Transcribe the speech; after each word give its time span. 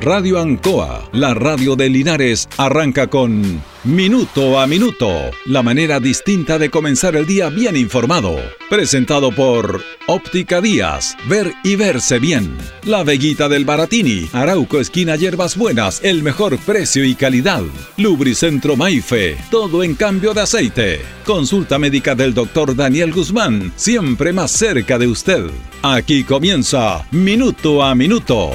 Radio 0.00 0.40
Ancoa, 0.40 1.10
la 1.12 1.34
radio 1.34 1.76
de 1.76 1.90
Linares, 1.90 2.48
arranca 2.56 3.08
con 3.08 3.62
Minuto 3.84 4.58
a 4.58 4.66
Minuto, 4.66 5.10
la 5.44 5.62
manera 5.62 6.00
distinta 6.00 6.58
de 6.58 6.70
comenzar 6.70 7.16
el 7.16 7.26
día 7.26 7.50
bien 7.50 7.76
informado. 7.76 8.36
Presentado 8.70 9.30
por 9.30 9.82
Óptica 10.06 10.62
Díaz, 10.62 11.18
ver 11.28 11.52
y 11.62 11.76
verse 11.76 12.18
bien. 12.18 12.56
La 12.84 13.04
Veguita 13.04 13.50
del 13.50 13.66
Baratini, 13.66 14.26
Arauco 14.32 14.80
Esquina 14.80 15.16
Hierbas 15.16 15.54
Buenas, 15.58 16.00
el 16.02 16.22
mejor 16.22 16.56
precio 16.56 17.04
y 17.04 17.14
calidad. 17.14 17.62
Lubricentro 17.98 18.76
Maife, 18.76 19.36
todo 19.50 19.82
en 19.82 19.94
cambio 19.96 20.32
de 20.32 20.40
aceite. 20.40 21.00
Consulta 21.26 21.78
médica 21.78 22.14
del 22.14 22.32
doctor 22.32 22.74
Daniel 22.74 23.12
Guzmán, 23.12 23.70
siempre 23.76 24.32
más 24.32 24.50
cerca 24.50 24.98
de 24.98 25.08
usted. 25.08 25.44
Aquí 25.82 26.24
comienza 26.24 27.06
Minuto 27.10 27.82
a 27.82 27.94
Minuto. 27.94 28.52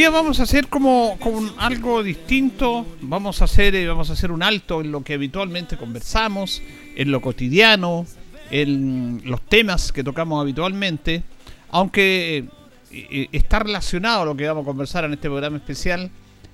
Día 0.00 0.08
vamos 0.08 0.40
a 0.40 0.44
hacer 0.44 0.68
como, 0.68 1.18
algo 1.58 2.02
distinto, 2.02 2.86
vamos 3.02 3.42
a 3.42 3.44
hacer 3.44 3.74
eh, 3.74 3.86
vamos 3.86 4.08
a 4.08 4.14
hacer 4.14 4.32
un 4.32 4.42
alto 4.42 4.80
en 4.80 4.92
lo 4.92 5.04
que 5.04 5.12
habitualmente 5.12 5.76
conversamos, 5.76 6.62
en 6.96 7.10
lo 7.10 7.20
cotidiano, 7.20 8.06
en 8.50 9.20
los 9.26 9.42
temas 9.42 9.92
que 9.92 10.02
tocamos 10.02 10.40
habitualmente, 10.40 11.22
aunque 11.68 12.38
eh, 12.38 12.46
eh, 12.90 13.28
está 13.32 13.58
relacionado 13.58 14.24
lo 14.24 14.34
que 14.34 14.48
vamos 14.48 14.62
a 14.62 14.64
conversar 14.64 15.04
en 15.04 15.12
este 15.12 15.28
programa 15.28 15.58
especial 15.58 16.10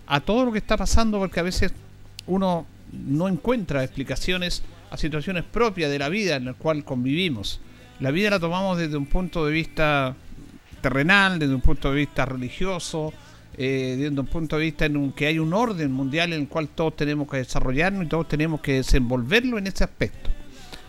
a 0.08 0.18
todo 0.18 0.46
lo 0.46 0.50
que 0.50 0.58
está 0.58 0.76
pasando 0.76 1.20
porque 1.20 1.38
a 1.38 1.44
veces 1.44 1.72
uno 2.26 2.66
no 2.90 3.28
encuentra 3.28 3.84
explicaciones 3.84 4.64
a 4.90 4.96
situaciones 4.96 5.44
propias 5.44 5.88
de 5.88 6.00
la 6.00 6.08
vida 6.08 6.34
en 6.34 6.46
la 6.46 6.54
cual 6.54 6.82
convivimos. 6.82 7.60
La 8.00 8.10
vida 8.10 8.28
la 8.28 8.40
tomamos 8.40 8.76
desde 8.76 8.96
un 8.96 9.06
punto 9.06 9.46
de 9.46 9.52
vista 9.52 10.16
terrenal, 10.80 11.38
desde 11.38 11.54
un 11.54 11.60
punto 11.60 11.90
de 11.90 11.96
vista 11.96 12.24
religioso, 12.24 13.12
eh, 13.58 13.96
desde 13.98 14.20
un 14.20 14.26
punto 14.26 14.56
de 14.58 14.64
vista 14.64 14.84
en 14.86 14.96
un, 14.96 15.12
que 15.12 15.26
hay 15.26 15.38
un 15.38 15.52
orden 15.54 15.90
mundial 15.92 16.32
en 16.32 16.40
el 16.42 16.48
cual 16.48 16.68
todos 16.68 16.96
tenemos 16.96 17.28
que 17.30 17.38
desarrollarnos 17.38 18.04
y 18.04 18.08
todos 18.08 18.28
tenemos 18.28 18.60
que 18.60 18.74
desenvolverlo 18.74 19.58
en 19.58 19.66
ese 19.66 19.84
aspecto. 19.84 20.30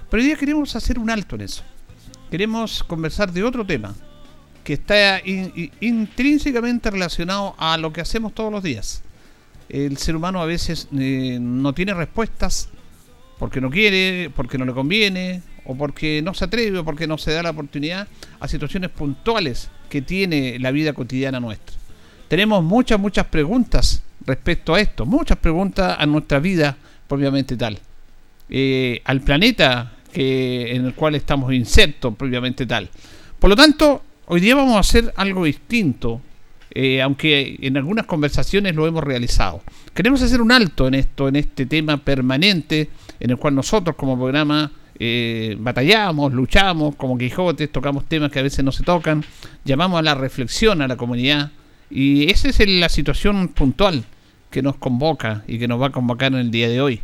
Pero 0.10 0.22
hoy 0.22 0.28
día 0.28 0.38
queremos 0.38 0.76
hacer 0.76 1.00
un 1.00 1.10
alto 1.10 1.36
en 1.36 1.42
eso. 1.42 1.64
Queremos 2.30 2.84
conversar 2.84 3.32
de 3.32 3.44
otro 3.44 3.66
tema 3.66 3.96
que 4.64 4.74
está 4.74 5.22
in- 5.26 5.52
in- 5.56 5.72
intrínsecamente 5.80 6.92
relacionado 6.92 7.56
a 7.58 7.78
lo 7.78 7.94
que 7.94 8.02
hacemos 8.02 8.34
todos 8.34 8.52
los 8.52 8.62
días. 8.64 9.02
El 9.70 9.98
ser 9.98 10.16
humano 10.16 10.42
a 10.42 10.46
veces 10.46 10.90
eh, 10.98 11.38
no 11.42 11.74
tiene 11.74 11.94
respuestas 11.94 12.70
porque 13.40 13.62
no 13.62 13.70
quiere, 13.70 14.30
porque 14.36 14.58
no 14.58 14.66
le 14.66 14.74
conviene, 14.74 15.42
o 15.64 15.76
porque 15.78 16.22
no 16.22 16.34
se 16.34 16.46
atreve, 16.46 16.80
o 16.80 16.84
porque 16.86 17.08
no 17.08 17.18
se 17.18 17.32
da 17.32 17.44
la 17.44 17.52
oportunidad 17.52 18.08
a 18.40 18.48
situaciones 18.48 18.90
puntuales 18.90 19.70
que 19.90 20.02
tiene 20.02 20.58
la 20.60 20.72
vida 20.72 20.92
cotidiana 20.94 21.40
nuestra. 21.40 21.77
Tenemos 22.28 22.64
muchas, 22.64 23.00
muchas 23.00 23.26
preguntas 23.28 24.04
respecto 24.26 24.76
a 24.76 24.82
esto, 24.82 25.06
muchas 25.06 25.38
preguntas 25.38 25.96
a 25.98 26.06
nuestra 26.06 26.40
vida 26.40 26.76
propiamente 27.08 27.56
tal, 27.56 27.80
Eh, 28.50 29.02
al 29.04 29.22
planeta 29.22 29.92
en 30.14 30.86
el 30.86 30.94
cual 30.94 31.16
estamos 31.16 31.54
insertos 31.54 32.16
propiamente 32.16 32.66
tal. 32.66 32.90
Por 33.40 33.50
lo 33.50 33.56
tanto, 33.56 34.02
hoy 34.28 34.40
día 34.40 34.56
vamos 34.56 34.76
a 34.76 34.80
hacer 34.80 35.14
algo 35.16 35.46
distinto, 35.46 36.22
eh, 36.72 37.02
aunque 37.02 37.58
en 37.62 37.78
algunas 37.78 38.06
conversaciones 38.06 38.74
lo 38.74 38.88
hemos 38.88 39.04
realizado. 39.04 39.62
Queremos 39.94 40.22
hacer 40.22 40.42
un 40.42 40.52
alto 40.52 40.88
en 40.88 40.96
esto, 40.96 41.28
en 41.28 41.36
este 41.36 41.66
tema 41.66 41.98
permanente, 41.98 42.90
en 43.20 43.30
el 43.32 43.38
cual 43.38 43.54
nosotros 43.54 43.96
como 43.96 44.16
programa 44.16 44.72
eh, 44.98 45.56
batallamos, 45.60 46.34
luchamos 46.34 46.96
como 46.96 47.18
Quijotes, 47.18 47.72
tocamos 47.72 48.06
temas 48.06 48.32
que 48.32 48.40
a 48.40 48.44
veces 48.44 48.64
no 48.64 48.72
se 48.72 48.84
tocan, 48.84 49.24
llamamos 49.66 50.00
a 50.00 50.04
la 50.04 50.16
reflexión 50.16 50.82
a 50.82 50.88
la 50.88 50.96
comunidad, 50.96 51.52
y 51.90 52.30
esa 52.32 52.50
es 52.50 52.60
la 52.68 52.90
situación 52.90 53.48
puntual 53.50 54.04
que 54.50 54.62
nos 54.62 54.76
convoca 54.78 55.44
y 55.48 55.58
que 55.60 55.68
nos 55.68 55.82
va 55.82 55.88
a 55.88 55.92
convocar 55.92 56.32
en 56.34 56.40
el 56.40 56.52
día 56.52 56.70
de 56.70 56.82
hoy. 56.82 57.02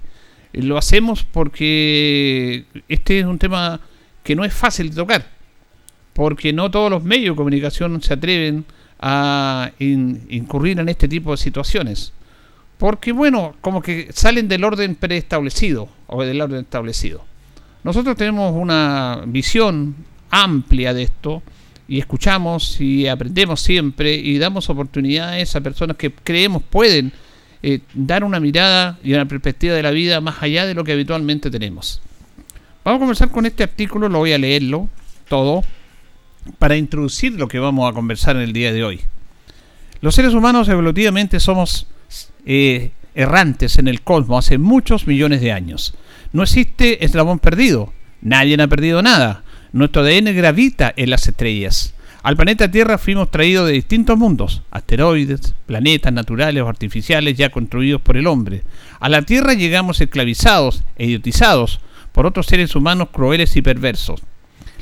Eh, 0.54 0.62
Lo 0.64 0.78
hacemos 0.78 1.24
porque 1.24 2.66
este 2.88 3.20
es 3.20 3.26
un 3.26 3.40
tema 3.40 3.80
que 4.24 4.36
no 4.36 4.46
es 4.46 4.54
fácil 4.54 4.90
de 4.90 4.96
tocar 4.96 5.26
porque 6.14 6.54
no 6.54 6.70
todos 6.70 6.92
los 6.92 7.04
medios 7.04 7.34
de 7.34 7.38
comunicación 7.38 8.02
se 8.02 8.14
atreven 8.14 8.66
a 9.00 9.72
in- 9.80 10.22
incurrir 10.30 10.80
en 10.80 10.88
este 10.88 11.08
tipo 11.08 11.32
de 11.32 11.38
situaciones. 11.38 12.14
Porque, 12.78 13.12
bueno, 13.12 13.56
como 13.62 13.82
que 13.82 14.10
salen 14.14 14.48
del 14.48 14.64
orden 14.64 14.96
preestablecido 14.96 15.90
o 16.08 16.24
del 16.24 16.40
orden 16.40 16.62
establecido. 16.62 17.26
Nosotros 17.84 18.16
tenemos 18.16 18.54
una 18.56 19.24
visión 19.26 19.96
amplia 20.30 20.94
de 20.94 21.04
esto 21.04 21.42
y 21.94 22.00
escuchamos 22.00 22.82
y 22.82 23.08
aprendemos 23.08 23.62
siempre 23.62 24.16
y 24.16 24.40
damos 24.40 24.68
oportunidades 24.68 25.56
a 25.56 25.62
personas 25.62 25.96
que 25.96 26.12
creemos 26.12 26.64
pueden 26.64 27.12
eh, 27.62 27.82
dar 27.94 28.24
una 28.24 28.40
mirada 28.40 28.98
y 29.04 29.14
una 29.14 29.28
perspectiva 29.28 29.76
de 29.76 29.84
la 29.84 29.92
vida 29.92 30.20
más 30.20 30.42
allá 30.42 30.66
de 30.66 30.74
lo 30.74 30.84
que 30.84 30.94
habitualmente 30.94 31.52
tenemos. 31.52 32.02
Vamos 32.84 32.98
a 32.98 33.00
comenzar 33.00 33.30
con 33.30 33.46
este 33.46 33.62
artículo, 33.62 34.10
lo 34.10 34.18
voy 34.18 34.34
a 34.34 34.40
leerlo 34.40 34.90
todo 35.30 35.64
para 36.58 36.76
introducir 36.78 37.34
lo 37.34 37.48
que 37.48 37.60
vamos 37.60 37.88
a 37.88 37.94
conversar 37.94 38.38
en 38.38 38.42
el 38.42 38.54
día 38.54 38.74
de 38.74 38.84
hoy. 38.84 39.02
Los 40.02 40.16
seres 40.16 40.34
humanos 40.34 40.70
evolutivamente 40.70 41.40
somos 41.40 41.86
eh, 42.44 42.90
errantes 43.14 43.78
en 43.78 43.88
el 43.88 44.02
cosmos 44.02 44.48
hace 44.48 44.58
muchos 44.58 45.06
millones 45.06 45.42
de 45.42 45.52
años. 45.52 45.94
No 46.32 46.42
existe 46.42 47.06
eslabón 47.06 47.38
perdido. 47.38 47.94
Nadie 48.20 48.60
ha 48.60 48.68
perdido 48.68 49.04
nada. 49.04 49.43
Nuestro 49.74 50.04
ADN 50.04 50.36
gravita 50.36 50.94
en 50.96 51.10
las 51.10 51.28
estrellas. 51.28 51.96
Al 52.22 52.36
planeta 52.36 52.70
Tierra 52.70 53.00
fuimos 53.00 53.32
traídos 53.32 53.66
de 53.66 53.74
distintos 53.74 54.16
mundos, 54.20 54.62
asteroides, 54.70 55.56
planetas 55.66 56.14
naturales 56.14 56.62
o 56.62 56.70
artificiales 56.70 57.36
ya 57.36 57.50
construidos 57.50 58.00
por 58.00 58.16
el 58.16 58.28
hombre. 58.28 58.62
A 59.00 59.10
la 59.10 59.24
Tierra 59.24 59.56
llegamos 59.56 60.00
esclavizados 60.00 60.84
e 60.96 61.08
idiotizados 61.08 61.80
por 62.12 62.28
otros 62.28 62.46
seres 62.46 62.76
humanos 62.76 63.08
crueles 63.12 63.56
y 63.56 63.64
perversos. 63.64 64.22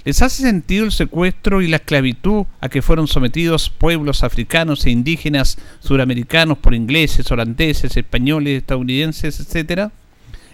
¿Les 0.03 0.21
hace 0.21 0.41
sentido 0.43 0.83
el 0.83 0.91
secuestro 0.91 1.61
y 1.61 1.69
la 1.69 1.77
esclavitud 1.77 2.43
a 2.59 2.67
que 2.67 2.81
fueron 2.81 3.07
sometidos 3.07 3.69
pueblos 3.69 4.23
africanos 4.23 4.85
e 4.85 4.91
indígenas 4.91 5.57
suramericanos 5.79 6.57
por 6.57 6.73
ingleses, 6.73 7.31
holandeses, 7.31 7.95
españoles, 7.95 8.57
estadounidenses, 8.57 9.39
etcétera? 9.39 9.93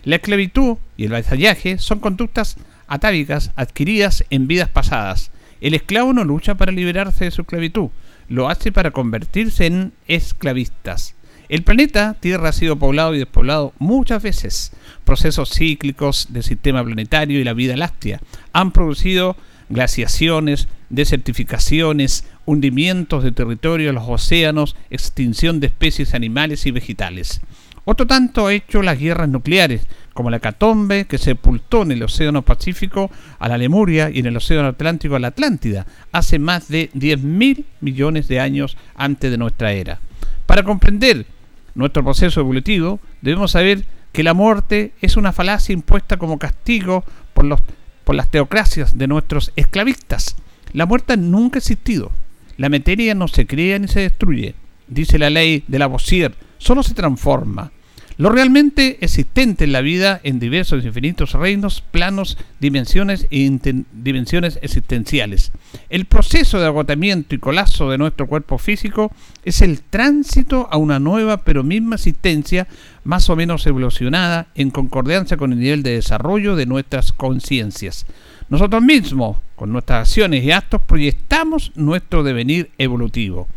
La 0.03 0.17
esclavitud 0.17 0.77
y 0.95 1.05
el 1.05 1.11
vasallaje 1.11 1.79
son 1.79 1.99
conductas 1.99 2.55
atávicas 2.87 3.51
adquiridas 3.55 4.23
en 4.29 4.47
vidas 4.47 4.69
pasadas. 4.69 5.31
El 5.61 5.73
esclavo 5.73 6.13
no 6.13 6.23
lucha 6.23 6.55
para 6.55 6.71
liberarse 6.71 7.25
de 7.25 7.31
su 7.31 7.41
esclavitud, 7.41 7.89
lo 8.29 8.49
hace 8.49 8.71
para 8.71 8.91
convertirse 8.91 9.65
en 9.65 9.93
esclavistas. 10.07 11.15
El 11.49 11.63
planeta 11.63 12.15
Tierra 12.19 12.49
ha 12.49 12.53
sido 12.53 12.77
poblado 12.77 13.15
y 13.15 13.19
despoblado 13.19 13.73
muchas 13.79 14.21
veces. 14.21 14.71
Procesos 15.05 15.49
cíclicos 15.49 16.27
del 16.29 16.43
sistema 16.43 16.83
planetario 16.83 17.39
y 17.39 17.45
la 17.45 17.53
vida 17.53 17.77
láctea 17.77 18.19
han 18.51 18.71
producido 18.71 19.37
glaciaciones, 19.69 20.67
desertificaciones, 20.89 22.25
hundimientos 22.45 23.23
de 23.23 23.31
territorio 23.31 23.89
en 23.89 23.95
los 23.95 24.07
océanos, 24.07 24.75
extinción 24.89 25.59
de 25.59 25.67
especies 25.67 26.13
animales 26.13 26.65
y 26.65 26.71
vegetales. 26.71 27.41
Otro 27.85 28.05
tanto 28.05 28.47
ha 28.47 28.53
hecho 28.53 28.81
las 28.81 28.99
guerras 28.99 29.29
nucleares, 29.29 29.87
como 30.17 30.31
la 30.31 30.39
Catombe, 30.39 31.05
que 31.05 31.19
sepultó 31.19 31.83
en 31.83 31.91
el 31.91 32.01
Océano 32.01 32.41
Pacífico 32.41 33.11
a 33.37 33.47
la 33.47 33.59
Lemuria 33.59 34.09
y 34.09 34.17
en 34.17 34.25
el 34.25 34.37
Océano 34.37 34.69
Atlántico 34.69 35.15
a 35.15 35.19
la 35.19 35.27
Atlántida, 35.27 35.85
hace 36.11 36.39
más 36.39 36.69
de 36.69 36.89
10.000 36.95 37.65
millones 37.81 38.27
de 38.27 38.39
años 38.39 38.77
antes 38.95 39.29
de 39.29 39.37
nuestra 39.37 39.73
era. 39.73 39.99
Para 40.47 40.63
comprender 40.63 41.27
nuestro 41.75 42.03
proceso 42.03 42.39
evolutivo, 42.39 42.99
debemos 43.21 43.51
saber 43.51 43.85
que 44.11 44.23
la 44.23 44.33
muerte 44.33 44.93
es 45.01 45.17
una 45.17 45.33
falacia 45.33 45.73
impuesta 45.73 46.17
como 46.17 46.39
castigo 46.39 47.03
por, 47.35 47.45
los, 47.45 47.61
por 48.03 48.15
las 48.15 48.31
teocracias 48.31 48.97
de 48.97 49.05
nuestros 49.05 49.51
esclavistas. 49.55 50.35
La 50.73 50.87
muerte 50.87 51.15
nunca 51.15 51.57
ha 51.57 51.59
existido. 51.59 52.11
La 52.57 52.69
materia 52.69 53.13
no 53.13 53.27
se 53.27 53.45
crea 53.45 53.77
ni 53.77 53.87
se 53.87 53.99
destruye. 53.99 54.55
Dice 54.87 55.19
la 55.19 55.29
ley 55.29 55.63
de 55.67 55.77
Lavoisier, 55.77 56.33
solo 56.57 56.81
se 56.81 56.95
transforma. 56.95 57.71
Lo 58.17 58.29
realmente 58.29 58.97
existente 59.01 59.65
en 59.65 59.71
la 59.71 59.81
vida 59.81 60.19
en 60.23 60.39
diversos 60.39 60.83
infinitos 60.83 61.33
reinos, 61.33 61.81
planos, 61.91 62.37
dimensiones 62.59 63.27
e 63.29 63.47
dimensiones 63.93 64.57
existenciales. 64.63 65.51
El 65.89 66.05
proceso 66.05 66.59
de 66.59 66.65
agotamiento 66.65 67.35
y 67.35 67.37
colapso 67.37 67.91
de 67.91 67.99
nuestro 67.99 68.27
cuerpo 68.27 68.57
físico 68.57 69.11
es 69.45 69.61
el 69.61 69.81
tránsito 69.81 70.67
a 70.71 70.77
una 70.77 70.99
nueva 70.99 71.37
pero 71.37 71.63
misma 71.63 71.95
existencia 71.95 72.67
más 73.03 73.29
o 73.29 73.35
menos 73.35 73.67
evolucionada 73.67 74.47
en 74.55 74.71
concordancia 74.71 75.37
con 75.37 75.53
el 75.53 75.59
nivel 75.59 75.83
de 75.83 75.91
desarrollo 75.91 76.55
de 76.55 76.65
nuestras 76.65 77.11
conciencias. 77.11 78.07
Nosotros 78.49 78.81
mismos, 78.81 79.37
con 79.55 79.71
nuestras 79.71 80.07
acciones 80.07 80.43
y 80.43 80.51
actos, 80.51 80.81
proyectamos 80.81 81.71
nuestro 81.75 82.23
devenir 82.23 82.71
evolutivo. 82.77 83.47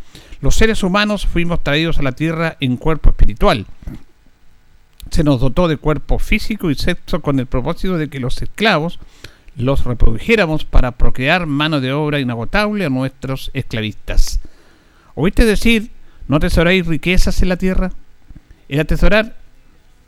Los 0.41 0.55
seres 0.55 0.83
humanos 0.83 1.25
fuimos 1.25 1.63
traídos 1.63 1.97
a 1.97 2.03
la 2.03 2.11
Tierra 2.11 2.57
en 2.59 2.77
cuerpo 2.77 3.09
espiritual, 3.09 3.65
se 5.11 5.23
nos 5.23 5.41
dotó 5.41 5.67
de 5.67 5.77
cuerpo 5.77 6.17
físico 6.19 6.71
y 6.71 6.75
sexo 6.75 7.21
con 7.21 7.39
el 7.39 7.45
propósito 7.45 7.97
de 7.97 8.09
que 8.09 8.19
los 8.19 8.41
esclavos 8.41 8.99
los 9.57 9.83
reprodujéramos 9.83 10.63
para 10.63 10.91
procrear 10.91 11.45
mano 11.45 11.81
de 11.81 11.91
obra 11.91 12.19
inagotable 12.19 12.85
a 12.85 12.89
nuestros 12.89 13.51
esclavistas. 13.53 14.39
¿Oíste 15.13 15.45
decir, 15.45 15.91
no 16.27 16.37
atesoráis 16.37 16.87
riquezas 16.87 17.41
en 17.41 17.49
la 17.49 17.57
tierra? 17.57 17.91
El 18.69 18.79
atesorar 18.79 19.35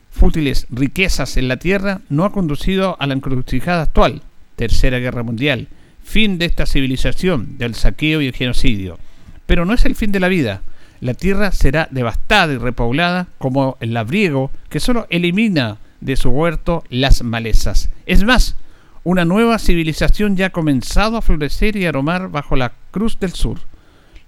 fútiles 0.09 0.67
riquezas 0.69 1.35
en 1.35 1.49
la 1.49 1.57
tierra 1.57 2.01
no 2.07 2.23
ha 2.23 2.31
conducido 2.31 2.95
a 2.99 3.05
la 3.05 3.13
encrucijada 3.13 3.81
actual, 3.81 4.21
Tercera 4.55 4.99
Guerra 4.99 5.23
Mundial, 5.23 5.67
fin 6.03 6.37
de 6.37 6.45
esta 6.45 6.65
civilización, 6.65 7.57
del 7.57 7.75
saqueo 7.75 8.21
y 8.21 8.27
el 8.27 8.33
genocidio. 8.33 8.97
Pero 9.45 9.65
no 9.65 9.73
es 9.73 9.83
el 9.83 9.95
fin 9.95 10.13
de 10.13 10.21
la 10.21 10.29
vida, 10.29 10.61
la 11.01 11.13
tierra 11.13 11.51
será 11.51 11.87
devastada 11.91 12.53
y 12.53 12.57
repoblada 12.57 13.27
como 13.37 13.77
el 13.79 13.93
labriego 13.93 14.51
que 14.69 14.79
solo 14.79 15.07
elimina 15.09 15.77
de 16.01 16.15
su 16.15 16.29
huerto 16.29 16.83
las 16.89 17.23
malezas. 17.23 17.89
Es 18.05 18.23
más, 18.23 18.55
una 19.03 19.25
nueva 19.25 19.59
civilización 19.59 20.37
ya 20.37 20.47
ha 20.47 20.51
comenzado 20.51 21.17
a 21.17 21.21
florecer 21.21 21.75
y 21.75 21.85
aromar 21.85 22.29
bajo 22.29 22.55
la 22.55 22.73
cruz 22.91 23.19
del 23.19 23.33
sur. 23.33 23.59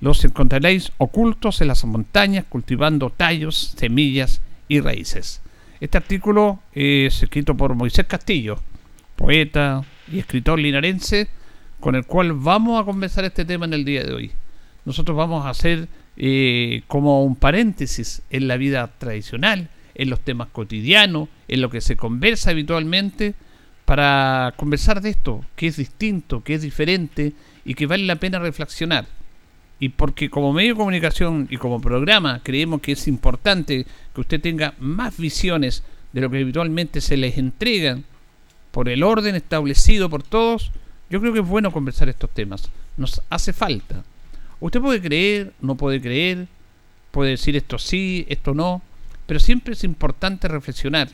Los 0.01 0.23
encontraréis 0.25 0.91
ocultos 0.97 1.61
en 1.61 1.69
las 1.69 1.85
montañas 1.85 2.45
cultivando 2.49 3.09
tallos, 3.09 3.73
semillas 3.77 4.41
y 4.67 4.81
raíces. 4.81 5.41
Este 5.79 5.97
artículo 5.97 6.59
es 6.73 7.23
escrito 7.23 7.55
por 7.55 7.75
Moisés 7.75 8.05
Castillo, 8.05 8.59
poeta 9.15 9.83
y 10.11 10.19
escritor 10.19 10.59
linarense, 10.59 11.29
con 11.79 11.95
el 11.95 12.05
cual 12.05 12.33
vamos 12.33 12.81
a 12.81 12.85
conversar 12.85 13.25
este 13.25 13.45
tema 13.45 13.65
en 13.65 13.73
el 13.73 13.85
día 13.85 14.03
de 14.03 14.13
hoy. 14.13 14.31
Nosotros 14.85 15.17
vamos 15.17 15.45
a 15.45 15.49
hacer 15.49 15.87
eh, 16.17 16.83
como 16.87 17.23
un 17.23 17.35
paréntesis 17.35 18.21
en 18.29 18.47
la 18.47 18.57
vida 18.57 18.91
tradicional, 18.97 19.69
en 19.95 20.09
los 20.09 20.19
temas 20.19 20.49
cotidianos, 20.51 21.29
en 21.47 21.61
lo 21.61 21.69
que 21.69 21.81
se 21.81 21.95
conversa 21.95 22.51
habitualmente, 22.51 23.33
para 23.85 24.53
conversar 24.57 25.01
de 25.01 25.11
esto, 25.11 25.45
que 25.55 25.67
es 25.67 25.77
distinto, 25.77 26.43
que 26.43 26.55
es 26.55 26.61
diferente 26.61 27.33
y 27.63 27.75
que 27.75 27.85
vale 27.85 28.05
la 28.05 28.15
pena 28.15 28.39
reflexionar. 28.39 29.05
Y 29.79 29.89
porque 29.89 30.29
como 30.29 30.53
medio 30.53 30.73
de 30.73 30.77
comunicación 30.77 31.47
y 31.51 31.57
como 31.57 31.81
programa 31.81 32.41
creemos 32.43 32.81
que 32.81 32.93
es 32.93 33.07
importante 33.07 33.85
que 34.13 34.21
usted 34.21 34.41
tenga 34.41 34.73
más 34.79 35.17
visiones 35.17 35.83
de 36.13 36.21
lo 36.21 36.29
que 36.29 36.39
habitualmente 36.39 37.01
se 37.01 37.17
les 37.17 37.37
entregan 37.37 38.05
por 38.71 38.89
el 38.89 39.03
orden 39.03 39.35
establecido 39.35 40.09
por 40.09 40.23
todos, 40.23 40.71
yo 41.09 41.19
creo 41.19 41.33
que 41.33 41.39
es 41.39 41.47
bueno 41.47 41.71
conversar 41.71 42.09
estos 42.09 42.29
temas. 42.31 42.69
Nos 42.97 43.21
hace 43.29 43.53
falta. 43.53 44.03
Usted 44.59 44.81
puede 44.81 45.01
creer, 45.01 45.53
no 45.61 45.75
puede 45.75 46.01
creer, 46.01 46.47
puede 47.11 47.31
decir 47.31 47.55
esto 47.55 47.77
sí, 47.77 48.25
esto 48.29 48.53
no, 48.53 48.81
pero 49.25 49.39
siempre 49.39 49.73
es 49.73 49.83
importante 49.83 50.47
reflexionar 50.47 51.09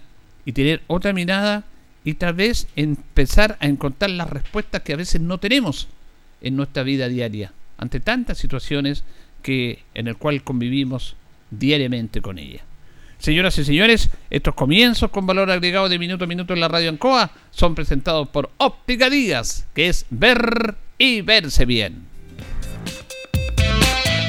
y 0.45 0.51
tener 0.51 0.81
otra 0.87 1.13
mirada 1.13 1.63
y 2.03 2.15
tal 2.15 2.33
vez 2.33 2.67
empezar 2.75 3.57
a 3.59 3.67
encontrar 3.67 4.11
las 4.11 4.29
respuestas 4.29 4.81
que 4.81 4.93
a 4.93 4.97
veces 4.97 5.21
no 5.21 5.37
tenemos 5.37 5.87
en 6.41 6.55
nuestra 6.55 6.83
vida 6.83 7.07
diaria 7.07 7.53
ante 7.77 7.99
tantas 7.99 8.37
situaciones 8.37 9.03
que 9.41 9.83
en 9.93 10.07
el 10.07 10.17
cual 10.17 10.43
convivimos 10.43 11.15
diariamente 11.49 12.21
con 12.21 12.37
ella. 12.37 12.61
Señoras 13.17 13.57
y 13.59 13.65
señores, 13.65 14.09
estos 14.31 14.55
comienzos 14.55 15.11
con 15.11 15.27
valor 15.27 15.51
agregado 15.51 15.89
de 15.89 15.99
minuto 15.99 16.23
a 16.23 16.27
minuto 16.27 16.53
en 16.53 16.59
la 16.59 16.67
radio 16.67 16.89
Ancoa 16.89 17.31
son 17.51 17.75
presentados 17.75 18.27
por 18.29 18.49
Óptica 18.57 19.09
Díaz, 19.09 19.67
que 19.75 19.89
es 19.89 20.05
ver 20.09 20.75
y 20.97 21.21
verse 21.21 21.65
bien. 21.65 22.10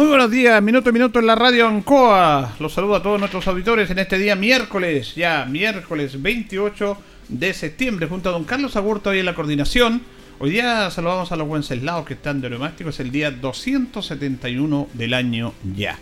Muy 0.00 0.08
buenos 0.08 0.30
días, 0.30 0.62
minuto 0.62 0.88
a 0.88 0.92
minuto 0.94 1.18
en 1.18 1.26
la 1.26 1.34
radio 1.34 1.68
Ancoa. 1.68 2.54
Los 2.58 2.72
saludo 2.72 2.94
a 2.94 3.02
todos 3.02 3.20
nuestros 3.20 3.46
auditores 3.46 3.90
en 3.90 3.98
este 3.98 4.16
día 4.16 4.34
miércoles, 4.34 5.14
ya 5.14 5.44
miércoles 5.44 6.22
28 6.22 6.96
de 7.28 7.52
septiembre, 7.52 8.06
junto 8.06 8.30
a 8.30 8.32
don 8.32 8.44
Carlos 8.44 8.76
Agurto 8.76 9.10
hoy 9.10 9.18
en 9.18 9.26
la 9.26 9.34
coordinación. 9.34 10.00
Hoy 10.38 10.52
día 10.52 10.90
saludamos 10.90 11.32
a 11.32 11.36
los 11.36 11.46
Wenceslaos 11.46 12.06
que 12.06 12.14
están 12.14 12.40
de 12.40 12.48
neumático, 12.48 12.88
es 12.88 12.98
el 13.00 13.10
día 13.10 13.30
271 13.30 14.88
del 14.94 15.12
año 15.12 15.52
ya. 15.76 15.98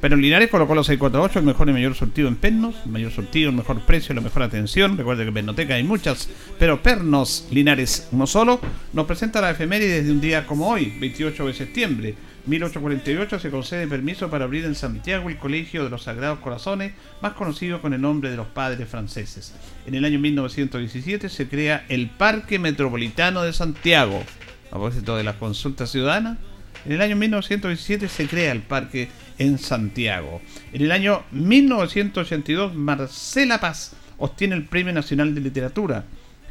Pero 0.00 0.16
Linares 0.16 0.48
colocó 0.48 0.74
los 0.74 0.86
648, 0.86 1.40
el 1.40 1.44
mejor 1.44 1.68
y 1.68 1.72
mayor 1.74 1.94
surtido 1.94 2.28
en 2.28 2.36
pernos, 2.36 2.86
mayor 2.86 3.12
surtido, 3.12 3.50
el 3.50 3.56
mejor 3.56 3.80
precio, 3.80 4.14
la 4.14 4.22
mejor 4.22 4.42
atención. 4.42 4.96
Recuerde 4.96 5.22
que 5.24 5.28
en 5.28 5.34
Pernoteca 5.34 5.74
hay 5.74 5.84
muchas, 5.84 6.30
pero 6.58 6.82
Pernos 6.82 7.46
Linares 7.50 8.08
no 8.12 8.26
solo, 8.26 8.58
nos 8.94 9.04
presenta 9.04 9.42
la 9.42 9.50
efeméride 9.50 10.02
de 10.02 10.10
un 10.10 10.20
día 10.22 10.46
como 10.46 10.68
hoy, 10.68 10.94
28 10.98 11.46
de 11.46 11.52
septiembre 11.52 12.14
1848 12.46 13.38
se 13.38 13.50
concede 13.50 13.86
permiso 13.86 14.28
para 14.28 14.44
abrir 14.44 14.66
en 14.66 14.74
Santiago 14.74 15.30
el 15.30 15.38
Colegio 15.38 15.82
de 15.82 15.88
los 15.88 16.02
Sagrados 16.02 16.40
Corazones, 16.40 16.92
más 17.22 17.32
conocido 17.32 17.80
con 17.80 17.94
el 17.94 18.02
nombre 18.02 18.30
de 18.30 18.36
los 18.36 18.48
Padres 18.48 18.86
Franceses. 18.88 19.54
En 19.86 19.94
el 19.94 20.04
año 20.04 20.18
1917 20.18 21.30
se 21.30 21.48
crea 21.48 21.86
el 21.88 22.10
Parque 22.10 22.58
Metropolitano 22.58 23.42
de 23.42 23.54
Santiago. 23.54 24.22
A 24.66 24.70
propósito 24.70 25.16
de 25.16 25.24
la 25.24 25.38
consulta 25.38 25.86
ciudadana, 25.86 26.36
en 26.84 26.92
el 26.92 27.00
año 27.00 27.16
1917 27.16 28.08
se 28.08 28.26
crea 28.26 28.52
el 28.52 28.60
parque 28.60 29.08
en 29.38 29.58
Santiago. 29.58 30.42
En 30.74 30.82
el 30.82 30.92
año 30.92 31.22
1982 31.30 32.74
Marcela 32.74 33.58
Paz 33.58 33.96
obtiene 34.18 34.54
el 34.54 34.64
Premio 34.64 34.92
Nacional 34.92 35.34
de 35.34 35.40
Literatura. 35.40 36.04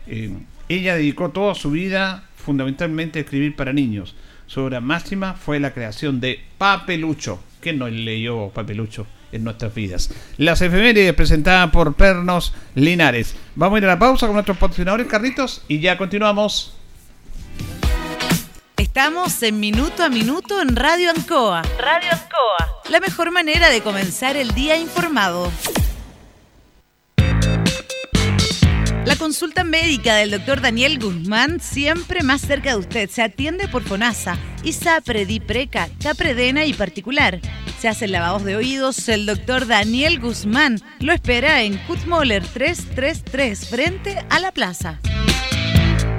Eh, 0.07 0.33
ella 0.69 0.95
dedicó 0.95 1.29
toda 1.29 1.53
su 1.53 1.69
vida 1.69 2.23
fundamentalmente 2.35 3.19
a 3.19 3.21
escribir 3.21 3.55
para 3.55 3.73
niños. 3.73 4.15
Su 4.53 4.61
obra 4.61 4.81
máxima 4.81 5.33
fue 5.33 5.59
la 5.59 5.73
creación 5.73 6.21
de 6.21 6.39
Papelucho. 6.59 7.39
¿Quién 7.59 7.79
no 7.79 7.87
leyó 7.87 8.49
Papelucho 8.49 9.07
en 9.31 9.43
nuestras 9.43 9.73
vidas? 9.73 10.11
Las 10.37 10.61
efemérides 10.61 11.15
presentadas 11.15 11.71
por 11.71 11.95
Pernos 11.95 12.53
Linares. 12.75 13.35
Vamos 13.55 13.77
a 13.77 13.79
ir 13.79 13.85
a 13.85 13.87
la 13.87 13.97
pausa 13.97 14.27
con 14.27 14.35
nuestros 14.35 14.59
patrocinadores 14.59 15.07
Carritos 15.07 15.63
y 15.67 15.79
ya 15.79 15.97
continuamos. 15.97 16.77
Estamos 18.77 19.41
en 19.41 19.59
Minuto 19.59 20.03
a 20.03 20.09
Minuto 20.09 20.61
en 20.61 20.75
Radio 20.75 21.09
Ancoa. 21.09 21.63
Radio 21.79 22.11
Ancoa. 22.11 22.91
La 22.91 22.99
mejor 22.99 23.31
manera 23.31 23.71
de 23.71 23.81
comenzar 23.81 24.37
el 24.37 24.53
día 24.53 24.77
informado. 24.77 25.51
Consulta 29.23 29.63
médica 29.63 30.15
del 30.15 30.31
doctor 30.31 30.59
Daniel 30.59 30.99
Guzmán 30.99 31.61
siempre 31.61 32.23
más 32.23 32.41
cerca 32.41 32.71
de 32.71 32.75
usted. 32.75 33.09
Se 33.09 33.21
atiende 33.21 33.69
por 33.69 33.81
FONASA, 33.81 34.37
ISAPRE, 34.65 35.25
DIPRECA, 35.25 35.87
CAPREDENA 36.01 36.65
y 36.65 36.73
particular. 36.73 37.39
Se 37.79 37.87
hacen 37.87 38.11
lavados 38.11 38.43
de 38.43 38.57
oídos. 38.57 39.07
El 39.07 39.25
doctor 39.25 39.65
Daniel 39.65 40.19
Guzmán 40.19 40.81
lo 40.99 41.13
espera 41.13 41.63
en 41.63 41.77
Kutmoller 41.87 42.45
333 42.45 43.69
frente 43.69 44.25
a 44.29 44.41
la 44.41 44.51
plaza. 44.51 44.99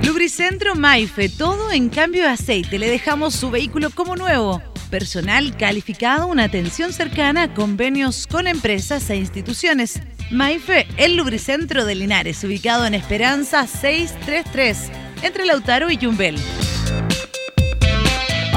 Lubricentro 0.00 0.74
Maife, 0.74 1.28
todo 1.28 1.72
en 1.72 1.90
cambio 1.90 2.22
de 2.22 2.30
aceite. 2.30 2.78
Le 2.78 2.88
dejamos 2.88 3.34
su 3.34 3.50
vehículo 3.50 3.90
como 3.90 4.16
nuevo. 4.16 4.62
Personal 4.88 5.58
calificado, 5.58 6.26
una 6.26 6.44
atención 6.44 6.94
cercana, 6.94 7.52
convenios 7.52 8.26
con 8.26 8.46
empresas 8.46 9.10
e 9.10 9.16
instituciones. 9.16 10.00
Maife, 10.34 10.88
el 10.96 11.16
lubricentro 11.16 11.84
de 11.84 11.94
Linares, 11.94 12.42
ubicado 12.42 12.84
en 12.86 12.94
Esperanza 12.94 13.68
633, 13.68 14.90
entre 15.22 15.46
Lautaro 15.46 15.92
y 15.92 15.96
Yumbel. 15.96 16.34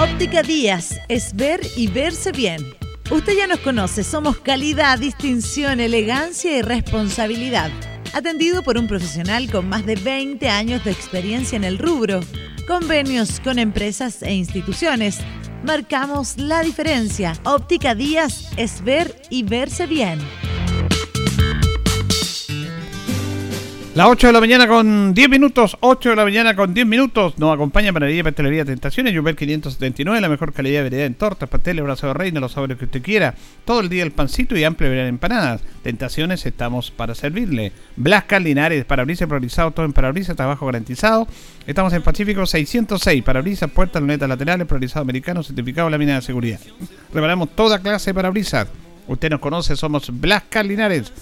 Óptica 0.02 0.42
Díaz 0.42 1.00
es 1.08 1.36
ver 1.36 1.62
y 1.76 1.86
verse 1.86 2.32
bien. 2.32 2.66
Usted 3.12 3.38
ya 3.38 3.46
nos 3.46 3.60
conoce, 3.60 4.04
somos 4.04 4.38
calidad, 4.40 4.98
distinción, 4.98 5.80
elegancia 5.80 6.58
y 6.58 6.64
responsabilidad. 6.64 7.70
Atendido 8.12 8.64
por 8.64 8.80
un 8.80 8.88
profesional 8.88 9.48
con 9.52 9.70
más 9.70 9.86
de 9.86 9.98
20 9.98 10.50
años 10.50 10.84
de 10.84 10.90
experiencia 10.90 11.58
en 11.58 11.64
el 11.64 11.78
rubro. 11.78 12.22
convenios 12.68 13.40
con 13.40 13.60
empresas 13.60 14.24
e 14.24 14.34
instituciones. 14.34 15.20
Marcamos 15.64 16.38
la 16.38 16.64
diferencia. 16.64 17.34
Óptica 17.44 17.94
Díaz 17.94 18.50
es 18.58 18.84
ver 18.84 19.22
y 19.30 19.44
verse 19.44 19.86
bien. 19.86 20.20
Las 23.98 24.10
8 24.10 24.28
de 24.28 24.34
la 24.34 24.40
mañana 24.40 24.68
con 24.68 25.16
10 25.16 25.28
minutos, 25.28 25.76
8 25.80 26.12
de 26.12 26.16
la 26.16 26.24
mañana 26.24 26.56
con 26.56 26.72
10 26.72 26.86
minutos. 26.86 27.40
Nos 27.40 27.52
acompaña 27.52 27.92
Panadería 27.92 28.24
Pastelería 28.24 28.64
Tentaciones, 28.64 29.18
Juber 29.18 29.36
579, 29.36 30.22
la 30.22 30.30
mejor 30.30 30.54
calidad 30.54 30.82
de 30.82 30.84
variedad 30.84 31.08
en 31.08 31.16
tortas, 31.16 31.50
pasteles, 31.50 31.84
brazo 31.84 32.06
de 32.06 32.14
reina, 32.14 32.40
los 32.40 32.52
sabores 32.52 32.78
que 32.78 32.86
usted 32.86 33.02
quiera. 33.02 33.34
Todo 33.66 33.80
el 33.80 33.90
día 33.90 34.04
el 34.04 34.12
pancito 34.12 34.56
y 34.56 34.64
amplia 34.64 34.90
variedad 34.90 35.06
de 35.06 35.10
empanadas. 35.10 35.62
Tentaciones, 35.82 36.46
estamos 36.46 36.92
para 36.92 37.16
servirle. 37.16 37.72
Blasca, 37.96 38.40
Linares, 38.40 38.86
parabrisas 38.86 39.28
priorizado, 39.28 39.72
todo 39.72 39.88
en 39.88 39.94
parabrisas, 39.94 40.36
trabajo 40.36 40.68
garantizado. 40.68 41.28
Estamos 41.66 41.92
en 41.92 42.04
Pacífico 42.04 42.46
606, 42.46 43.24
parabrisas, 43.24 43.72
puertas, 43.72 44.00
lunetas 44.00 44.30
laterales, 44.30 44.68
priorizado 44.68 45.02
americano, 45.02 45.42
certificado 45.42 45.90
la 45.90 45.98
mina 45.98 46.14
de 46.14 46.22
seguridad. 46.22 46.60
Reparamos 47.12 47.50
toda 47.56 47.80
clase 47.80 48.12
de 48.12 48.14
parabrisas 48.14 48.68
Usted 49.08 49.30
nos 49.30 49.40
conoce, 49.40 49.76
somos 49.78 50.10
Blas 50.20 50.44
Linares, 50.66 51.14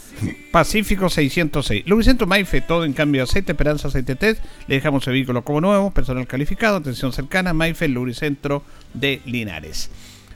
Pacífico 0.52 1.08
606. 1.08 1.84
Lubricentro 1.86 2.26
Maife, 2.26 2.62
todo 2.62 2.84
en 2.84 2.94
cambio 2.94 3.20
de 3.20 3.24
aceite, 3.30 3.52
Esperanza 3.52 3.90
Aceite 3.90 4.16
Test. 4.16 4.44
Le 4.68 4.76
dejamos 4.76 5.06
el 5.06 5.14
vehículo 5.14 5.44
como 5.44 5.62
nuevo, 5.62 5.92
personal 5.92 6.26
calificado, 6.26 6.78
atención 6.78 7.14
cercana, 7.14 7.54
Maife, 7.54 7.88
Lubricentro 7.88 8.64
de 8.94 9.22
Linares. 9.26 9.92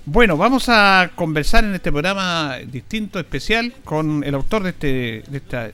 Bueno, 0.06 0.38
vamos 0.38 0.70
a 0.70 1.10
conversar 1.16 1.64
en 1.64 1.74
este 1.74 1.92
programa 1.92 2.58
distinto, 2.58 3.20
especial, 3.20 3.74
con 3.84 4.24
el 4.24 4.36
autor 4.36 4.64
de 4.64 4.70
este, 4.70 5.24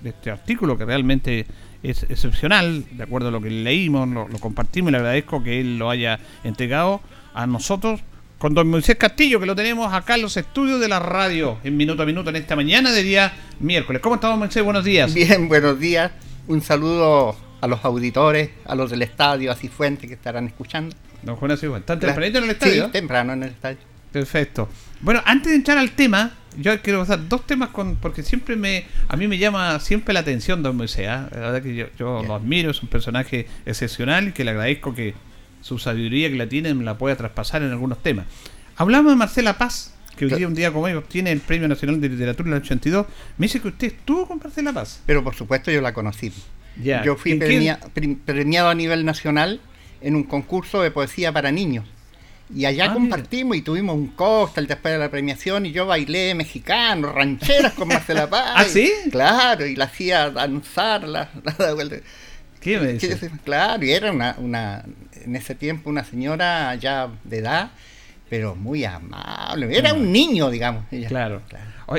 este 0.07 0.31
artículo 0.31 0.77
que 0.77 0.85
realmente 0.85 1.45
es 1.83 2.03
excepcional, 2.03 2.85
de 2.89 3.03
acuerdo 3.03 3.27
a 3.27 3.31
lo 3.31 3.41
que 3.41 3.49
leímos, 3.49 4.07
lo 4.07 4.39
compartimos 4.39 4.89
y 4.89 4.91
le 4.93 4.97
agradezco 4.97 5.43
que 5.43 5.59
él 5.59 5.77
lo 5.77 5.89
haya 5.89 6.19
entregado 6.43 7.01
a 7.33 7.45
nosotros 7.47 8.01
con 8.45 8.53
don 8.53 8.67
Moisés 8.67 8.95
Castillo, 8.95 9.39
que 9.39 9.47
lo 9.47 9.55
tenemos 9.55 9.91
acá 9.91 10.13
en 10.13 10.21
los 10.21 10.37
estudios 10.37 10.79
de 10.79 10.87
la 10.87 10.99
radio, 10.99 11.57
en 11.63 11.75
minuto 11.75 12.03
a 12.03 12.05
minuto, 12.05 12.29
en 12.29 12.35
esta 12.35 12.55
mañana 12.55 12.91
de 12.91 13.01
día 13.01 13.33
miércoles. 13.59 14.03
¿Cómo 14.03 14.13
estamos, 14.13 14.37
Moisés? 14.37 14.61
Buenos 14.61 14.85
días. 14.85 15.11
Bien, 15.15 15.47
buenos 15.47 15.79
días. 15.79 16.11
Un 16.45 16.61
saludo 16.61 17.35
a 17.59 17.67
los 17.67 17.83
auditores, 17.83 18.51
a 18.65 18.75
los 18.75 18.91
del 18.91 19.01
estadio, 19.01 19.51
a 19.51 19.55
Cifuentes 19.55 20.07
que 20.07 20.13
estarán 20.13 20.45
escuchando. 20.45 20.95
Don 21.23 21.37
Juan 21.37 21.57
Cifuentes, 21.57 21.85
¿están 21.85 21.99
tempranito 21.99 22.37
en 22.37 22.43
el 22.43 22.49
estadio? 22.51 22.85
Sí, 22.85 22.91
temprano 22.91 23.33
en 23.33 23.41
el 23.41 23.49
estadio. 23.49 23.79
Perfecto. 24.11 24.69
Bueno, 25.01 25.23
antes 25.25 25.51
de 25.51 25.55
entrar 25.55 25.79
al 25.79 25.93
tema, 25.93 26.33
yo 26.55 26.79
quiero 26.83 26.99
pasar 26.99 27.27
dos 27.27 27.47
temas 27.47 27.69
con 27.69 27.95
porque 27.95 28.21
siempre 28.21 28.55
me 28.55 28.85
a 29.07 29.17
mí 29.17 29.27
me 29.27 29.39
llama 29.39 29.79
siempre 29.79 30.13
la 30.13 30.19
atención 30.19 30.61
don 30.61 30.77
Moisés. 30.77 31.07
¿ah? 31.07 31.29
La 31.31 31.39
verdad 31.39 31.63
que 31.63 31.75
yo, 31.75 31.87
yo 31.97 32.21
lo 32.21 32.35
admiro, 32.35 32.69
es 32.69 32.83
un 32.83 32.89
personaje 32.89 33.47
excepcional 33.65 34.27
y 34.27 34.31
que 34.33 34.43
le 34.43 34.51
agradezco 34.51 34.93
que 34.93 35.15
su 35.65 35.79
sabiduría 35.79 36.29
que 36.29 36.35
la 36.35 36.47
tiene 36.47 36.71
la 36.75 36.95
pueda 36.95 37.15
traspasar 37.15 37.63
en 37.63 37.71
algunos 37.71 38.03
temas. 38.03 38.27
Hablamos 38.75 39.11
de 39.11 39.15
Marcela 39.15 39.57
Paz, 39.57 39.95
que 40.15 40.25
hoy 40.25 40.35
día, 40.35 40.47
un 40.47 40.53
día 40.53 40.71
como 40.71 40.85
hoy, 40.85 40.93
obtiene 40.93 41.31
el 41.31 41.39
Premio 41.39 41.67
Nacional 41.67 41.99
de 41.99 42.07
Literatura 42.07 42.49
en 42.49 42.53
el 42.53 42.61
82. 42.61 43.07
Me 43.39 43.45
dice 43.47 43.59
que 43.59 43.69
usted 43.69 43.87
estuvo 43.87 44.27
con 44.27 44.37
Marcela 44.37 44.71
Paz. 44.73 45.01
Pero 45.07 45.23
por 45.23 45.33
supuesto 45.33 45.71
yo 45.71 45.81
la 45.81 45.91
conocí. 45.91 46.31
Yo 47.03 47.15
fui 47.15 47.33
premiado 47.33 48.69
a 48.69 48.75
nivel 48.75 49.05
nacional 49.05 49.59
en 50.01 50.15
un 50.15 50.23
concurso 50.25 50.83
de 50.83 50.91
poesía 50.91 51.31
para 51.31 51.51
niños. 51.51 51.85
Y 52.53 52.65
allá 52.65 52.91
ah, 52.91 52.93
compartimos 52.93 53.57
y 53.57 53.63
tuvimos 53.63 53.95
un 53.95 54.09
cóctel 54.09 54.67
después 54.67 54.93
de 54.93 54.99
la 54.99 55.09
premiación 55.09 55.65
y 55.65 55.71
yo 55.71 55.87
bailé 55.87 56.35
mexicano, 56.35 57.11
rancheras 57.11 57.73
con 57.73 57.87
Marcela 57.87 58.29
Paz. 58.29 58.53
¿Ah, 58.55 58.65
sí? 58.65 58.91
claro, 59.09 59.65
y 59.65 59.75
la 59.75 59.85
hacía 59.85 60.29
danzar. 60.29 61.07
La, 61.07 61.31
¿Qué 62.59 62.79
me 62.79 62.93
dice? 62.93 63.31
Claro, 63.43 63.83
y 63.83 63.91
era 63.91 64.11
una, 64.11 64.35
una, 64.37 64.83
en 65.25 65.35
ese 65.35 65.55
tiempo 65.55 65.89
una 65.89 66.03
señora 66.03 66.75
ya 66.75 67.09
de 67.23 67.39
edad, 67.39 67.71
pero 68.29 68.55
muy 68.55 68.83
amable. 68.85 69.75
Era 69.77 69.93
un 69.93 70.11
niño, 70.11 70.49
digamos. 70.49 70.85
Claro. 71.07 71.41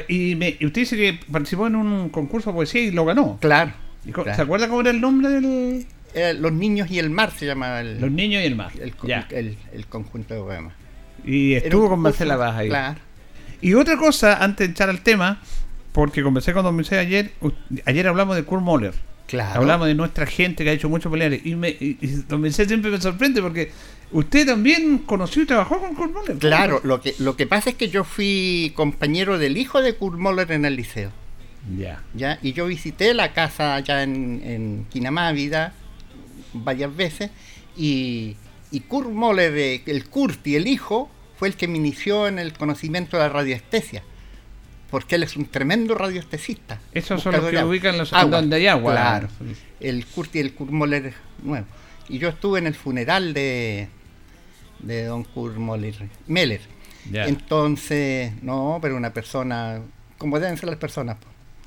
Y, 0.09 0.35
usted 0.65 0.81
dice 0.81 0.97
que 0.97 1.19
participó 1.31 1.67
en 1.67 1.77
un 1.77 2.09
concurso 2.09 2.51
de 2.51 2.55
poesía 2.55 2.83
y 2.83 2.91
lo 2.91 3.05
ganó. 3.05 3.39
Claro. 3.41 3.73
¿Se 4.35 4.43
acuerda 4.43 4.69
cómo 4.69 4.81
era 4.81 4.91
el 4.91 5.01
nombre 5.01 5.29
del...? 5.29 5.87
Los 6.41 6.53
Niños 6.53 6.91
y 6.91 6.99
el 6.99 7.11
Mar 7.11 7.31
se 7.31 7.45
llamaba 7.45 7.81
el... 7.81 8.01
Los 8.01 8.11
Niños 8.11 8.43
y 8.43 8.47
el 8.47 8.57
Mar. 8.57 8.73
El, 8.75 9.59
el, 9.73 9.87
conjunto 9.87 10.33
de 10.33 10.41
poemas. 10.41 10.73
Y 11.25 11.55
estuvo 11.55 11.91
con 11.91 12.01
Marcela 12.01 12.37
Baja 12.37 12.59
ahí. 12.59 12.69
Claro. 12.69 12.99
Y 13.61 13.75
otra 13.75 13.99
cosa, 13.99 14.43
antes 14.43 14.67
de 14.67 14.73
echar 14.73 14.89
al 14.89 15.03
tema, 15.03 15.41
porque 15.93 16.23
conversé 16.23 16.55
con 16.55 16.63
Don 16.63 16.75
Moisés 16.75 16.99
ayer, 16.99 17.33
ayer 17.85 18.07
hablamos 18.07 18.37
de 18.37 18.45
Kurt 18.45 18.63
Moller. 18.63 18.95
Hablamos 19.35 19.89
de 19.89 19.95
nuestra 19.95 20.27
gente 20.27 20.65
que 20.65 20.71
ha 20.71 20.73
hecho 20.73 20.89
muchos 20.89 21.11
peleares. 21.11 21.45
Y, 21.45 21.57
me, 21.57 21.71
y, 21.71 21.95
Don 22.29 22.51
siempre 22.53 22.91
me 22.91 23.01
sorprende 23.01 23.43
porque 23.43 23.73
usted 24.13 24.47
también 24.47 24.99
conoció 24.99 25.43
y 25.43 25.47
trabajó 25.47 25.81
con 25.81 25.95
Kurt 25.95 26.13
Moller. 26.13 26.39
Claro, 26.39 26.81
lo 26.85 27.01
que, 27.01 27.15
lo 27.19 27.37
que 27.37 27.47
pasa 27.47 27.71
es 27.71 27.77
que 27.77 27.89
yo 27.89 28.05
fui 28.05 28.73
compañero 28.77 29.39
del 29.39 29.57
hijo 29.57 29.83
de 29.83 29.95
Kurt 29.95 30.19
Moller 30.19 30.53
en 30.53 30.65
el 30.65 30.77
liceo. 30.77 31.11
Ya. 31.77 32.03
¿Ya? 32.15 32.39
Y 32.43 32.53
yo 32.53 32.67
visité 32.67 33.13
la 33.15 33.33
casa 33.33 33.75
allá 33.75 34.05
en, 34.05 34.41
en 34.45 34.87
Quinamávida 34.91 35.73
varias 36.53 36.95
veces. 36.95 37.31
Y, 37.77 38.37
y 38.71 38.81
Kurt 38.81 39.11
Moller, 39.11 39.83
el 39.85 40.05
Kurt 40.09 40.47
y 40.47 40.55
el 40.55 40.69
hijo, 40.69 41.11
fue 41.37 41.49
el 41.49 41.57
que 41.57 41.67
me 41.67 41.77
inició 41.77 42.29
en 42.29 42.39
el 42.39 42.53
conocimiento 42.53 43.17
de 43.17 43.25
la 43.25 43.29
radioestesia 43.29 44.03
porque 44.91 45.17
él 45.17 45.23
es 45.23 45.37
un 45.37 45.47
tremendo 45.47 45.95
radioestesista. 45.95 46.81
Esos 46.93 47.23
son 47.23 47.33
los 47.33 47.51
que 47.51 47.65
ubican 47.65 47.99
los 47.99 48.13
agua. 48.13 48.41
donde 48.41 48.57
hay 48.57 48.67
agua. 48.67 48.93
Claro, 48.93 49.29
el 49.81 50.07
Kurt 50.07 50.37
y 50.37 50.41
el 50.41 50.53
Kurt 50.55 50.71
Moller 50.71 51.13
nuevo. 51.43 51.67
Y 52.09 52.19
yo 52.19 52.29
estuve 52.29 52.61
en 52.61 52.67
el 52.69 52.75
funeral 52.75 53.35
de, 53.35 53.89
de 54.79 55.05
don 55.05 55.25
Kurt 55.25 55.57
Moller, 55.57 55.95
Meller. 56.27 56.61
Entonces, 57.13 58.33
no, 58.43 58.79
pero 58.83 58.97
una 58.97 59.13
persona, 59.13 59.81
como 60.19 60.39
deben 60.39 60.57
ser 60.57 60.69
las 60.69 60.79
personas, 60.79 61.17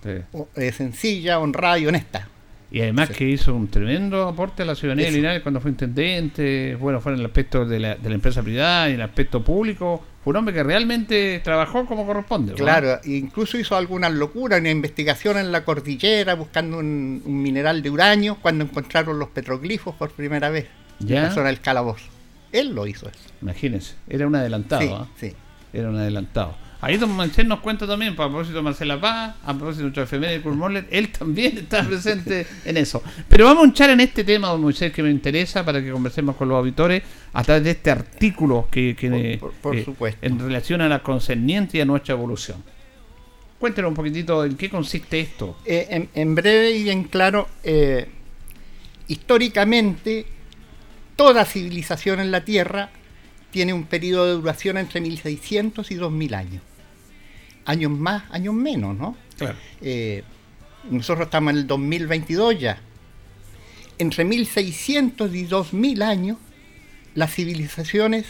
eh, 0.04 0.72
sencilla, 0.72 1.40
honrada 1.40 1.80
y 1.80 1.88
honesta. 1.88 2.28
Y 2.72 2.82
además 2.82 3.10
que 3.10 3.28
hizo 3.28 3.56
un 3.56 3.68
tremendo 3.68 4.28
aporte 4.28 4.62
a 4.62 4.66
la 4.66 4.76
ciudadanía 4.76 5.08
de 5.08 5.12
Linares 5.12 5.42
cuando 5.42 5.60
fue 5.60 5.72
intendente, 5.72 6.76
bueno, 6.76 7.02
fue 7.02 7.14
en 7.14 7.20
el 7.20 7.26
aspecto 7.26 7.66
de 7.66 7.80
la, 7.80 7.96
de 7.96 8.10
la 8.10 8.16
empresa 8.16 8.44
privada 8.44 8.90
y 8.90 8.94
en 8.94 9.00
el 9.00 9.06
aspecto 9.06 9.44
público, 9.44 10.04
fue 10.24 10.32
un 10.32 10.38
hombre 10.38 10.54
que 10.54 10.64
realmente 10.64 11.40
trabajó 11.44 11.86
como 11.86 12.06
corresponde. 12.06 12.54
Claro, 12.54 13.00
incluso 13.06 13.58
hizo 13.58 13.76
algunas 13.78 14.12
locuras, 14.12 14.60
una 14.60 14.70
investigación 14.70 15.38
en 15.38 15.52
la 15.52 15.64
cordillera 15.64 16.36
buscando 16.36 16.78
un, 16.78 17.22
mineral 17.26 17.82
de 17.82 17.90
uranio 17.90 18.38
cuando 18.42 18.66
encontraron 18.66 19.18
los 19.18 19.30
petroglifos 19.30 19.96
por 19.96 20.12
primera 20.12 20.50
vez 20.50 20.68
¿Ya? 21.00 21.18
en 21.18 21.24
la 21.24 21.32
zona 21.32 21.48
del 21.48 21.62
calabozo. 21.62 22.06
Él 22.52 22.74
lo 22.74 22.86
hizo 22.88 23.08
eso. 23.08 23.20
Imagínense, 23.42 23.96
era 24.08 24.28
un 24.28 24.36
adelantado. 24.36 24.82
Sí, 24.82 24.90
¿ah? 24.92 25.08
sí. 25.16 25.34
Era 25.72 25.90
un 25.90 25.96
adelantado. 25.98 26.56
Ahí 26.82 26.96
don 26.96 27.12
Manchel 27.12 27.46
nos 27.46 27.60
cuenta 27.60 27.86
también, 27.86 28.14
a 28.14 28.16
propósito 28.16 28.58
de 28.58 28.62
Marcela 28.62 29.00
Paz, 29.00 29.36
a 29.44 29.54
propósito 29.54 29.80
de 29.80 29.84
nuestro 29.84 30.04
efeméride 30.04 30.82
de 30.82 30.98
él 30.98 31.12
también 31.12 31.58
está 31.58 31.84
presente 31.88 32.48
en 32.64 32.78
eso. 32.78 33.04
Pero 33.28 33.46
vamos 33.46 33.68
a 33.68 33.70
echar 33.72 33.90
en 33.90 34.00
este 34.00 34.24
tema, 34.24 34.48
don 34.48 34.62
Moisés, 34.62 34.94
que 34.94 35.04
me 35.04 35.10
interesa 35.10 35.66
para 35.66 35.82
que 35.82 35.92
conversemos 35.92 36.38
con 36.38 36.48
los 36.48 36.58
auditores 36.58 37.04
a 37.34 37.44
través 37.44 37.66
de 37.66 37.72
este 37.72 37.92
artículo 37.92 38.70
que, 38.72 38.96
que 38.96 39.40
por, 39.62 39.76
eh, 39.76 39.84
supuesto. 39.84 40.26
en 40.26 40.40
relación 40.40 40.80
a 40.80 40.88
la 40.88 41.00
concerniente 41.00 41.78
y 41.78 41.82
a 41.82 41.86
nuestra 41.86 42.14
evolución. 42.14 42.64
Cuéntenos 43.60 43.90
un 43.90 43.96
poquitito 43.96 44.46
en 44.46 44.56
qué 44.56 44.70
consiste 44.70 45.20
esto. 45.20 45.58
Eh, 45.66 46.08
en, 46.14 46.34
breve 46.34 46.78
y 46.78 46.90
en 46.90 47.04
claro, 47.04 47.50
eh, 47.62 48.08
históricamente 49.10 50.26
toda 51.18 51.44
civilización 51.44 52.22
en 52.22 52.32
la 52.32 52.46
Tierra 52.46 52.90
tiene 53.52 53.74
un 53.74 53.84
periodo 53.84 54.28
de 54.28 54.34
duración 54.34 54.78
entre 54.78 55.02
1600 55.02 55.92
y 55.92 55.96
2000 55.96 56.34
años 56.34 56.69
años 57.70 57.92
más, 57.92 58.24
años 58.32 58.56
menos, 58.56 58.98
¿no? 58.98 59.16
Claro. 59.38 59.56
Eh, 59.82 60.24
nosotros 60.90 61.28
estamos 61.28 61.52
en 61.52 61.60
el 61.60 61.68
2022 61.68 62.60
ya. 62.60 62.82
Entre 64.00 64.26
1600 64.26 65.36
y 65.36 65.44
2000 65.44 66.02
años, 66.02 66.38
las 67.14 67.32
civilizaciones 67.32 68.26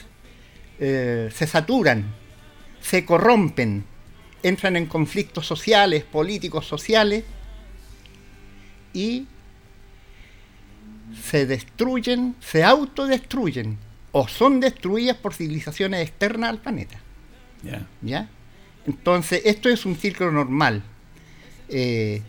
eh, 0.79 1.29
se 1.33 1.47
saturan, 1.47 2.13
se 2.81 3.05
corrompen, 3.05 3.85
entran 4.43 4.75
en 4.75 4.87
conflictos 4.87 5.47
sociales, 5.47 6.03
políticos, 6.03 6.67
sociales 6.67 7.23
y 8.93 9.25
se 11.23 11.45
destruyen, 11.45 12.35
se 12.41 12.65
autodestruyen 12.65 13.77
o 14.11 14.27
son 14.27 14.59
destruidas 14.59 15.15
por 15.15 15.33
civilizaciones 15.33 16.01
externas 16.01 16.49
al 16.49 16.57
planeta. 16.57 16.99
¿Ya? 18.01 18.27
Entonces, 18.89 19.43
esto 19.45 19.69
es 19.69 19.85
un 19.85 19.95
ciclo 19.95 20.31
normal. 20.31 20.81
Eh, 21.69 22.23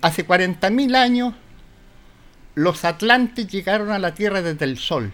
hace 0.00 0.24
40.000 0.24 0.94
años, 0.94 1.34
los 2.54 2.84
atlantes 2.84 3.48
llegaron 3.48 3.90
a 3.90 3.98
la 3.98 4.14
Tierra 4.14 4.40
desde 4.40 4.64
el 4.64 4.78
Sol 4.78 5.12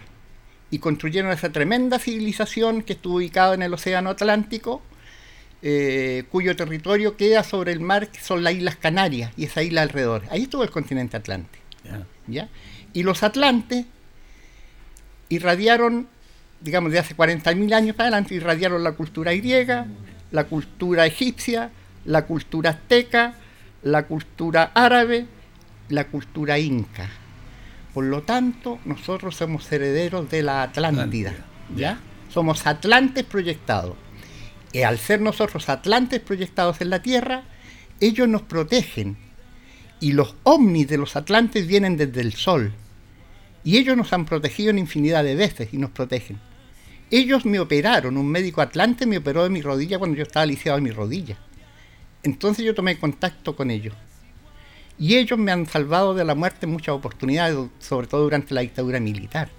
y 0.69 0.77
construyeron 0.77 1.31
esa 1.31 1.51
tremenda 1.51 1.97
civilización 1.97 2.83
que 2.83 2.93
estuvo 2.93 3.15
ubicada 3.15 3.55
en 3.55 3.63
el 3.63 3.73
Océano 3.73 4.11
Atlántico, 4.11 4.83
eh, 5.63 6.25
cuyo 6.29 6.55
territorio 6.55 7.17
queda 7.17 7.43
sobre 7.43 7.71
el 7.71 7.79
mar, 7.79 8.09
que 8.09 8.21
son 8.21 8.43
las 8.43 8.53
Islas 8.53 8.75
Canarias 8.75 9.31
y 9.37 9.45
esa 9.45 9.63
isla 9.63 9.81
alrededor. 9.81 10.21
Ahí 10.29 10.43
estuvo 10.43 10.61
el 10.61 10.69
continente 10.69 11.17
Atlante. 11.17 11.57
¿ya? 12.27 12.47
Y 12.93 13.01
los 13.01 13.23
atlantes 13.23 13.87
irradiaron, 15.29 16.07
digamos, 16.61 16.91
de 16.91 16.99
hace 16.99 17.17
40.000 17.17 17.73
años 17.73 17.95
para 17.95 18.09
adelante, 18.09 18.35
irradiaron 18.35 18.83
la 18.83 18.91
cultura 18.91 19.33
griega, 19.33 19.87
la 20.31 20.45
cultura 20.45 21.05
egipcia, 21.05 21.71
la 22.05 22.25
cultura 22.25 22.71
azteca, 22.71 23.35
la 23.83 24.07
cultura 24.07 24.71
árabe, 24.73 25.27
la 25.89 26.07
cultura 26.07 26.57
inca. 26.59 27.09
Por 27.93 28.05
lo 28.05 28.23
tanto, 28.23 28.79
nosotros 28.85 29.35
somos 29.35 29.71
herederos 29.71 30.29
de 30.29 30.43
la 30.43 30.63
Atlántida, 30.63 31.33
¿ya? 31.75 31.99
Somos 32.29 32.67
atlantes 32.67 33.23
proyectados. 33.23 33.95
Y 34.73 34.81
al 34.81 34.97
ser 34.97 35.21
nosotros 35.21 35.69
atlantes 35.69 36.19
proyectados 36.19 36.81
en 36.81 36.89
la 36.89 37.01
Tierra, 37.01 37.43
ellos 38.01 38.27
nos 38.27 38.41
protegen. 38.41 39.15
Y 40.01 40.11
los 40.11 40.35
ovnis 40.43 40.89
de 40.89 40.97
los 40.97 41.15
atlantes 41.15 41.67
vienen 41.67 41.95
desde 41.95 42.19
el 42.19 42.33
Sol. 42.33 42.73
Y 43.63 43.77
ellos 43.77 43.95
nos 43.95 44.11
han 44.11 44.25
protegido 44.25 44.71
en 44.71 44.79
infinidad 44.79 45.23
de 45.23 45.35
veces 45.35 45.69
y 45.71 45.77
nos 45.77 45.91
protegen. 45.91 46.39
Ellos 47.11 47.45
me 47.45 47.59
operaron, 47.59 48.17
un 48.17 48.27
médico 48.27 48.61
atlante 48.61 49.05
me 49.05 49.17
operó 49.17 49.43
de 49.43 49.49
mi 49.49 49.61
rodilla 49.61 49.99
cuando 49.99 50.17
yo 50.17 50.23
estaba 50.23 50.45
lisiado 50.45 50.77
de 50.77 50.81
mi 50.81 50.91
rodilla. 50.91 51.37
Entonces 52.23 52.65
yo 52.65 52.73
tomé 52.73 52.97
contacto 52.97 53.55
con 53.55 53.69
ellos. 53.69 53.93
Y 54.97 55.15
ellos 55.15 55.37
me 55.37 55.51
han 55.51 55.67
salvado 55.67 56.15
de 56.15 56.25
la 56.25 56.35
muerte 56.35 56.65
en 56.65 56.71
muchas 56.71 56.95
oportunidades, 56.95 57.57
sobre 57.79 58.07
todo 58.07 58.23
durante 58.23 58.53
la 58.53 58.61
dictadura 58.61 58.99
militar. 58.99 59.49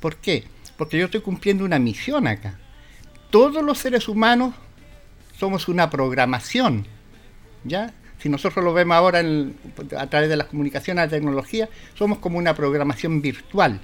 ¿Por 0.00 0.16
qué? 0.16 0.44
Porque 0.78 0.98
yo 0.98 1.06
estoy 1.06 1.20
cumpliendo 1.20 1.64
una 1.64 1.78
misión 1.78 2.26
acá. 2.26 2.58
Todos 3.30 3.62
los 3.62 3.78
seres 3.78 4.08
humanos 4.08 4.54
somos 5.38 5.68
una 5.68 5.90
programación. 5.90 6.86
¿Ya? 7.64 7.92
Si 8.18 8.28
nosotros 8.28 8.64
lo 8.64 8.72
vemos 8.72 8.96
ahora 8.96 9.22
a 9.98 10.06
través 10.06 10.28
de 10.28 10.36
las 10.36 10.46
comunicaciones, 10.46 11.04
la 11.04 11.10
tecnología, 11.10 11.68
somos 11.94 12.18
como 12.18 12.38
una 12.38 12.54
programación 12.54 13.20
virtual. 13.20 13.80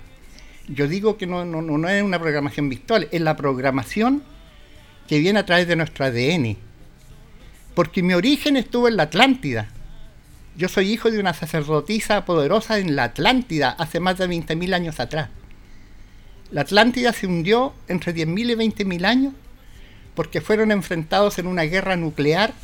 Yo 0.68 0.87
digo 0.87 1.16
que 1.16 1.26
no, 1.26 1.44
no, 1.44 1.62
no 1.62 1.88
es 1.88 2.02
una 2.02 2.18
programación 2.18 2.68
virtual, 2.68 3.08
es 3.10 3.20
la 3.20 3.37
programación 3.37 4.22
que 5.06 5.18
viene 5.18 5.38
a 5.38 5.46
través 5.46 5.66
de 5.66 5.76
nuestro 5.76 6.04
ADN. 6.04 6.56
Porque 7.75 8.02
mi 8.02 8.14
origen 8.14 8.56
estuvo 8.56 8.88
en 8.88 8.96
la 8.96 9.04
Atlántida 9.04 9.68
yo 10.58 10.68
soy 10.68 10.90
hijo 10.90 11.08
de 11.08 11.20
una 11.20 11.34
sacerdotisa 11.34 12.25
poderosa 12.25 12.80
en 12.80 12.96
la 12.96 13.04
Atlántida 13.04 13.70
hace 13.70 14.00
más 14.00 14.18
de 14.18 14.28
20.000 14.28 14.75
años 14.75 14.98
atrás. 14.98 15.28
La 16.50 16.62
Atlántida 16.62 17.12
se 17.12 17.28
hundió 17.28 17.75
entre 17.87 18.12
10.000 18.12 18.50
y 18.50 18.84
20.000 18.84 19.04
años 19.04 19.34
porque 20.16 20.40
fueron 20.40 20.72
enfrentados 20.72 21.38
en 21.38 21.46
una 21.46 21.62
guerra 21.62 21.94
nuclear 21.94 22.54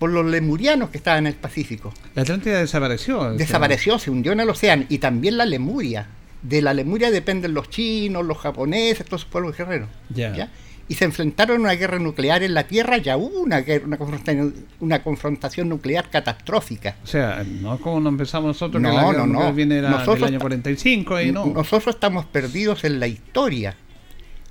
por 0.00 0.10
los 0.10 0.26
lemurianos 0.26 0.90
que 0.90 0.98
estaban 0.98 1.20
en 1.20 1.26
el 1.28 1.34
Pacífico. 1.38 1.94
La 2.16 2.22
Atlántida 2.22 2.58
desapareció. 2.58 3.32
Desapareció, 3.34 4.00
se 4.00 4.10
hundió 4.10 4.32
en 4.32 4.40
el 4.40 4.50
océano 4.50 4.84
y 4.88 4.98
también 4.98 5.36
la 5.36 5.46
Lemuria. 5.46 6.08
De 6.44 6.62
la 6.62 6.72
Lemuria 6.72 7.10
dependen 7.10 7.54
los 7.54 7.68
chinos, 7.68 8.24
los 8.24 8.38
japoneses, 8.38 9.04
todos 9.04 9.22
esos 9.22 9.32
pueblos 9.32 9.56
guerreros. 9.56 9.88
¿ya? 10.10 10.48
y 10.88 10.94
se 10.94 11.04
enfrentaron 11.04 11.58
a 11.58 11.60
una 11.60 11.72
guerra 11.72 11.98
nuclear 11.98 12.42
en 12.42 12.54
la 12.54 12.64
Tierra, 12.64 12.98
ya 12.98 13.16
hubo 13.16 13.40
una, 13.40 13.60
guerra, 13.60 13.86
una, 13.86 13.96
confrontación, 13.96 14.54
una 14.80 15.02
confrontación 15.02 15.68
nuclear 15.68 16.10
catastrófica. 16.10 16.96
O 17.02 17.06
sea, 17.06 17.44
no 17.44 17.74
es 17.74 17.80
como 17.80 18.00
no 18.00 18.10
empezamos 18.10 18.48
nosotros, 18.48 18.82
no, 18.82 18.90
que 18.90 18.94
la 18.94 19.12
no, 19.12 19.26
no. 19.26 19.52
viene 19.52 19.80
nosotros 19.80 20.20
del 20.20 20.28
año 20.28 20.40
45 20.40 21.20
y 21.22 21.32
no. 21.32 21.46
Nosotros 21.46 21.94
estamos 21.94 22.26
perdidos 22.26 22.84
en 22.84 23.00
la 23.00 23.06
historia. 23.06 23.76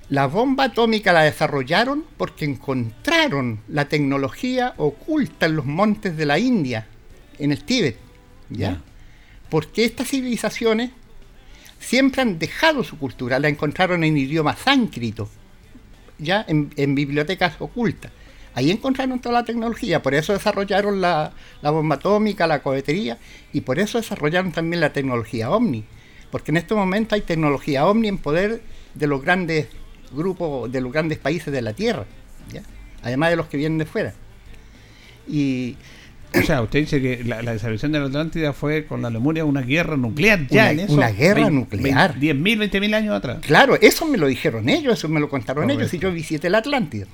La 0.08 0.26
bomba 0.26 0.64
atómica 0.64 1.12
la 1.12 1.22
desarrollaron 1.22 2.04
porque 2.16 2.44
encontraron 2.44 3.60
la 3.68 3.86
tecnología 3.86 4.74
oculta 4.76 5.46
en 5.46 5.56
los 5.56 5.64
montes 5.64 6.16
de 6.16 6.26
la 6.26 6.38
India, 6.38 6.86
en 7.38 7.52
el 7.52 7.64
Tíbet. 7.64 7.96
¿ya? 8.50 8.82
Porque 9.48 9.84
estas 9.84 10.08
civilizaciones 10.08 10.90
siempre 11.78 12.22
han 12.22 12.38
dejado 12.38 12.84
su 12.84 12.98
cultura, 12.98 13.38
la 13.38 13.48
encontraron 13.48 14.04
en 14.04 14.16
idioma 14.16 14.56
sánscrito 14.56 15.28
ya 16.18 16.44
en, 16.48 16.94
bibliotecas 16.94 17.54
ocultas. 17.58 18.12
Ahí 18.54 18.70
encontraron 18.70 19.18
toda 19.18 19.40
la 19.40 19.44
tecnología, 19.44 20.00
por 20.02 20.14
eso 20.14 20.32
desarrollaron 20.32 21.00
la, 21.00 21.32
bomba 21.62 21.96
atómica, 21.96 22.46
la 22.46 22.62
cohetería, 22.62 23.18
y 23.52 23.62
por 23.62 23.78
eso 23.78 23.98
desarrollaron 23.98 24.52
también 24.52 24.80
la 24.80 24.92
tecnología 24.92 25.50
OVNI, 25.50 25.84
porque 26.30 26.52
en 26.52 26.58
este 26.58 26.74
momento 26.74 27.14
hay 27.16 27.22
tecnología 27.22 27.86
OVNI 27.86 28.08
en 28.08 28.18
poder 28.18 28.62
de 28.94 29.06
los 29.06 29.22
grandes 29.22 29.66
grupos, 30.12 30.70
de 30.70 30.80
los 30.80 30.92
grandes 30.92 31.18
países 31.18 31.52
de 31.52 31.62
la 31.62 31.72
Tierra, 31.72 32.06
además 33.02 33.30
de 33.30 33.36
los 33.36 33.46
que 33.46 33.56
vienen 33.56 33.78
de 33.78 33.86
fuera. 33.86 34.14
Y 35.26 35.76
o 36.36 36.42
sea, 36.42 36.62
usted 36.62 36.80
dice 36.80 37.00
que 37.00 37.22
la, 37.24 37.42
desaparición 37.42 37.92
de 37.92 38.00
la 38.00 38.06
Atlántida 38.06 38.52
fue 38.52 38.86
con 38.86 39.02
la 39.02 39.10
Lemuria 39.10 39.44
una 39.44 39.62
guerra 39.62 39.96
nuclear 39.96 40.46
ya 40.48 40.72
una, 40.72 40.84
Una 40.92 41.10
guerra 41.10 41.50
nuclear. 41.50 42.16
10.000, 42.16 42.70
20.000 42.70 42.94
años 42.94 43.14
atrás. 43.14 43.38
Claro, 43.40 43.76
eso 43.80 44.06
me 44.06 44.18
lo 44.18 44.26
dijeron 44.26 44.68
ellos, 44.68 44.94
eso 44.94 45.08
me 45.08 45.20
lo 45.20 45.28
contaron 45.28 45.70
ellos 45.70 45.92
y 45.94 45.98
yo 45.98 46.10
visité 46.12 46.50
la 46.50 46.58
Atlántida. 46.58 47.06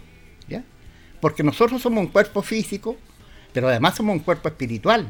¿ya? 0.48 0.62
Porque 1.20 1.42
nosotros 1.42 1.82
somos 1.82 2.04
un 2.04 2.10
cuerpo 2.10 2.42
físico, 2.42 2.96
pero 3.52 3.68
además 3.68 3.96
somos 3.96 4.14
un 4.14 4.20
cuerpo 4.20 4.48
espiritual. 4.48 5.08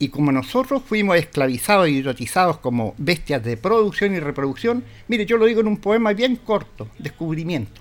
Y 0.00 0.08
como 0.08 0.30
nosotros 0.30 0.82
fuimos 0.86 1.16
esclavizados 1.16 1.88
y 1.88 1.98
hipnotizados 1.98 2.58
como 2.58 2.94
bestias 2.98 3.42
de 3.42 3.56
producción 3.56 4.14
y 4.14 4.20
reproducción, 4.20 4.84
mire, 5.08 5.26
yo 5.26 5.36
lo 5.36 5.46
digo 5.46 5.60
en 5.60 5.66
un 5.66 5.76
poema 5.76 6.12
bien 6.12 6.36
corto, 6.36 6.88
descubrimiento. 6.98 7.80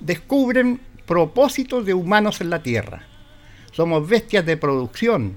Descubren 0.00 0.80
propósitos 1.06 1.84
de 1.84 1.92
humanos 1.92 2.40
en 2.40 2.48
la 2.50 2.62
Tierra 2.62 3.09
somos 3.72 4.08
bestias 4.08 4.44
de 4.46 4.56
producción, 4.56 5.36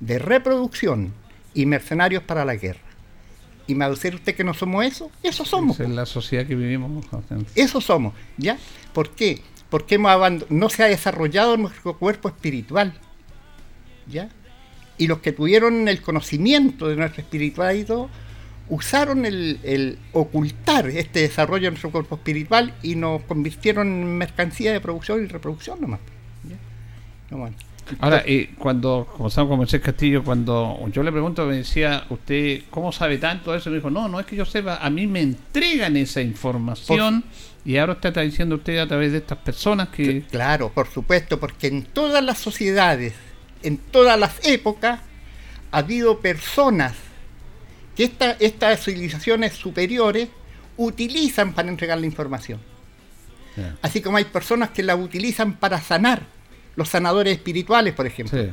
de 0.00 0.18
reproducción 0.18 1.12
y 1.54 1.66
mercenarios 1.66 2.22
para 2.22 2.44
la 2.44 2.54
guerra. 2.56 2.80
¿Y 3.66 3.74
me 3.74 3.80
va 3.80 3.86
a 3.86 3.90
decir 3.90 4.14
usted 4.14 4.34
que 4.34 4.44
no 4.44 4.52
somos 4.52 4.84
eso? 4.84 5.10
Eso 5.22 5.44
somos. 5.44 5.76
Esa 5.76 5.84
es 5.84 5.90
la 5.90 6.06
sociedad 6.06 6.46
que 6.46 6.56
vivimos. 6.56 7.04
Eso 7.54 7.80
somos, 7.80 8.14
¿ya? 8.36 8.58
¿Por 8.92 9.10
qué? 9.10 9.42
Porque 9.68 9.94
hemos 9.94 10.50
no 10.50 10.68
se 10.68 10.82
ha 10.82 10.86
desarrollado 10.86 11.56
nuestro 11.56 11.96
cuerpo 11.96 12.28
espiritual, 12.28 12.94
¿ya? 14.08 14.28
Y 14.98 15.06
los 15.06 15.20
que 15.20 15.32
tuvieron 15.32 15.86
el 15.86 16.02
conocimiento 16.02 16.88
de 16.88 16.96
nuestra 16.96 17.22
espiritualidad 17.22 18.08
usaron 18.68 19.24
el, 19.24 19.58
el, 19.62 19.98
ocultar 20.12 20.88
este 20.88 21.20
desarrollo 21.20 21.64
de 21.64 21.70
nuestro 21.70 21.90
cuerpo 21.90 22.16
espiritual 22.16 22.74
y 22.82 22.94
nos 22.94 23.22
convirtieron 23.22 23.88
en 23.88 24.18
mercancía 24.18 24.72
de 24.72 24.80
producción 24.80 25.24
y 25.24 25.26
reproducción 25.26 25.80
nomás. 25.80 26.00
¿ya? 26.48 26.56
No, 27.36 27.48
Ahora, 27.98 28.22
eh, 28.26 28.50
cuando 28.58 29.08
comenzamos 29.16 29.48
con 29.48 29.58
Moisés 29.58 29.80
Castillo, 29.80 30.22
cuando 30.22 30.78
yo 30.92 31.02
le 31.02 31.10
pregunto, 31.10 31.44
me 31.46 31.56
decía, 31.56 32.04
¿usted 32.10 32.62
cómo 32.70 32.92
sabe 32.92 33.18
tanto 33.18 33.54
eso? 33.54 33.70
Me 33.70 33.76
dijo, 33.76 33.90
no, 33.90 34.08
no 34.08 34.20
es 34.20 34.26
que 34.26 34.36
yo 34.36 34.44
sepa, 34.44 34.76
a 34.76 34.90
mí 34.90 35.06
me 35.06 35.20
entregan 35.20 35.96
esa 35.96 36.20
información 36.20 37.24
y 37.64 37.76
ahora 37.76 37.94
usted 37.94 38.10
está 38.10 38.20
diciendo 38.22 38.56
usted 38.56 38.78
a 38.78 38.86
través 38.86 39.12
de 39.12 39.18
estas 39.18 39.38
personas 39.38 39.88
que... 39.88 40.22
Claro, 40.30 40.70
por 40.70 40.88
supuesto, 40.88 41.38
porque 41.40 41.66
en 41.66 41.84
todas 41.84 42.22
las 42.24 42.38
sociedades, 42.38 43.14
en 43.62 43.78
todas 43.78 44.18
las 44.18 44.46
épocas, 44.46 45.00
ha 45.72 45.78
habido 45.78 46.20
personas 46.20 46.94
que 47.96 48.04
esta, 48.04 48.32
estas 48.32 48.84
civilizaciones 48.84 49.52
superiores 49.54 50.28
utilizan 50.76 51.52
para 51.52 51.68
entregar 51.68 51.98
la 51.98 52.06
información. 52.06 52.60
Así 53.82 54.00
como 54.00 54.16
hay 54.16 54.24
personas 54.24 54.70
que 54.70 54.82
la 54.82 54.96
utilizan 54.96 55.54
para 55.54 55.80
sanar 55.80 56.22
los 56.76 56.88
sanadores 56.88 57.36
espirituales, 57.36 57.94
por 57.94 58.06
ejemplo. 58.06 58.52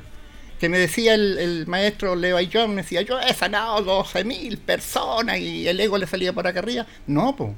Que 0.60 0.70
me 0.70 0.80
decía 0.80 1.14
el, 1.14 1.66
maestro 1.68 2.16
Leo 2.16 2.38
Ayllón, 2.38 2.72
me 2.72 2.82
decía, 2.82 3.02
yo 3.02 3.20
he 3.20 3.34
sanado 3.34 4.04
12.000 4.04 4.58
personas 4.58 5.40
y 5.40 5.68
el 5.68 5.80
ego 5.80 5.98
le 5.98 6.08
salía 6.08 6.34
por 6.34 6.48
acá 6.48 6.60
arriba. 6.60 6.86
No, 7.06 7.36
pues. 7.36 7.52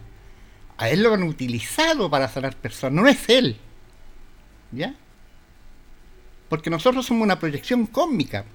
A 0.78 0.89
él 0.89 1.04
lo 1.04 1.13
han 1.13 1.24
utilizado 1.24 2.10
para 2.10 2.28
sanar 2.30 2.56
personas, 2.56 3.04
no 3.04 3.08
es 3.08 3.28
él. 3.30 3.58
¿Ya? 4.72 4.95
Porque 6.48 6.69
nosotros 6.69 7.06
somos 7.06 7.24
una 7.24 7.39
proyección 7.39 7.86
cósmica. 7.86 8.45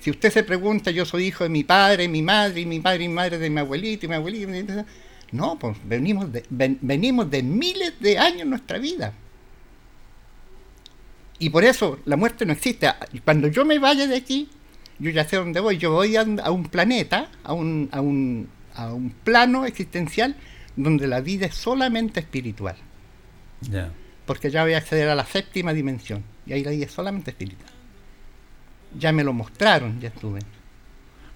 Si 0.00 0.10
usted 0.10 0.30
se 0.30 0.42
pregunta, 0.42 0.90
yo 0.90 1.04
soy 1.04 1.26
hijo 1.26 1.44
de 1.44 1.50
mi 1.50 1.64
padre, 1.64 2.08
mi 2.08 2.22
madre, 2.22 2.62
y 2.62 2.66
mi 2.66 2.80
padre 2.80 3.04
y 3.04 3.08
mi 3.08 3.14
madre 3.14 3.38
de 3.38 3.50
mi 3.50 3.60
abuelito 3.60 4.06
y 4.06 4.08
mi 4.08 4.14
abuelito. 4.14 4.50
No, 5.32 5.58
pues 5.58 5.76
venimos 5.84 6.32
de, 6.32 6.44
venimos 6.48 7.30
de 7.30 7.42
miles 7.42 8.00
de 8.00 8.18
años 8.18 8.42
en 8.42 8.50
nuestra 8.50 8.78
vida. 8.78 9.12
Y 11.40 11.50
por 11.50 11.64
eso 11.64 11.98
la 12.04 12.16
muerte 12.16 12.46
no 12.46 12.52
existe. 12.52 12.88
Cuando 13.24 13.48
yo 13.48 13.64
me 13.64 13.78
vaya 13.78 14.06
de 14.06 14.14
aquí, 14.14 14.48
yo 14.98 15.10
ya 15.10 15.24
sé 15.24 15.36
dónde 15.36 15.58
voy. 15.58 15.78
Yo 15.78 15.90
voy 15.90 16.14
a, 16.14 16.22
un 16.22 16.64
planeta, 16.64 17.30
a 17.42 17.54
un, 17.54 17.88
a, 17.90 18.00
un, 18.00 18.48
a 18.74 18.92
un 18.92 19.10
plano 19.10 19.64
existencial 19.64 20.36
donde 20.76 21.08
la 21.08 21.20
vida 21.22 21.46
es 21.46 21.54
solamente 21.54 22.20
espiritual. 22.20 22.76
Porque 24.26 24.50
ya 24.50 24.62
voy 24.62 24.74
a 24.74 24.78
acceder 24.78 25.08
a 25.08 25.14
la 25.14 25.24
séptima 25.24 25.72
dimensión. 25.72 26.22
Y 26.46 26.52
ahí 26.52 26.62
la 26.62 26.70
vida 26.72 26.84
es 26.84 26.92
solamente 26.92 27.30
espiritual. 27.30 27.72
Ya 28.98 29.10
me 29.10 29.24
lo 29.24 29.32
mostraron, 29.32 29.98
ya 29.98 30.08
estuve. 30.08 30.40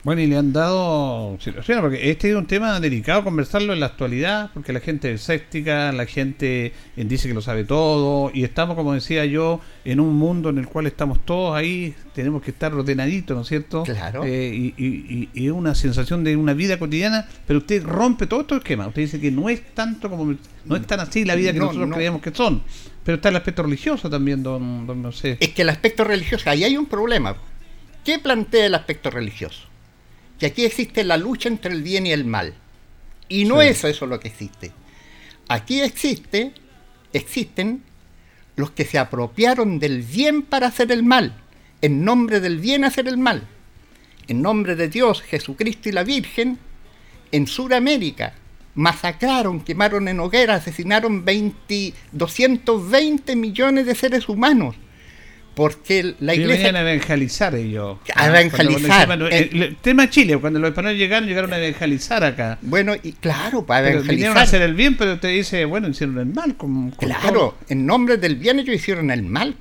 Bueno, 0.05 0.21
y 0.21 0.27
le 0.27 0.37
han 0.37 0.53
dado 0.53 1.39
situaciones, 1.41 1.81
porque 1.81 2.11
este 2.11 2.29
es 2.29 2.37
un 2.37 2.47
tema 2.47 2.79
delicado 2.79 3.25
conversarlo 3.25 3.73
en 3.73 3.81
la 3.81 3.87
actualidad, 3.87 4.51
porque 4.53 4.75
la 4.75 4.81
gente 4.81 5.11
es 5.11 5.23
escéptica, 5.23 5.93
la 5.93 6.05
gente 6.05 6.75
dice 6.95 7.27
que 7.27 7.33
lo 7.33 7.41
sabe 7.41 7.65
todo, 7.65 8.31
y 8.35 8.45
estamos, 8.45 8.77
como 8.77 8.93
decía 8.93 9.25
yo, 9.25 9.63
en 9.87 10.01
un 10.01 10.15
mundo 10.15 10.51
en 10.51 10.59
el 10.59 10.67
cual 10.67 10.87
estamos 10.87 11.25
todos 11.25 11.57
ahí, 11.57 11.95
tenemos 12.15 12.43
que 12.43 12.51
estar 12.51 12.75
ordenaditos, 12.75 13.35
¿no 13.35 13.43
es 13.43 13.49
cierto? 13.49 13.83
Claro. 13.85 14.25
Eh, 14.27 14.75
y, 14.77 15.31
y, 15.33 15.49
una 15.49 15.75
sensación 15.75 16.23
de 16.23 16.37
una 16.37 16.53
vida 16.53 16.79
cotidiana, 16.79 17.27
pero 17.47 17.61
usted 17.61 17.83
rompe 17.83 18.27
todo 18.27 18.43
estos 18.43 18.59
esquemas, 18.59 18.89
usted 18.89 19.03
dice 19.03 19.19
que 19.19 19.31
no 19.31 19.49
es 19.49 19.63
tanto 19.73 20.11
como, 20.11 20.35
no 20.67 20.77
es 20.77 20.87
tan 20.87 21.01
así 21.01 21.25
la 21.25 21.35
vida 21.35 21.55
que 21.55 21.61
nosotros 21.61 21.91
creíamos 21.95 22.21
que 22.21 22.35
son, 22.35 22.63
pero 23.05 23.17
está 23.17 23.31
el 23.31 23.37
aspecto 23.37 23.63
religioso 23.63 24.11
también, 24.11 24.43
don, 24.43 24.87
don 24.87 25.11
sé. 25.15 25.39
Es 25.41 25.49
que 25.55 25.63
el 25.63 25.71
aspecto 25.71 26.05
religioso, 26.05 26.51
ahí 26.51 26.63
hay 26.63 26.77
un 26.77 26.85
problema. 26.85 27.37
¿Qué 28.05 28.19
plantea 28.19 28.67
el 28.67 28.75
aspecto 28.75 29.09
religioso? 29.09 29.74
Que 30.39 30.47
aquí 30.47 30.65
existe 30.65 31.05
la 31.05 31.17
lucha 31.17 31.49
entre 31.49 31.73
el 31.73 31.83
bien 31.83 32.07
y 32.07 32.13
el 32.13 32.25
mal. 32.25 32.55
Y 33.29 33.45
no 33.45 33.63
es 33.63 33.85
eso 33.85 34.07
lo 34.07 34.21
que 34.21 34.29
existe. 34.29 34.73
Aquí 35.49 35.81
existe, 35.81 36.53
existen 37.13 37.83
los 38.57 38.71
que 38.71 38.85
se 38.85 38.99
apropiaron 38.99 39.79
del 39.79 40.03
bien 40.03 40.43
para 40.43 40.69
hacer 40.69 40.93
el 40.93 41.03
mal, 41.03 41.37
en 41.83 42.05
nombre 42.05 42.41
del 42.41 42.59
bien 42.59 42.85
hacer 42.85 43.09
el 43.09 43.19
mal. 43.19 43.47
En 44.29 44.43
nombre 44.43 44.77
de 44.77 44.89
Dios, 44.89 45.23
Jesucristo 45.23 45.89
y 45.89 45.93
la 45.93 46.05
Virgen, 46.05 46.59
en 47.33 47.47
Sudamérica 47.47 48.35
masacraron, 48.75 49.61
quemaron 49.61 50.09
en 50.09 50.21
hoguera, 50.21 50.57
asesinaron 50.57 51.25
20, 51.25 51.95
220 52.13 53.37
millones 53.37 53.87
de 53.87 53.95
seres 53.95 54.29
humanos 54.29 54.77
porque 55.55 56.15
la 56.21 56.35
iglesia... 56.35 56.67
Venían 56.67 56.77
a 56.77 56.91
evangelizar 56.91 57.55
ellos. 57.55 57.99
A 58.15 58.27
evangelizar. 58.27 59.11
el, 59.31 59.77
tema 59.77 60.11
Chile, 60.11 60.37
cuando 60.39 60.59
los 60.59 60.71
españoles 60.71 60.99
llegaron, 60.99 61.29
llegaron 61.29 61.53
a 61.53 61.59
evangelizar 61.59 62.25
acá. 62.25 62.59
Bueno, 62.63 62.95
y 63.01 63.13
claro, 63.13 63.65
para 63.65 63.91
evangelizar. 63.91 64.15
Vinieron 64.15 64.39
a 64.39 64.43
hacer 64.43 64.63
el 64.63 64.75
bien, 64.75 64.97
pero 64.97 65.15
usted 65.15 65.29
dice, 65.29 65.65
bueno, 65.65 65.89
hicieron 65.89 66.19
el 66.19 66.27
mal. 66.27 66.57
claro, 66.99 67.57
en 67.69 67.87
nombre 67.87 68.17
del 68.17 68.37
bien 68.37 68.59
ellos 68.59 68.75
hicieron 68.75 69.11
el 69.11 69.23
mal. 69.23 69.57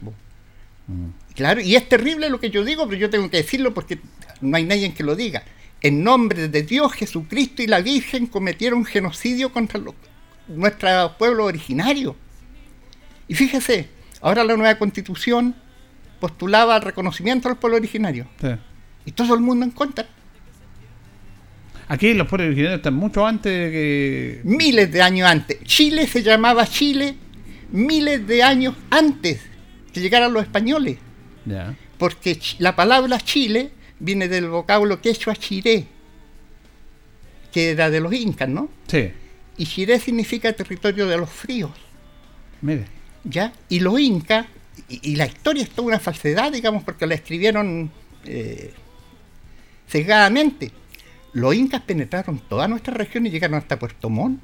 Mm. 0.88 1.10
Claro, 1.36 1.62
y 1.62 1.75
es 1.75 1.88
terrible 1.88 2.29
lo 2.29 2.39
que 2.39 2.49
yo 2.49 2.63
digo, 2.63 2.88
pero 2.88 2.99
yo 2.99 3.10
tengo 3.10 3.29
que 3.29 3.38
decirlo 3.38 3.73
porque 3.73 3.99
no 4.41 4.58
hay 4.58 4.65
nadie 4.65 4.93
que 4.93 5.03
lo 5.03 5.15
diga. 5.15 5.43
En 5.82 6.03
nombre 6.03 6.47
de 6.47 6.63
Dios, 6.63 6.93
Jesucristo 6.93 7.62
y 7.62 7.67
la 7.67 7.82
Virgen 7.82 8.27
cometieron 8.27 8.86
genocidio 8.86 9.51
contra 9.51 9.82
nuestro 10.47 11.17
pueblo 11.17 11.45
originario. 11.45 12.15
Y 13.27 13.36
fíjese, 13.36 13.89
ahora 14.21 14.43
la 14.43 14.56
nueva 14.56 14.77
constitución 14.77 15.56
postulaba 16.23 16.77
el 16.77 16.81
reconocimiento 16.83 17.49
al 17.49 17.57
pueblo 17.57 17.75
originario. 17.75 18.25
Y 19.05 19.12
todo 19.12 19.33
el 19.33 19.41
mundo 19.41 19.65
en 19.65 19.71
contra. 19.71 20.07
Aquí 21.89 22.13
los 22.13 22.29
pueblos 22.29 22.47
originarios 22.47 22.77
están 22.77 22.93
mucho 22.93 23.27
antes 23.27 23.51
de 23.51 23.71
que... 23.73 24.41
Miles 24.45 24.89
de 24.89 25.01
años 25.01 25.29
antes. 25.29 25.62
Chile 25.65 26.07
se 26.07 26.23
llamaba 26.23 26.65
Chile 26.65 27.17
miles 27.71 28.25
de 28.25 28.41
años 28.41 28.73
antes 28.89 29.41
que 29.91 29.99
llegaran 29.99 30.31
los 30.31 30.43
españoles. 30.43 30.97
Porque 31.97 32.39
la 32.59 32.73
palabra 32.73 33.19
Chile 33.19 33.71
viene 33.99 34.29
del 34.29 34.47
vocablo 34.47 35.01
quechua 35.01 35.36
chiré, 35.36 35.88
que 37.51 37.71
era 37.71 37.89
de 37.89 37.99
los 37.99 38.13
incas, 38.13 38.47
¿no? 38.47 38.69
Sí. 38.88 39.12
Y 39.57 39.65
chiré 39.65 39.99
significa 39.99 40.53
territorio 40.53 41.05
de 41.05 41.17
los 41.17 41.29
fríos. 41.29 41.71
Mire. 42.62 42.86
¿Ya? 43.25 43.51
Y 43.67 43.81
los 43.81 43.99
incas 43.99 44.45
y, 44.89 45.15
la 45.15 45.26
historia 45.26 45.63
es 45.63 45.69
toda 45.69 45.88
una 45.88 46.00
falsedad, 46.00 46.52
digamos, 46.52 46.84
porque 46.84 47.08
la 47.08 47.15
escribieron 47.15 47.91
eh, 48.26 48.74
sesgadamente. 49.88 50.72
Los 51.34 51.56
incas 51.56 51.82
penetraron 51.82 52.39
toda 52.48 52.67
nuestra 52.67 52.93
región 52.93 53.26
y 53.26 53.30
llegaron 53.30 53.58
hasta 53.58 53.80
Puerto 53.80 54.10
Montt. 54.10 54.39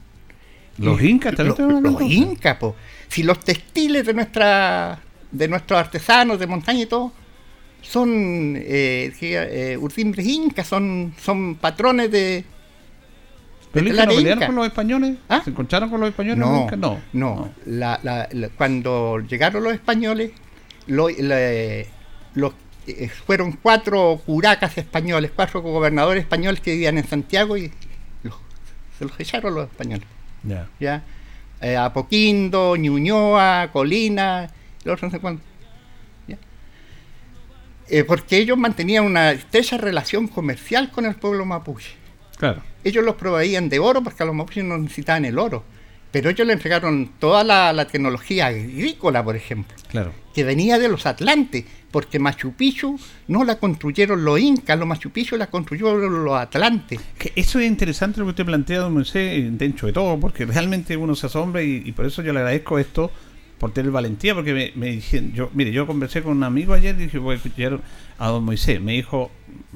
Los 0.78 1.02
incas 1.02 1.38
Los, 1.38 1.58
incas, 2.02 2.58
pues. 2.58 2.73
Si 3.10 3.23
los 3.23 3.39
textiles 3.39 4.06
de 4.06 4.13
nuestra 4.13 4.99
de 5.32 5.47
nuestros 5.47 5.80
artesanos 5.80 6.39
de 6.39 6.47
montaña 6.47 6.82
y 6.82 6.86
todo 6.88 7.12
son 7.82 8.56
eh, 8.58 9.13
eh 9.21 9.78
urdimbres 9.80 10.25
incas, 10.25 10.67
son, 10.67 11.13
son 11.21 11.56
patrones 11.56 12.12
de, 12.12 12.43
¿Pero 13.71 13.93
no 13.93 14.15
pelearon 14.15 14.45
con 14.47 14.55
los 14.55 14.65
españoles? 14.65 15.17
¿Ah? 15.27 15.41
¿Se 15.43 15.51
encontraron 15.51 15.89
con 15.89 15.99
los 15.99 16.10
españoles? 16.10 16.38
No, 16.38 16.67
no. 16.77 16.99
no. 17.13 17.51
cuando 18.58 19.19
llegaron 19.19 19.63
los 19.63 19.73
españoles, 19.73 20.32
eh, 20.88 21.88
fueron 23.25 23.53
cuatro 23.53 24.21
curacas 24.25 24.77
españoles, 24.77 25.32
cuatro 25.36 25.62
gobernadores 25.62 26.23
españoles 26.23 26.62
que 26.62 26.71
vivían 26.71 26.97
en 26.97 27.08
Santiago 27.08 27.58
y 27.58 27.71
se 28.97 29.05
los 29.05 29.17
echaron 29.19 29.55
los 29.55 29.69
españoles. 29.69 30.08
¿Ya? 30.79 31.03
Eh, 31.62 31.77
Apoquindo, 31.77 32.75
Ñuñoa, 32.75 33.69
Colina, 33.71 34.49
los 34.84 35.01
no 35.01 35.10
sé 35.10 35.19
cuántos. 35.19 35.45
Eh, 37.91 38.03
porque 38.03 38.38
ellos 38.38 38.55
mantenían 38.55 39.03
una 39.03 39.32
estrecha 39.32 39.75
relación 39.75 40.27
comercial 40.27 40.91
con 40.91 41.05
el 41.05 41.15
pueblo 41.15 41.43
mapuche. 41.43 41.95
Claro. 42.38 42.62
Ellos 42.83 43.03
los 43.03 43.15
proveían 43.15 43.69
de 43.69 43.79
oro 43.79 44.03
porque 44.03 44.23
a 44.23 44.25
los 44.25 44.35
mapuches 44.35 44.63
no 44.63 44.77
necesitaban 44.77 45.25
el 45.25 45.37
oro. 45.37 45.63
Pero 46.11 46.31
ellos 46.31 46.47
le 46.47 46.53
entregaron 46.53 47.11
toda 47.19 47.43
la, 47.43 47.85
tecnología 47.85 48.47
agrícola, 48.47 49.23
por 49.23 49.35
ejemplo, 49.35 49.75
claro. 49.89 50.11
que 50.33 50.43
venía 50.43 50.79
de 50.79 50.89
los 50.89 51.05
Atlantes, 51.05 51.65
porque 51.91 52.17
Machu 52.17 52.53
Picchu 52.53 52.99
no 53.27 53.43
la 53.43 53.59
construyeron 53.59 54.25
los 54.25 54.39
incas, 54.39 54.79
los 54.79 54.87
Machu 54.87 55.11
Picchu 55.11 55.37
la 55.37 55.47
construyeron 55.47 56.25
los 56.25 56.33
Atlantes. 56.33 56.99
Que 57.15 57.31
eso 57.35 57.59
es 57.59 57.67
interesante 57.67 58.19
lo 58.19 58.25
que 58.25 58.31
usted 58.31 58.45
plantea, 58.45 58.79
don 58.79 58.93
Moisés, 58.93 59.55
dentro 59.55 59.85
de 59.85 59.93
todo, 59.93 60.19
porque 60.19 60.45
realmente 60.47 60.97
uno 60.97 61.13
se 61.13 61.27
asombra 61.27 61.61
y 61.61 61.91
por 61.91 62.07
eso 62.07 62.23
yo 62.23 62.33
le 62.33 62.39
agradezco 62.39 62.79
esto 62.79 63.11
por 63.59 63.71
tener 63.73 63.91
valentía, 63.91 64.33
porque 64.33 64.53
me, 64.53 64.71
me 64.75 64.91
dijeron, 64.93 65.33
yo, 65.33 65.49
mire, 65.53 65.71
yo 65.71 65.85
conversé 65.85 66.23
con 66.23 66.37
un 66.37 66.43
amigo 66.43 66.73
ayer 66.73 66.95
y 66.95 67.03
dije, 67.03 67.17
voy 67.17 67.33
a 67.33 67.37
escuchar 67.37 67.79
a 68.17 68.27
don 68.29 68.43
Moisés. 68.43 68.81
Me 68.81 68.93
dijo, 68.93 69.29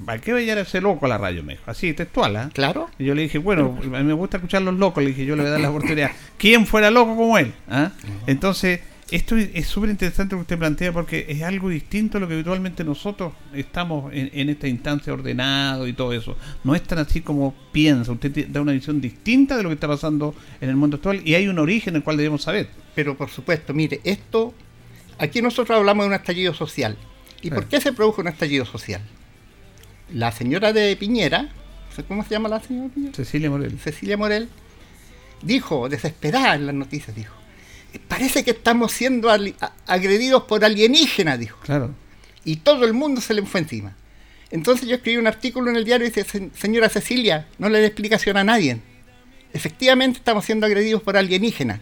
¿para 0.06 0.20
qué 0.20 0.34
vaya 0.34 0.56
a 0.56 0.62
ese 0.62 0.82
loco 0.82 1.06
a 1.06 1.10
la 1.10 1.18
radio? 1.18 1.44
Me 1.44 1.54
dijo, 1.54 1.70
así, 1.70 1.94
textual, 1.94 2.36
¿ah? 2.36 2.50
Claro. 2.54 2.90
Y 2.98 3.06
yo 3.06 3.14
le 3.14 3.24
dije, 3.24 3.38
bueno, 3.38 3.78
a 3.82 3.86
mí 3.86 4.04
me 4.04 4.14
gusta 4.14 4.38
escuchar 4.38 4.62
los 4.62 4.76
locos, 4.76 5.04
le 5.04 5.10
dije, 5.10 5.26
yo 5.26 5.36
le 5.36 5.44
voy 5.44 5.50
a 5.50 5.52
dar 5.54 5.62
la 5.62 5.70
oportunidad. 5.70 6.12
¿Quién 6.38 6.66
fuera 6.66 6.90
loco 6.92 7.16
como 7.16 7.38
él? 7.38 7.54
¿Ah? 7.70 7.92
Entonces, 8.26 8.80
esto 9.12 9.36
es 9.36 9.68
súper 9.68 9.90
interesante 9.90 10.34
lo 10.34 10.40
que 10.40 10.44
usted 10.44 10.58
plantea 10.58 10.92
porque 10.92 11.26
es 11.28 11.44
algo 11.44 11.70
distinto 11.70 12.18
a 12.18 12.22
lo 12.22 12.28
que 12.28 12.36
habitualmente 12.36 12.84
nosotros 12.84 13.34
estamos 13.54 14.12
en, 14.14 14.50
esta 14.50 14.68
instancia 14.68 15.14
ordenado 15.14 15.88
y 15.88 15.94
todo 15.94 16.14
eso. 16.14 16.38
No 16.64 16.74
es 16.74 16.84
tan 16.84 17.00
así 17.00 17.22
como 17.22 17.54
piensa, 17.72 18.12
usted 18.12 18.48
da 18.48 18.62
una 18.62 18.72
visión 18.72 19.02
distinta 19.02 19.58
de 19.58 19.64
lo 19.64 19.70
que 19.70 19.76
está 19.76 19.88
pasando 19.88 20.34
en 20.62 20.70
el 20.70 20.76
mundo 20.76 20.96
actual 20.96 21.22
y 21.26 21.36
hay 21.36 21.48
un 21.48 21.60
origen 21.60 21.96
el 21.96 22.04
cual 22.04 22.18
debemos 22.18 22.44
saber. 22.44 22.70
Pero 22.96 23.18
por 23.18 23.30
supuesto, 23.30 23.74
mire, 23.74 24.00
esto, 24.04 24.54
aquí 25.18 25.42
nosotros 25.42 25.78
hablamos 25.78 26.06
de 26.06 26.08
un 26.08 26.16
estallido 26.16 26.54
social. 26.54 26.98
¿Y 27.42 27.50
por 27.50 27.66
qué 27.66 27.82
se 27.82 27.92
produjo 27.92 28.22
un 28.22 28.30
estallido 28.30 28.66
social? 28.66 29.02
La 30.14 30.32
señora 30.32 30.72
de 30.72 30.96
Piñera, 30.96 31.50
¿cómo 32.08 32.24
se 32.24 32.30
llama 32.30 32.48
la 32.48 32.62
señora 32.62 32.90
Piñera? 32.94 33.14
Cecilia 33.14 33.50
Morel. 33.50 33.78
Cecilia 33.80 34.16
Morel 34.16 34.48
dijo, 35.42 35.90
desesperada 35.90 36.56
en 36.56 36.68
las 36.68 36.76
noticias, 36.76 37.16
dijo, 37.16 37.43
parece 38.00 38.44
que 38.44 38.52
estamos 38.52 38.92
siendo 38.92 39.30
agredidos 39.86 40.44
por 40.44 40.66
alienígenas, 40.66 41.40
dijo. 41.40 41.60
Claro. 41.64 41.94
Y 42.46 42.58
todo 42.58 42.86
el 42.86 42.94
mundo 42.94 43.22
se 43.22 43.34
le 43.34 43.44
fue 43.44 43.62
encima. 43.62 43.96
Entonces 44.52 44.88
yo 44.88 44.96
escribí 44.96 45.18
un 45.18 45.28
artículo 45.28 45.72
en 45.72 45.78
el 45.78 45.84
diario 45.84 46.06
y 46.06 46.12
dice, 46.12 46.52
señora 46.54 46.90
Cecilia, 46.90 47.48
no 47.58 47.70
le 47.70 47.80
dé 47.80 47.88
explicación 47.88 48.38
a 48.38 48.44
nadie. 48.44 48.80
Efectivamente 49.52 50.20
estamos 50.20 50.46
siendo 50.46 50.66
agredidos 50.66 51.02
por 51.02 51.18
alienígenas. 51.18 51.80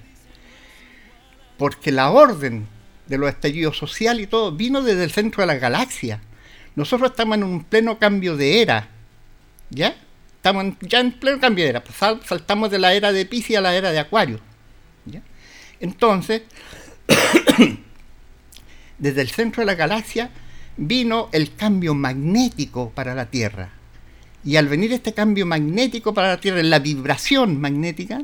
Porque 1.58 1.91
la 1.91 2.12
orden 2.12 2.67
de 3.08 3.17
los 3.17 3.30
estallidos 3.30 3.78
sociales 3.78 4.24
y 4.24 4.28
todo 4.28 4.52
vino 4.54 4.82
desde 4.82 5.04
el 5.04 5.12
centro 5.12 5.41
de 5.41 5.47
la 5.47 5.56
galaxia. 5.56 6.21
Nosotros 6.76 7.12
estamos 7.12 7.38
en 7.38 7.43
un 7.43 7.63
pleno 7.63 8.00
cambio 8.00 8.38
de 8.38 8.62
era. 8.62 8.88
¿Ya? 9.69 9.95
Estamos 10.38 10.76
ya 10.82 11.00
en 11.00 11.12
pleno 11.12 11.39
cambio 11.39 11.65
de 11.65 11.71
era. 11.71 11.84
saltamos 12.26 12.71
de 12.71 12.80
la 12.80 12.93
era 12.93 13.12
de 13.12 13.26
Pisces 13.26 13.58
a 13.58 13.62
la 13.62 13.76
era 13.76 13.91
de 13.91 14.00
Acuario. 14.00 14.39
Entonces, 15.82 16.44
desde 18.98 19.22
el 19.22 19.30
centro 19.30 19.62
de 19.62 19.65
la 19.65 19.76
galaxia 19.76 20.30
vino 20.78 21.30
el 21.34 21.56
cambio 21.56 21.94
magnético 21.94 22.91
para 22.91 23.13
la 23.13 23.26
Tierra. 23.30 23.70
Y 24.44 24.56
al 24.56 24.67
venir 24.67 24.94
este 24.94 25.13
cambio 25.13 25.46
magnético 25.46 26.13
para 26.13 26.30
la 26.30 26.39
Tierra, 26.39 26.63
la 26.63 26.80
vibración 26.80 27.60
magnética, 27.60 28.22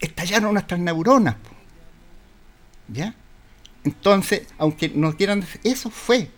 estallaron 0.00 0.52
nuestras 0.52 0.80
neuronas. 0.80 1.36
¿Ya? 2.88 3.14
Entonces, 3.84 4.42
aunque 4.58 4.88
no 4.88 5.16
quieran 5.16 5.44
eso 5.64 5.90
fue 5.90 6.30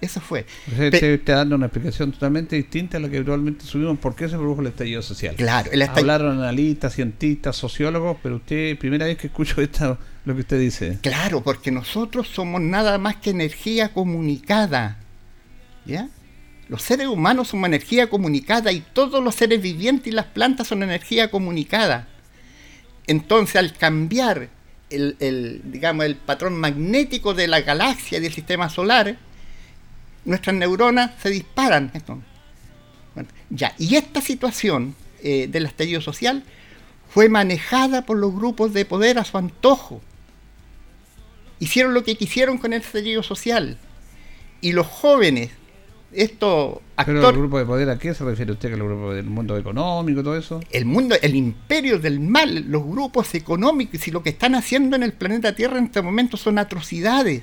eso 0.00 0.20
fue. 0.20 0.44
Usted 0.66 1.04
está 1.04 1.36
dando 1.36 1.56
una 1.56 1.66
explicación 1.66 2.12
totalmente 2.12 2.56
distinta 2.56 2.98
a 2.98 3.00
la 3.00 3.08
que 3.08 3.18
actualmente 3.18 3.64
subimos 3.64 3.98
por 3.98 4.14
qué 4.14 4.28
se 4.28 4.36
produjo 4.36 4.60
el 4.60 4.68
estallido 4.68 5.02
social. 5.02 5.34
Claro, 5.36 5.70
el 5.72 5.82
Hablaron 5.82 6.38
analistas, 6.38 6.94
cientistas, 6.94 7.56
sociólogos, 7.56 8.18
pero 8.22 8.36
usted, 8.36 8.76
primera 8.78 9.06
vez 9.06 9.16
que 9.16 9.28
escucho 9.28 9.60
esto, 9.60 9.98
lo 10.24 10.34
que 10.34 10.40
usted 10.40 10.60
dice. 10.60 10.98
Claro, 11.00 11.42
porque 11.42 11.70
nosotros 11.70 12.28
somos 12.28 12.60
nada 12.60 12.98
más 12.98 13.16
que 13.16 13.30
energía 13.30 13.92
comunicada. 13.92 14.98
¿Ya? 15.86 16.08
Los 16.68 16.82
seres 16.82 17.06
humanos 17.06 17.48
son 17.48 17.64
energía 17.64 18.10
comunicada 18.10 18.72
y 18.72 18.80
todos 18.80 19.22
los 19.22 19.34
seres 19.34 19.62
vivientes 19.62 20.08
y 20.08 20.10
las 20.10 20.26
plantas 20.26 20.66
son 20.66 20.82
energía 20.82 21.30
comunicada. 21.30 22.08
Entonces, 23.06 23.56
al 23.56 23.72
cambiar 23.72 24.48
el, 24.90 25.62
digamos, 25.64 26.06
el 26.06 26.16
patrón 26.16 26.54
magnético 26.54 27.34
de 27.34 27.48
la 27.48 27.60
galaxia 27.60 28.18
y 28.18 28.20
del 28.20 28.32
sistema 28.32 28.68
solar, 28.68 29.16
nuestras 30.26 30.54
neuronas 30.54 31.12
se 31.22 31.30
disparan. 31.30 31.90
ya, 33.48 33.74
y 33.78 33.96
esta 33.96 34.20
situación 34.20 34.94
eh, 35.22 35.48
del 35.50 35.66
estallido 35.66 36.00
social 36.00 36.44
fue 37.08 37.28
manejada 37.28 38.04
por 38.04 38.18
los 38.18 38.34
grupos 38.34 38.74
de 38.74 38.84
poder 38.84 39.18
a 39.18 39.24
su 39.24 39.38
antojo. 39.38 40.02
Hicieron 41.58 41.94
lo 41.94 42.04
que 42.04 42.16
quisieron 42.16 42.58
con 42.58 42.74
el 42.74 42.82
estallido 42.82 43.22
social. 43.22 43.78
Y 44.60 44.72
los 44.72 44.86
jóvenes 44.86 45.50
esto 46.12 46.82
¿Pero 47.04 47.28
el 47.28 47.36
grupo 47.36 47.58
de 47.58 47.66
poder 47.66 47.90
a 47.90 47.98
qué 47.98 48.14
se 48.14 48.24
refiere 48.24 48.52
usted? 48.52 48.68
¿Que 48.70 48.74
el 48.74 48.82
grupo 48.82 49.12
del 49.12 49.26
mundo 49.26 49.56
económico, 49.58 50.22
todo 50.22 50.36
eso? 50.36 50.60
El 50.70 50.86
mundo, 50.86 51.14
el 51.20 51.34
imperio 51.34 51.98
del 51.98 52.20
mal, 52.20 52.64
los 52.68 52.84
grupos 52.86 53.34
económicos 53.34 54.06
y 54.08 54.10
lo 54.10 54.22
que 54.22 54.30
están 54.30 54.54
haciendo 54.54 54.96
en 54.96 55.02
el 55.02 55.12
planeta 55.12 55.54
Tierra 55.54 55.78
en 55.78 55.84
este 55.84 56.00
momento 56.00 56.36
son 56.36 56.58
atrocidades. 56.58 57.42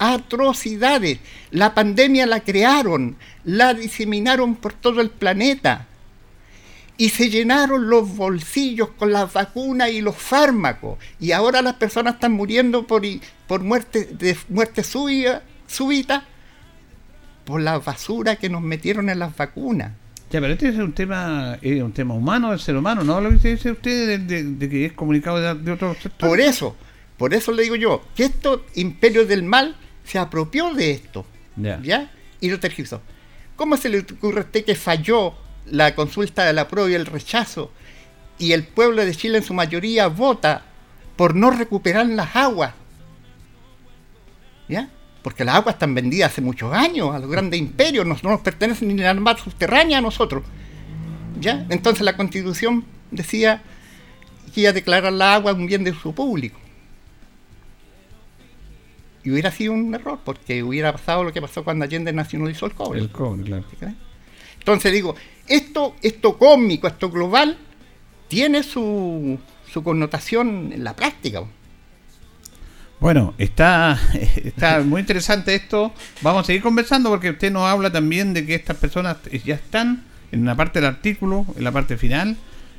Atrocidades. 0.00 1.20
La 1.52 1.74
pandemia 1.74 2.26
la 2.26 2.40
crearon, 2.40 3.16
la 3.44 3.74
diseminaron 3.74 4.56
por 4.56 4.72
todo 4.72 5.00
el 5.00 5.10
planeta 5.10 5.86
y 6.96 7.08
se 7.08 7.30
llenaron 7.30 7.88
los 7.88 8.14
bolsillos 8.16 8.90
con 8.90 9.12
las 9.12 9.32
vacunas 9.32 9.90
y 9.90 10.00
los 10.00 10.16
fármacos. 10.16 10.98
Y 11.18 11.32
ahora 11.32 11.62
las 11.62 11.76
personas 11.76 12.14
están 12.14 12.32
muriendo 12.32 12.86
por, 12.86 13.02
por 13.46 13.62
muerte, 13.62 14.04
de 14.04 14.36
muerte 14.48 14.82
súbita 14.84 16.24
por 17.46 17.62
la 17.62 17.78
basura 17.78 18.36
que 18.36 18.50
nos 18.50 18.60
metieron 18.60 19.08
en 19.08 19.18
las 19.18 19.34
vacunas. 19.36 19.92
Ya, 20.30 20.40
pero 20.40 20.52
este 20.52 20.68
es 20.68 20.76
un 20.76 20.92
tema, 20.92 21.58
es 21.62 21.82
un 21.82 21.92
tema 21.92 22.14
humano 22.14 22.50
del 22.50 22.60
ser 22.60 22.76
humano, 22.76 23.02
¿no? 23.02 23.20
Lo 23.20 23.30
que 23.30 23.48
dice 23.48 23.72
usted 23.72 24.20
de, 24.20 24.68
que 24.68 24.84
es 24.84 24.92
comunicado 24.92 25.54
de, 25.54 25.72
otros 25.72 25.96
sectores. 25.98 26.30
Por 26.30 26.40
eso, 26.40 26.76
por 27.16 27.34
eso 27.34 27.50
le 27.50 27.62
digo 27.62 27.76
yo, 27.76 28.04
que 28.14 28.24
esto, 28.24 28.64
imperio 28.74 29.26
del 29.26 29.42
mal, 29.42 29.74
se 30.10 30.18
apropió 30.18 30.74
de 30.74 30.90
esto, 30.92 31.24
¿ya? 31.56 32.10
Y 32.40 32.50
lo 32.50 32.58
tergiversó. 32.58 33.00
¿Cómo 33.56 33.76
se 33.76 33.88
le 33.88 34.00
ocurre 34.00 34.40
a 34.40 34.44
usted 34.44 34.64
que 34.64 34.74
falló 34.74 35.34
la 35.66 35.94
consulta 35.94 36.44
de 36.44 36.52
la 36.52 36.66
prueba 36.66 36.90
y 36.90 36.94
el 36.94 37.06
rechazo 37.06 37.70
y 38.38 38.52
el 38.52 38.64
pueblo 38.64 39.04
de 39.04 39.14
Chile 39.14 39.38
en 39.38 39.44
su 39.44 39.54
mayoría 39.54 40.08
vota 40.08 40.62
por 41.16 41.34
no 41.34 41.50
recuperar 41.50 42.06
las 42.06 42.34
aguas? 42.34 42.74
¿Ya? 44.68 44.88
porque 45.22 45.44
las 45.44 45.56
aguas 45.56 45.74
están 45.74 45.94
vendidas 45.94 46.32
hace 46.32 46.40
muchos 46.40 46.72
años 46.72 47.14
a 47.14 47.18
los 47.18 47.30
grandes 47.30 47.60
imperios, 47.60 48.06
no, 48.06 48.16
nos 48.22 48.40
pertenecen 48.40 48.88
ni 48.88 49.02
la 49.02 49.12
mar 49.14 49.38
subterránea 49.38 49.98
a 49.98 50.00
nosotros. 50.00 50.42
¿Ya? 51.40 51.66
Entonces 51.68 52.02
la 52.04 52.16
constitución 52.16 52.84
decía 53.10 53.62
que 54.54 54.62
iba 54.62 54.70
a 54.70 54.72
declarar 54.72 55.12
la 55.12 55.34
agua 55.34 55.52
un 55.52 55.66
bien 55.66 55.84
de 55.84 55.90
uso 55.90 56.12
público. 56.12 56.59
Y 59.22 59.30
hubiera 59.30 59.50
sido 59.50 59.72
un 59.72 59.94
error, 59.94 60.18
porque 60.24 60.62
hubiera 60.62 60.92
pasado 60.92 61.24
lo 61.24 61.32
que 61.32 61.42
pasó 61.42 61.62
cuando 61.62 61.84
Allende 61.84 62.12
nacionalizó 62.12 62.66
el 62.66 62.72
cobre. 62.72 63.00
El 63.00 63.10
cobre, 63.10 63.44
claro. 63.44 63.64
Entonces 64.58 64.92
digo, 64.92 65.14
esto, 65.46 65.96
esto 66.02 66.38
cósmico, 66.38 66.86
esto 66.86 67.10
global, 67.10 67.58
tiene 68.28 68.62
su, 68.62 69.38
su 69.70 69.82
connotación 69.82 70.72
en 70.72 70.84
la 70.84 70.94
práctica. 70.94 71.42
Bueno, 73.00 73.34
está, 73.38 73.98
está 74.44 74.80
muy 74.80 75.00
interesante 75.00 75.54
esto. 75.54 75.92
Vamos 76.20 76.42
a 76.42 76.46
seguir 76.46 76.62
conversando 76.62 77.08
porque 77.08 77.30
usted 77.30 77.50
nos 77.50 77.62
habla 77.62 77.90
también 77.90 78.34
de 78.34 78.44
que 78.44 78.54
estas 78.54 78.76
personas 78.76 79.16
ya 79.44 79.54
están 79.54 80.04
en 80.32 80.42
una 80.42 80.54
parte 80.54 80.80
del 80.80 80.88
artículo, 80.88 81.46
en 81.56 81.64
la 81.64 81.72
parte 81.72 81.96
final. 81.96 82.36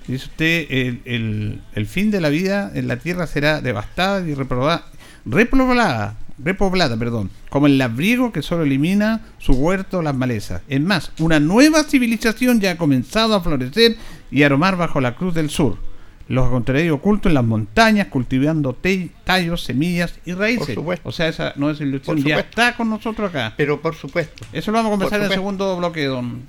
Dice 0.07 0.25
usted, 0.25 0.67
el, 0.69 1.61
el, 1.73 1.85
fin 1.87 2.11
de 2.11 2.21
la 2.21 2.29
vida 2.29 2.71
en 2.73 2.87
la 2.87 2.97
Tierra 2.97 3.27
será 3.27 3.61
devastada 3.61 4.27
y 4.27 4.33
reprobada, 4.33 4.85
repoblada, 5.25 6.15
repoblada, 6.43 6.97
perdón, 6.97 7.29
como 7.49 7.67
el 7.67 7.77
labriego 7.77 8.31
que 8.31 8.41
solo 8.41 8.63
elimina 8.63 9.21
su 9.37 9.53
huerto, 9.53 10.01
las 10.01 10.15
malezas. 10.15 10.61
Es 10.67 10.81
más, 10.81 11.11
una 11.19 11.39
nueva 11.39 11.83
civilización 11.83 12.59
ya 12.59 12.71
ha 12.71 12.77
comenzado 12.77 13.35
a 13.35 13.41
florecer 13.41 13.97
y 14.31 14.43
aromar 14.43 14.77
bajo 14.77 15.01
la 15.01 15.15
cruz 15.15 15.33
del 15.33 15.49
sur 15.49 15.90
los 16.27 16.47
encontraréis 16.47 16.91
ocultos 16.91 17.29
en 17.29 17.33
las 17.35 17.43
montañas, 17.43 18.07
cultivando 18.07 18.77
tallos, 19.23 19.63
semillas 19.63 20.15
y 20.25 20.33
raíces. 20.33 20.77
O 21.03 21.11
sea, 21.11 21.27
esa 21.27 21.53
no 21.55 21.69
es 21.69 21.81
ilusión, 21.81 22.23
ya 22.23 22.39
está 22.39 22.75
con 22.75 22.89
nosotros 22.89 23.29
acá. 23.29 23.53
Pero 23.57 23.81
por 23.81 23.95
supuesto. 23.95 24.45
Eso 24.53 24.71
lo 24.71 24.77
vamos 24.77 24.89
a 24.89 24.93
conversar 24.93 25.19
en 25.19 25.27
el 25.27 25.33
segundo 25.33 25.77
bloque, 25.77 26.05
don, 26.05 26.43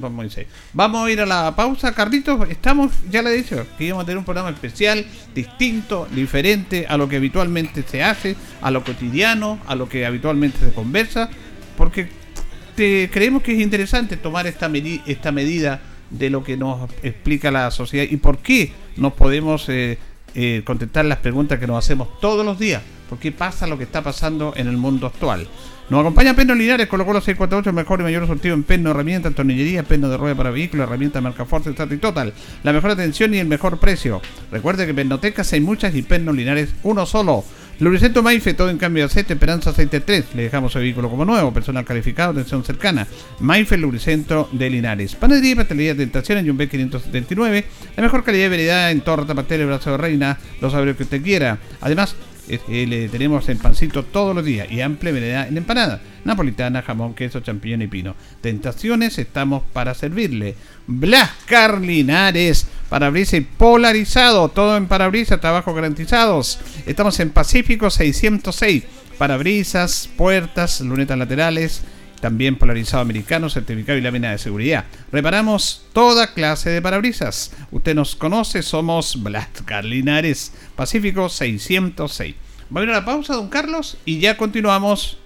don, 0.00 0.14
Moisés. 0.14 0.46
Vamos 0.72 1.06
a 1.06 1.10
ir 1.10 1.20
a 1.20 1.26
la 1.26 1.54
pausa, 1.54 1.94
Carlitos. 1.94 2.48
Estamos, 2.48 2.92
ya 3.10 3.22
le 3.22 3.30
he 3.30 3.36
dicho, 3.36 3.64
que 3.76 3.84
íbamos 3.84 4.02
a 4.02 4.06
tener 4.06 4.18
un 4.18 4.24
programa 4.24 4.50
especial, 4.50 5.04
distinto, 5.34 6.08
diferente 6.10 6.86
a 6.88 6.96
lo 6.96 7.08
que 7.08 7.16
habitualmente 7.16 7.82
se 7.82 8.02
hace, 8.02 8.36
a 8.60 8.70
lo 8.70 8.84
cotidiano, 8.84 9.58
a 9.66 9.74
lo 9.74 9.88
que 9.88 10.06
habitualmente 10.06 10.58
se 10.58 10.72
conversa, 10.72 11.30
porque 11.76 12.08
te, 12.74 13.08
creemos 13.12 13.42
que 13.42 13.52
es 13.52 13.60
interesante 13.60 14.16
tomar 14.16 14.46
esta, 14.46 14.70
esta 15.06 15.32
medida 15.32 15.80
de 16.10 16.30
lo 16.30 16.42
que 16.42 16.56
nos 16.56 16.90
explica 17.02 17.50
la 17.50 17.70
sociedad 17.70 18.06
y 18.08 18.16
por 18.16 18.38
qué 18.38 18.72
nos 18.98 19.12
podemos 19.14 19.68
eh, 19.68 19.98
eh, 20.34 20.62
contestar 20.64 21.04
las 21.04 21.18
preguntas 21.18 21.58
que 21.58 21.66
nos 21.66 21.82
hacemos 21.84 22.20
todos 22.20 22.44
los 22.44 22.58
días. 22.58 22.82
¿Por 23.08 23.18
qué 23.18 23.32
pasa 23.32 23.66
lo 23.66 23.78
que 23.78 23.84
está 23.84 24.02
pasando 24.02 24.52
en 24.56 24.68
el 24.68 24.76
mundo 24.76 25.06
actual? 25.06 25.48
Nos 25.88 26.00
acompaña 26.00 26.34
Perno 26.34 26.54
Linares, 26.54 26.86
colocó 26.86 27.14
los 27.14 27.24
648, 27.24 27.70
el 27.70 27.76
mejor 27.76 28.00
y 28.00 28.02
mayor 28.02 28.26
sortido 28.26 28.54
en 28.54 28.62
perno, 28.62 28.90
herramientas, 28.90 29.34
tornillería, 29.34 29.82
perno 29.84 30.10
de 30.10 30.18
rueda 30.18 30.34
para 30.34 30.50
vehículos, 30.50 30.86
herramienta 30.86 31.22
marca 31.22 31.46
Force, 31.46 31.70
y 31.70 31.96
Total. 31.96 32.34
La 32.62 32.74
mejor 32.74 32.90
atención 32.90 33.32
y 33.32 33.38
el 33.38 33.46
mejor 33.46 33.78
precio. 33.78 34.20
Recuerde 34.52 34.86
que 34.86 34.92
Pernotecas 34.92 35.50
hay 35.54 35.60
muchas 35.60 35.94
y 35.94 36.02
Perno 36.02 36.34
Linares 36.34 36.74
uno 36.82 37.06
solo. 37.06 37.42
Lubricento 37.80 38.24
Maife, 38.24 38.54
todo 38.54 38.70
en 38.70 38.78
cambio 38.78 39.04
de 39.04 39.06
aceite, 39.06 39.34
Esperanza 39.34 39.70
Aceite 39.70 40.00
3. 40.00 40.34
Le 40.34 40.42
dejamos 40.42 40.74
el 40.74 40.82
vehículo 40.82 41.08
como 41.08 41.24
nuevo, 41.24 41.52
personal 41.52 41.84
calificado, 41.84 42.32
atención 42.32 42.64
cercana. 42.64 43.06
Maife, 43.38 43.76
Lubricento 43.76 44.48
de 44.50 44.68
Linares. 44.68 45.14
Panadería 45.14 45.52
y 45.52 45.54
pastelería 45.54 45.94
de 45.94 46.04
Tentaciones, 46.04 46.56
B 46.56 46.68
579. 46.68 47.64
La 47.96 48.02
mejor 48.02 48.24
calidad 48.24 48.46
de 48.46 48.48
variedad 48.50 48.90
en 48.90 49.00
torta, 49.02 49.32
pastel, 49.32 49.64
brazo 49.64 49.92
de 49.92 49.96
reina, 49.96 50.38
los 50.60 50.72
sabores 50.72 50.96
que 50.96 51.04
usted 51.04 51.22
quiera. 51.22 51.58
Además, 51.80 52.16
eh, 52.48 52.86
le 52.88 53.08
tenemos 53.08 53.48
el 53.48 53.58
pancito 53.58 54.04
todos 54.04 54.34
los 54.34 54.44
días 54.44 54.66
y 54.72 54.80
amplia 54.80 55.12
variedad 55.12 55.46
en 55.46 55.58
empanada, 55.58 56.00
napolitana, 56.28 56.82
jamón, 56.82 57.14
queso, 57.14 57.40
champiñón 57.40 57.82
y 57.82 57.88
pino. 57.88 58.14
Tentaciones, 58.40 59.18
estamos 59.18 59.62
para 59.72 59.94
servirle. 59.94 60.54
Blas 60.86 61.30
Carlinares, 61.46 62.68
parabrisas 62.88 63.42
polarizado, 63.58 64.48
todo 64.48 64.76
en 64.76 64.86
parabrisas, 64.86 65.40
trabajo 65.40 65.74
garantizados. 65.74 66.60
Estamos 66.86 67.18
en 67.20 67.30
Pacífico 67.30 67.90
606, 67.90 68.84
parabrisas, 69.18 70.08
puertas, 70.16 70.80
lunetas 70.80 71.18
laterales, 71.18 71.82
también 72.20 72.56
polarizado 72.56 73.02
americano, 73.02 73.50
certificado 73.50 73.98
y 73.98 74.00
lámina 74.00 74.30
de 74.30 74.38
seguridad. 74.38 74.84
Reparamos 75.12 75.86
toda 75.92 76.34
clase 76.34 76.70
de 76.70 76.82
parabrisas. 76.82 77.52
Usted 77.70 77.94
nos 77.94 78.16
conoce, 78.16 78.62
somos 78.62 79.22
Blas 79.22 79.48
Carlinares, 79.64 80.52
Pacífico 80.76 81.28
606. 81.28 82.34
Va 82.74 82.80
a 82.80 82.84
ir 82.84 82.90
a 82.90 82.94
la 82.94 83.04
pausa, 83.04 83.34
don 83.34 83.48
Carlos, 83.48 83.96
y 84.04 84.18
ya 84.18 84.36
continuamos. 84.36 85.18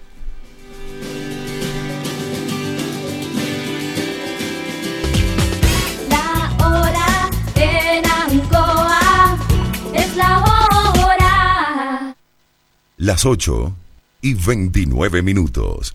Las 13.02 13.26
8 13.26 13.74
y 14.20 14.34
29 14.34 15.22
minutos. 15.22 15.92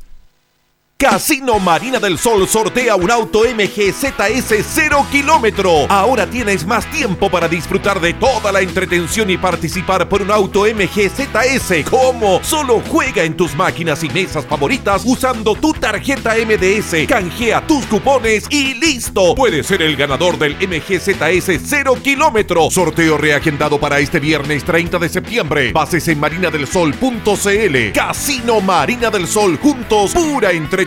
Casino 0.99 1.60
Marina 1.60 1.99
del 1.99 2.17
Sol 2.17 2.47
sortea 2.47 2.95
un 2.95 3.12
auto 3.12 3.41
MGZS 3.41 4.65
0 4.67 5.05
kilómetro. 5.12 5.86
Ahora 5.89 6.25
tienes 6.25 6.65
más 6.65 6.89
tiempo 6.89 7.29
para 7.29 7.47
disfrutar 7.47 8.01
de 8.01 8.15
toda 8.15 8.51
la 8.51 8.62
entretención 8.62 9.29
y 9.29 9.38
participar 9.38 10.10
por 10.10 10.23
un 10.23 10.31
auto 10.31 10.63
MGZS. 10.63 11.88
¿Cómo? 11.88 12.41
Solo 12.43 12.81
juega 12.89 13.23
en 13.23 13.38
tus 13.38 13.55
máquinas 13.55 14.03
y 14.03 14.10
mesas 14.10 14.43
favoritas 14.47 15.03
usando 15.05 15.53
tu 15.53 15.71
tarjeta 15.71 16.33
MDS. 16.33 17.07
Canjea 17.07 17.62
tus 17.67 17.86
cupones 17.86 18.45
y 18.49 18.73
listo. 18.73 19.36
Puedes 19.36 19.67
ser 19.67 19.83
el 19.83 19.95
ganador 19.95 20.39
del 20.39 20.55
MGZS 20.55 21.62
0 21.63 21.99
kilómetro. 22.01 22.71
Sorteo 22.71 23.19
reagendado 23.19 23.79
para 23.79 23.99
este 23.99 24.19
viernes 24.19 24.63
30 24.63 24.97
de 24.97 25.10
septiembre. 25.10 25.71
Bases 25.71 26.07
en 26.07 26.19
marinadelsol.cl. 26.19 27.91
Casino 27.93 28.62
Marina 28.62 29.12
del 29.12 29.27
Sol. 29.27 29.60
Juntos, 29.62 30.13
pura 30.13 30.51
entretención. 30.51 30.87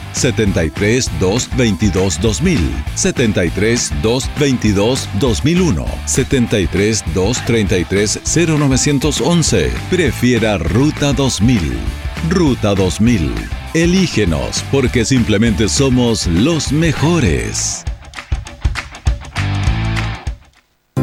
73 0.13 1.09
222 1.19 2.19
2000, 2.21 2.83
73 2.95 3.91
222 4.01 5.09
2001, 5.19 5.85
73 6.05 7.03
233 7.13 8.19
0911. 8.25 9.71
Prefiera 9.89 10.57
Ruta 10.57 11.13
2000. 11.13 11.77
Ruta 12.29 12.75
2000. 12.75 13.33
Elígenos 13.73 14.63
porque 14.71 15.05
simplemente 15.05 15.69
somos 15.69 16.27
los 16.27 16.71
mejores. 16.71 17.85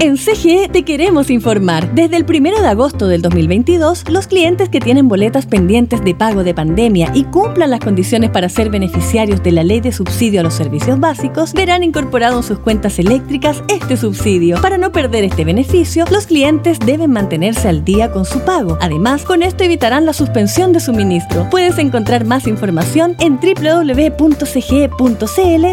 En 0.01 0.17
CGE 0.17 0.69
te 0.69 0.85
queremos 0.85 1.29
informar. 1.29 1.93
Desde 1.93 2.17
el 2.17 2.25
1 2.25 2.63
de 2.63 2.69
agosto 2.69 3.09
del 3.09 3.21
2022, 3.21 4.09
los 4.09 4.29
clientes 4.29 4.69
que 4.69 4.79
tienen 4.79 5.09
boletas 5.09 5.47
pendientes 5.47 6.05
de 6.05 6.15
pago 6.15 6.45
de 6.45 6.55
pandemia 6.55 7.11
y 7.15 7.25
cumplan 7.25 7.71
las 7.71 7.81
condiciones 7.81 8.31
para 8.31 8.49
ser 8.49 8.71
beneficiarios 8.71 9.43
de 9.43 9.51
la 9.51 9.65
ley 9.65 9.81
de 9.81 9.91
subsidio 9.91 10.39
a 10.39 10.45
los 10.45 10.55
servicios 10.55 11.01
básicos 11.01 11.53
verán 11.53 11.83
incorporado 11.83 12.37
en 12.37 12.45
sus 12.45 12.61
cuentas 12.61 13.01
eléctricas 13.01 13.61
este 13.67 13.97
subsidio. 13.97 14.63
Para 14.63 14.79
no 14.79 14.93
perder 14.93 15.25
este 15.25 15.45
beneficio, 15.45 16.05
los 16.13 16.29
clientes 16.29 16.79
deben 16.79 17.11
mantenerse 17.11 17.69
al 17.69 17.85
día 17.85 18.13
con 18.13 18.25
su 18.25 18.39
pago. 18.45 18.79
Además, 18.81 19.25
con 19.25 19.43
esto 19.43 19.65
evitarán 19.65 20.07
la 20.07 20.13
suspensión 20.13 20.73
de 20.73 20.79
suministro. 20.79 21.51
Puedes 21.51 21.77
encontrar 21.79 22.25
más 22.25 22.47
información 22.47 23.17
en 23.19 23.41
www.cge.cl 23.41 24.47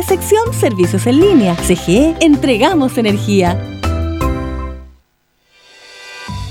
sección 0.08 0.54
Servicios 0.60 1.06
en 1.06 1.20
línea. 1.20 1.56
CGE, 1.68 2.16
entregamos 2.22 2.98
energía. 2.98 3.56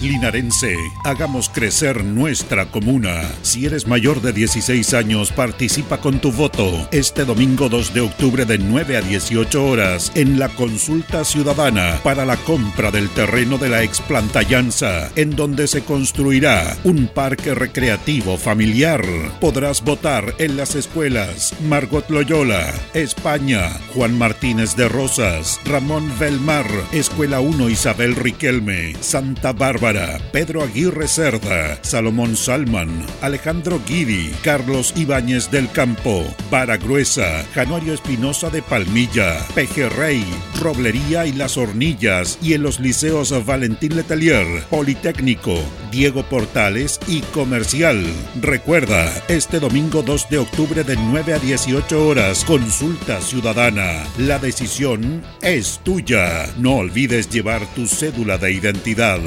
Linarense, 0.05 0.77
hagamos 1.03 1.49
crecer 1.49 2.05
nuestra 2.05 2.67
comuna. 2.67 3.23
Si 3.41 3.65
eres 3.65 3.87
mayor 3.87 4.21
de 4.21 4.35
16 4.35 4.93
años, 4.93 5.33
participa 5.33 5.99
con 5.99 6.19
tu 6.21 6.31
voto 6.31 6.87
este 6.93 7.25
domingo 7.25 7.71
2 7.71 7.95
de 7.95 8.03
octubre 8.03 8.45
de 8.45 8.59
9 8.59 8.99
a 8.99 9.01
18 9.01 9.65
horas 9.65 10.13
en 10.15 10.39
la 10.39 10.51
consulta 10.51 11.25
ciudadana 11.25 12.01
para 12.05 12.27
la 12.27 12.37
compra 12.37 12.91
del 12.91 13.09
terreno 13.09 13.57
de 13.57 13.71
la 13.71 13.83
explantallanza, 13.83 15.11
en 15.17 15.37
donde 15.37 15.67
se 15.69 15.85
construirá 15.85 16.77
un 16.85 17.07
parque 17.07 17.55
recreativo 17.55 18.37
familiar. 18.37 19.03
Podrás 19.41 19.83
votar 19.83 20.35
en 20.37 20.59
las 20.59 20.75
escuelas 20.75 21.55
Margot 21.67 22.11
Loyola, 22.11 22.75
España, 22.93 23.71
Juan 23.95 24.19
Martínez 24.19 24.77
de 24.77 24.87
Rosas, 24.87 25.59
Ramón 25.65 26.13
Belmar, 26.19 26.67
Escuela 26.93 27.41
1 27.41 27.71
Isabel 27.71 28.15
Riquelme, 28.17 28.95
Santa 29.01 29.55
Bárbara, 29.55 29.94
Pedro 30.33 30.63
Aguirre 30.63 31.09
Cerda, 31.09 31.79
Salomón 31.83 32.37
Salman, 32.37 32.91
Alejandro 33.21 33.81
Guidi, 33.87 34.31
Carlos 34.43 34.93
Ibáñez 34.97 35.51
del 35.51 35.71
Campo, 35.71 36.25
Vara 36.51 36.77
Gruesa, 36.77 37.45
Januario 37.55 37.95
Espinosa 37.95 38.51
de 38.51 38.63
Palmilla, 38.63 39.39
Pejerrey, 39.55 40.25
Roblería 40.61 41.27
y 41.27 41.33
Las 41.33 41.57
Hornillas 41.57 42.39
y 42.43 42.55
en 42.55 42.63
los 42.63 42.81
liceos 42.81 43.33
Valentín 43.45 43.97
Letelier, 43.97 44.47
Politécnico, 44.71 45.57
Diego 45.91 46.23
Portales 46.25 46.99
y 47.07 47.21
Comercial. 47.21 48.05
Recuerda, 48.41 49.11
este 49.29 49.61
domingo 49.61 50.03
2 50.03 50.29
de 50.31 50.39
octubre 50.39 50.85
de 50.85 50.97
9 50.97 51.35
a 51.35 51.39
18 51.39 52.07
horas, 52.07 52.45
consulta 52.45 53.21
ciudadana. 53.21 54.05
La 54.19 54.39
decisión 54.39 55.23
es 55.43 55.81
tuya. 55.85 56.47
No 56.59 56.77
olvides 56.77 57.31
llevar 57.31 57.67
tu 57.75 57.87
cédula 57.87 58.39
de 58.39 58.53
identidad. 58.53 59.21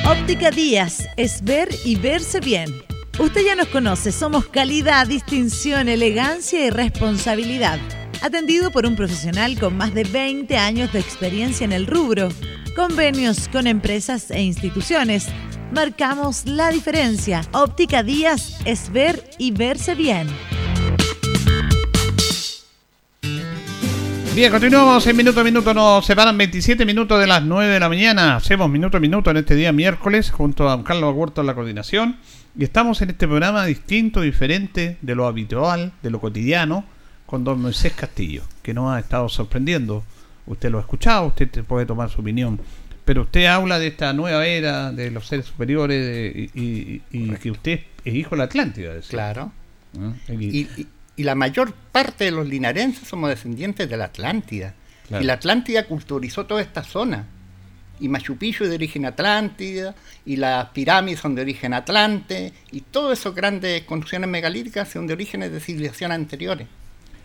Óptica 0.08 0.50
Díaz, 0.50 1.10
es 1.18 1.44
ver 1.44 1.68
y 1.84 1.98
verse 1.98 2.40
bien. 2.40 2.74
Usted 3.20 3.42
ya 3.46 3.56
nos 3.56 3.68
conoce, 3.68 4.14
somos 4.14 4.48
calidad, 4.48 5.08
distinción, 5.08 5.90
elegancia 5.90 6.66
y 6.66 6.70
responsabilidad. 6.70 7.80
Atendido 8.22 8.72
por 8.72 8.86
un 8.86 8.96
profesional 8.96 9.60
con 9.60 9.76
más 9.76 9.94
de 9.94 10.06
20 10.06 10.56
años 10.56 10.94
de 10.94 11.00
experiencia 11.00 11.66
en 11.66 11.74
el 11.74 11.86
rubro. 11.86 12.30
Convenios 12.78 13.50
con 13.50 13.68
empresas 13.68 14.32
e 14.32 14.42
instituciones. 14.42 15.28
Marcamos 15.74 16.46
la 16.46 16.72
diferencia. 16.72 17.42
Óptica 17.52 18.04
Díaz 18.04 18.58
es 18.64 18.90
ver 18.90 19.30
y 19.38 19.52
verse 19.52 19.96
bien. 19.96 20.30
Bien, 24.36 24.52
continuamos 24.52 25.06
en 25.06 25.16
minuto 25.16 25.42
a 25.42 25.44
minuto. 25.44 25.74
Nos 25.76 26.06
separan 26.06 26.36
27 26.38 26.86
minutos 26.86 27.20
de 27.20 27.28
las 27.28 27.44
9 27.44 27.72
de 27.72 27.80
la 27.80 27.88
mañana. 27.88 28.36
Hacemos 28.36 28.68
minuto 28.70 28.98
a 28.98 29.00
minuto 29.00 29.30
en 29.30 29.38
este 29.38 29.56
día 29.56 29.72
miércoles 29.72 30.32
junto 30.32 30.70
a 30.70 30.84
Carlos 30.84 31.14
Huerto 31.16 31.42
en 31.42 31.48
la 31.48 31.54
coordinación. 31.54 32.18
Y 32.58 32.64
estamos 32.64 33.02
en 33.04 33.12
este 33.12 33.28
programa 33.28 33.64
distinto, 33.66 34.22
diferente 34.22 34.98
de 35.02 35.16
lo 35.16 35.28
habitual, 35.28 35.92
de 36.02 36.10
lo 36.10 36.20
cotidiano, 36.20 36.84
con 37.28 37.44
don 37.44 37.62
Moisés 37.62 37.94
Castillo, 37.94 38.44
que 38.64 38.74
nos 38.74 38.92
ha 38.92 39.00
estado 39.00 39.30
sorprendiendo. 39.30 40.04
Usted 40.48 40.72
lo 40.72 40.80
ha 40.80 40.82
escuchado, 40.82 41.28
usted 41.28 41.50
puede 41.64 41.86
tomar 41.86 42.10
su 42.10 42.22
opinión. 42.22 42.60
Pero 43.06 43.24
usted 43.24 43.46
habla 43.46 43.78
de 43.80 43.88
esta 43.88 44.14
nueva 44.14 44.48
era 44.48 44.92
de 44.92 45.12
los 45.12 45.28
seres 45.28 45.46
superiores 45.46 46.04
de- 46.06 46.50
y, 46.56 46.60
y- 46.60 47.02
y 47.12 47.30
que 47.36 47.52
usted 47.52 47.80
es 48.04 48.16
hijo 48.16 48.32
de 48.32 48.38
la 48.38 48.44
Atlántida. 48.46 48.94
decía. 48.96 49.10
Claro. 49.12 49.52
¿Ah? 50.00 50.14
Y, 50.30 50.68
y- 51.16 51.24
la 51.24 51.36
mayor 51.36 51.74
parte 51.92 52.26
de 52.26 52.32
los 52.32 52.48
linarenses 52.48 53.08
somos 53.08 53.30
descendientes 53.30 53.90
de 53.90 53.98
la 53.98 54.06
Atlántida. 54.06 54.74
Claro. 55.08 55.24
Y 55.24 55.28
la 55.28 55.34
Atlántida 55.34 55.84
culturizó 55.86 56.46
toda 56.46 56.62
esta 56.62 56.84
zona. 56.84 57.28
Y 58.00 58.10
Machu 58.10 58.36
Picchu 58.38 58.64
es 58.64 58.70
de 58.70 58.76
origen 58.76 59.06
Atlántida, 59.06 59.94
y 60.26 60.36
las 60.38 60.70
pirámides 60.70 61.20
son 61.20 61.36
de 61.36 61.44
origen 61.44 61.74
Atlante, 61.74 62.52
y 62.72 62.82
todas 62.82 63.20
esas 63.20 63.36
grandes 63.36 63.84
construcciones 63.84 64.30
megalíticas 64.30 64.90
son 64.90 65.06
de 65.08 65.14
orígenes 65.14 65.52
de 65.52 65.60
civilizaciones 65.60 66.16
anteriores. 66.16 66.68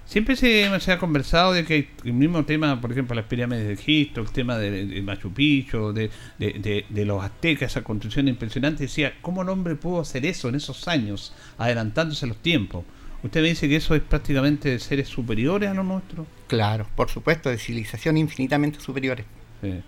Siempre 0.06 0.36
se, 0.36 0.68
se 0.80 0.92
ha 0.92 0.98
conversado 0.98 1.52
de 1.52 1.64
que 1.64 1.90
el 2.04 2.14
mismo 2.14 2.44
tema, 2.46 2.80
por 2.80 2.92
ejemplo, 2.92 3.14
las 3.14 3.26
pirámides 3.26 3.66
de 3.66 3.74
Egipto, 3.74 4.22
el 4.22 4.30
tema 4.30 4.56
de, 4.56 4.86
de 4.86 5.02
Machu 5.02 5.30
Picchu, 5.32 5.92
de, 5.92 6.10
de- 6.38 6.52
de- 6.54 6.86
de 6.88 7.04
los 7.04 7.22
aztecas, 7.22 7.72
esa 7.72 7.82
construcción 7.82 8.26
impresionante, 8.28 8.84
decía, 8.84 9.14
¿cómo 9.20 9.42
el 9.42 9.48
hombre 9.50 9.74
pudo 9.74 10.00
hacer 10.00 10.24
eso 10.24 10.48
en 10.48 10.54
esos 10.54 10.88
años, 10.88 11.34
adelantándose 11.58 12.26
los 12.26 12.38
tiempos? 12.38 12.84
Usted 13.22 13.42
me 13.42 13.48
dice 13.48 13.68
que 13.68 13.76
eso 13.76 13.94
es 13.94 14.02
prácticamente 14.02 14.68
de 14.68 14.78
seres 14.78 15.08
superiores 15.08 15.68
a 15.68 15.74
los 15.74 15.84
nuestros. 15.84 16.26
Claro, 16.46 16.86
por 16.94 17.10
supuesto, 17.10 17.50
de 17.50 17.58
civilizaciones 17.58 18.20
infinitamente 18.20 18.80
superiores. 18.80 19.26
Sí. 19.60 19.82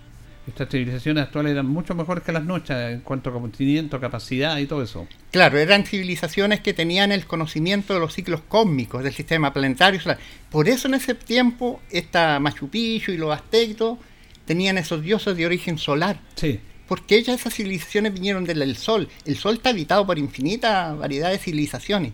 Estas 0.46 0.68
civilizaciones 0.68 1.24
actuales 1.24 1.52
eran 1.52 1.66
mucho 1.66 1.94
mejores 1.94 2.24
que 2.24 2.32
las 2.32 2.44
nuestras 2.44 2.92
en 2.92 3.00
cuanto 3.00 3.30
a 3.30 3.32
conocimiento, 3.32 4.00
capacidad 4.00 4.58
y 4.58 4.66
todo 4.66 4.82
eso. 4.82 5.06
Claro, 5.30 5.58
eran 5.58 5.84
civilizaciones 5.84 6.60
que 6.60 6.74
tenían 6.74 7.12
el 7.12 7.26
conocimiento 7.26 7.94
de 7.94 8.00
los 8.00 8.14
ciclos 8.14 8.40
cósmicos 8.48 9.04
del 9.04 9.12
sistema 9.12 9.52
planetario. 9.52 10.00
solar. 10.00 10.18
Por 10.50 10.68
eso 10.68 10.88
en 10.88 10.94
ese 10.94 11.14
tiempo, 11.14 11.80
esta 11.90 12.40
Machu 12.40 12.68
Picchu 12.68 13.12
y 13.12 13.16
los 13.16 13.32
aztecos 13.32 13.98
tenían 14.44 14.76
esos 14.78 15.02
dioses 15.02 15.36
de 15.36 15.46
origen 15.46 15.78
solar. 15.78 16.18
Sí. 16.34 16.58
Porque 16.88 17.16
ellas, 17.16 17.38
esas 17.38 17.54
civilizaciones 17.54 18.12
vinieron 18.12 18.44
del 18.44 18.58
del 18.58 18.76
Sol. 18.76 19.08
El 19.24 19.36
Sol 19.36 19.54
está 19.54 19.68
habitado 19.68 20.04
por 20.04 20.18
infinita 20.18 20.94
variedad 20.94 21.30
de 21.30 21.38
civilizaciones. 21.38 22.12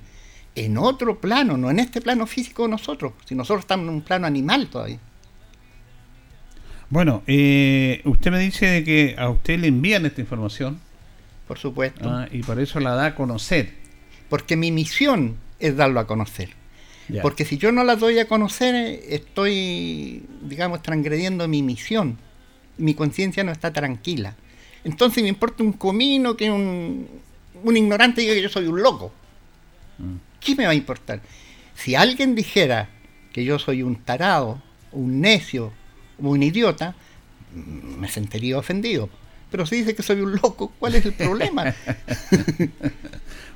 En 0.56 0.78
otro 0.78 1.20
plano, 1.20 1.56
no 1.56 1.70
en 1.70 1.78
este 1.78 2.00
plano 2.00 2.26
físico 2.26 2.62
de 2.64 2.70
nosotros. 2.70 3.12
Si 3.26 3.34
nosotros 3.34 3.60
estamos 3.60 3.88
en 3.88 3.94
un 3.94 4.00
plano 4.00 4.26
animal 4.26 4.68
todavía. 4.68 4.98
Bueno, 6.88 7.22
eh, 7.26 8.00
usted 8.04 8.30
me 8.30 8.38
dice 8.38 8.66
de 8.66 8.84
que 8.84 9.16
a 9.18 9.28
usted 9.28 9.58
le 9.58 9.68
envían 9.68 10.06
esta 10.06 10.20
información 10.20 10.80
Por 11.46 11.58
supuesto. 11.58 12.08
ah, 12.08 12.26
y 12.30 12.42
por 12.42 12.58
eso 12.58 12.80
la 12.80 12.94
da 12.94 13.06
a 13.06 13.14
conocer. 13.14 13.74
Porque 14.28 14.56
mi 14.56 14.70
misión 14.72 15.36
es 15.58 15.76
darlo 15.76 16.00
a 16.00 16.06
conocer. 16.06 16.50
Ya. 17.08 17.22
Porque 17.22 17.44
si 17.44 17.58
yo 17.58 17.70
no 17.70 17.84
la 17.84 17.96
doy 17.96 18.18
a 18.18 18.26
conocer, 18.26 18.74
eh, 18.74 19.14
estoy, 19.14 20.24
digamos, 20.42 20.82
transgrediendo 20.82 21.46
mi 21.48 21.62
misión. 21.62 22.18
Mi 22.78 22.94
conciencia 22.94 23.44
no 23.44 23.52
está 23.52 23.72
tranquila. 23.72 24.36
Entonces 24.84 25.22
me 25.22 25.28
importa 25.28 25.62
un 25.62 25.72
comino 25.72 26.36
que 26.36 26.50
un, 26.50 27.08
un 27.62 27.76
ignorante 27.76 28.20
diga 28.20 28.34
que 28.34 28.42
yo 28.42 28.48
soy 28.48 28.66
un 28.66 28.82
loco. 28.82 29.12
¿Qué 30.46 30.54
me 30.54 30.64
va 30.64 30.70
a 30.70 30.74
importar? 30.74 31.20
Si 31.74 31.96
alguien 31.96 32.36
dijera 32.36 32.88
que 33.32 33.44
yo 33.44 33.58
soy 33.58 33.82
un 33.82 33.96
tarado, 33.96 34.62
un 34.92 35.20
necio, 35.20 35.72
un 36.18 36.40
idiota, 36.40 36.94
mm, 37.52 37.98
me 37.98 38.08
sentiría 38.08 38.56
ofendido. 38.56 39.10
Pero 39.50 39.66
si 39.66 39.78
dice 39.78 39.96
que 39.96 40.04
soy 40.04 40.20
un 40.20 40.36
loco, 40.36 40.72
¿cuál 40.78 40.94
es 40.94 41.04
el 41.04 41.14
problema? 41.14 41.74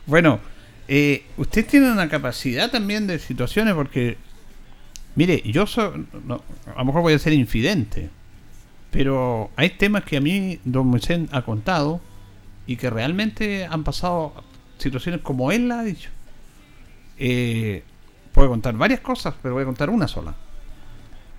Bueno, 0.07 0.41
eh, 0.89 1.25
usted 1.37 1.65
tiene 1.65 1.93
una 1.93 2.09
capacidad 2.09 2.69
también 2.69 3.07
de 3.07 3.21
situaciones 3.21 3.75
porque, 3.75 4.17
mire, 5.15 5.41
yo 5.45 5.67
soy, 5.67 6.05
no, 6.27 6.43
a 6.75 6.79
lo 6.79 6.85
mejor 6.87 7.03
voy 7.03 7.13
a 7.13 7.19
ser 7.21 7.33
infidente, 7.33 8.11
pero 8.91 9.51
hay 9.55 9.71
temas 9.71 10.03
que 10.03 10.17
a 10.17 10.21
mí 10.21 10.59
don 10.65 10.89
Moisés 10.89 11.21
ha 11.31 11.43
contado 11.43 12.01
y 12.67 12.75
que 12.75 12.91
realmente 12.91 13.67
han 13.67 13.85
pasado 13.85 14.43
situaciones 14.79 15.21
como 15.21 15.53
él 15.53 15.69
la 15.69 15.81
ha 15.81 15.85
dicho. 15.85 16.11
Eh, 17.21 17.83
puedo 18.33 18.49
contar 18.49 18.75
varias 18.75 19.01
cosas, 19.01 19.35
pero 19.43 19.55
voy 19.55 19.63
a 19.63 19.67
contar 19.67 19.91
una 19.91 20.09
sola. 20.09 20.35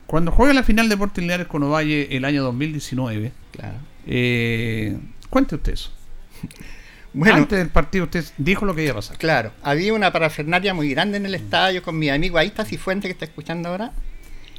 Cuando 0.05 0.31
juega 0.31 0.53
la 0.53 0.63
final 0.63 0.87
de 0.87 0.95
Deportes 0.95 1.21
Linares 1.21 1.47
con 1.47 1.63
Ovalle 1.63 2.15
el 2.15 2.23
año 2.23 2.43
2019, 2.43 3.31
claro. 3.51 3.77
eh, 4.07 4.97
cuente 5.29 5.55
usted 5.55 5.73
eso. 5.73 5.91
Bueno, 7.13 7.35
Antes 7.35 7.59
del 7.59 7.67
partido 7.67 8.05
usted 8.05 8.23
dijo 8.37 8.65
lo 8.65 8.73
que 8.73 8.83
iba 8.83 8.93
a 8.93 8.95
pasar. 8.95 9.17
Claro, 9.17 9.51
había 9.63 9.93
una 9.93 10.13
parafernalia 10.13 10.73
muy 10.73 10.89
grande 10.91 11.17
en 11.17 11.25
el 11.25 11.35
estadio 11.35 11.83
con 11.83 11.99
mi 11.99 12.07
amigo, 12.07 12.37
ahí 12.37 12.47
está 12.47 12.63
Cifuente 12.63 13.09
que 13.09 13.11
está 13.11 13.25
escuchando 13.25 13.67
ahora, 13.67 13.91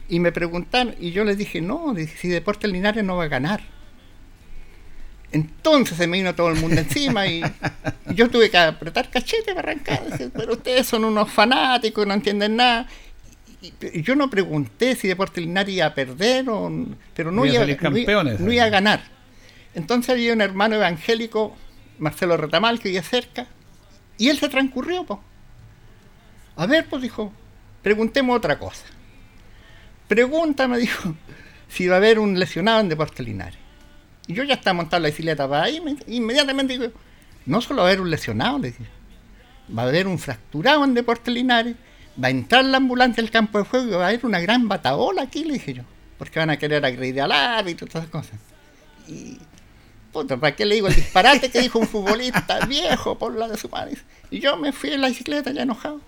y 0.06 0.20
me 0.20 0.32
preguntaron, 0.32 0.94
y 1.00 1.12
yo 1.12 1.24
les 1.24 1.38
dije, 1.38 1.62
no, 1.62 1.94
si 2.18 2.28
Deportes 2.28 2.70
Linares 2.70 3.04
no 3.04 3.16
va 3.16 3.24
a 3.24 3.28
ganar. 3.28 3.62
Entonces 5.33 5.97
se 5.97 6.07
me 6.07 6.18
vino 6.18 6.35
todo 6.35 6.51
el 6.51 6.57
mundo 6.57 6.78
encima 6.80 7.26
y, 7.26 7.43
y 8.11 8.14
yo 8.14 8.28
tuve 8.30 8.51
que 8.51 8.59
apretar 8.59 9.11
cachete 9.11 9.55
para 9.55 9.70
arrancar. 9.70 10.05
Decir, 10.05 10.30
Pero 10.35 10.53
ustedes 10.53 10.87
son 10.87 11.05
unos 11.05 11.30
fanáticos, 11.30 12.07
no 12.07 12.12
entienden 12.14 12.57
nada. 12.57 12.87
Y, 13.62 13.72
y 13.99 14.03
yo 14.03 14.14
no 14.14 14.28
pregunté 14.28 14.95
si 14.95 15.09
Deportes 15.09 15.43
Linares 15.43 15.74
iba 15.74 15.87
a 15.87 15.95
perder, 15.95 16.49
o, 16.51 16.70
pero 17.14 17.30
no 17.33 17.47
Iba 17.47 17.53
a 17.53 17.55
iba, 17.55 17.62
salir 17.62 17.76
no 17.83 17.89
iba- 17.89 17.97
campeones. 18.07 18.41
no 18.41 18.53
iba 18.53 18.64
a 18.64 18.68
ganar. 18.68 19.03
Entonces 19.74 20.11
había 20.11 20.33
un 20.35 20.41
hermano 20.43 20.74
evangélico, 20.76 21.57
Marcelo 21.99 22.37
Retamal, 22.37 22.78
que 22.78 22.89
vivía 22.91 23.03
cerca, 23.03 23.47
y 24.18 24.28
él 24.28 24.39
se 24.39 24.49
transcurrió, 24.51 25.05
pues. 25.05 25.20
A 26.57 26.66
ver, 26.66 26.85
pues 26.91 27.01
dijo, 27.01 27.33
preguntemos 27.83 28.37
otra 28.37 28.59
cosa. 28.59 28.85
Pregúntame, 30.09 30.76
dijo, 30.78 31.14
si 31.68 31.87
va 31.89 31.95
a 31.95 31.99
haber 31.99 32.18
un 32.18 32.39
lesionado 32.39 32.80
en 32.80 32.89
Deportes 32.91 33.24
Linares. 33.24 33.61
Y 34.26 34.34
yo 34.34 34.44
ya 34.44 34.54
estaba 34.54 34.74
montando 34.74 35.02
la 35.04 35.10
bicicleta 35.10 35.48
para 35.48 35.64
ahí, 35.64 35.80
me- 35.80 35.96
inmediatamente 36.06 36.78
digo, 36.78 36.92
no 37.46 37.60
solo 37.60 37.82
va 37.82 37.88
a 37.88 37.90
haber 37.90 38.00
un 38.00 38.10
lesionado, 38.10 38.58
le 38.58 38.68
dije, 38.68 38.84
va 39.76 39.82
a 39.82 39.86
haber 39.88 40.06
un 40.06 40.18
fracturado 40.18 40.84
en 40.84 40.94
Deportes 40.94 41.32
Linares, 41.34 41.74
va 42.22 42.28
a 42.28 42.30
entrar 42.30 42.64
la 42.64 42.76
ambulancia 42.76 43.22
al 43.22 43.30
campo 43.30 43.58
de 43.58 43.64
juego 43.64 43.86
y 43.86 43.90
va 43.94 44.04
a 44.04 44.08
haber 44.08 44.24
una 44.24 44.40
gran 44.40 44.68
bataola 44.68 45.22
aquí, 45.22 45.44
le 45.44 45.54
dije 45.54 45.74
yo, 45.74 45.82
porque 46.18 46.38
van 46.38 46.50
a 46.50 46.56
querer 46.56 46.84
agredir 46.84 47.20
al 47.20 47.32
árbitro 47.32 47.86
y 47.86 47.90
todas 47.90 48.06
esas 48.08 48.12
cosas. 48.12 48.38
Y, 49.08 49.38
puta, 50.12 50.36
¿para 50.36 50.54
qué 50.54 50.64
le 50.66 50.76
digo 50.76 50.86
el 50.88 50.94
disparate 50.94 51.50
que 51.50 51.60
dijo 51.60 51.78
un 51.80 51.88
futbolista 51.88 52.60
viejo 52.68 53.18
por 53.18 53.34
la 53.34 53.48
de 53.48 53.56
su 53.56 53.68
madre? 53.68 53.96
Y 54.30 54.38
yo 54.38 54.56
me 54.56 54.70
fui 54.72 54.90
en 54.92 55.00
la 55.00 55.08
bicicleta 55.08 55.50
ya 55.50 55.62
enojado. 55.62 56.00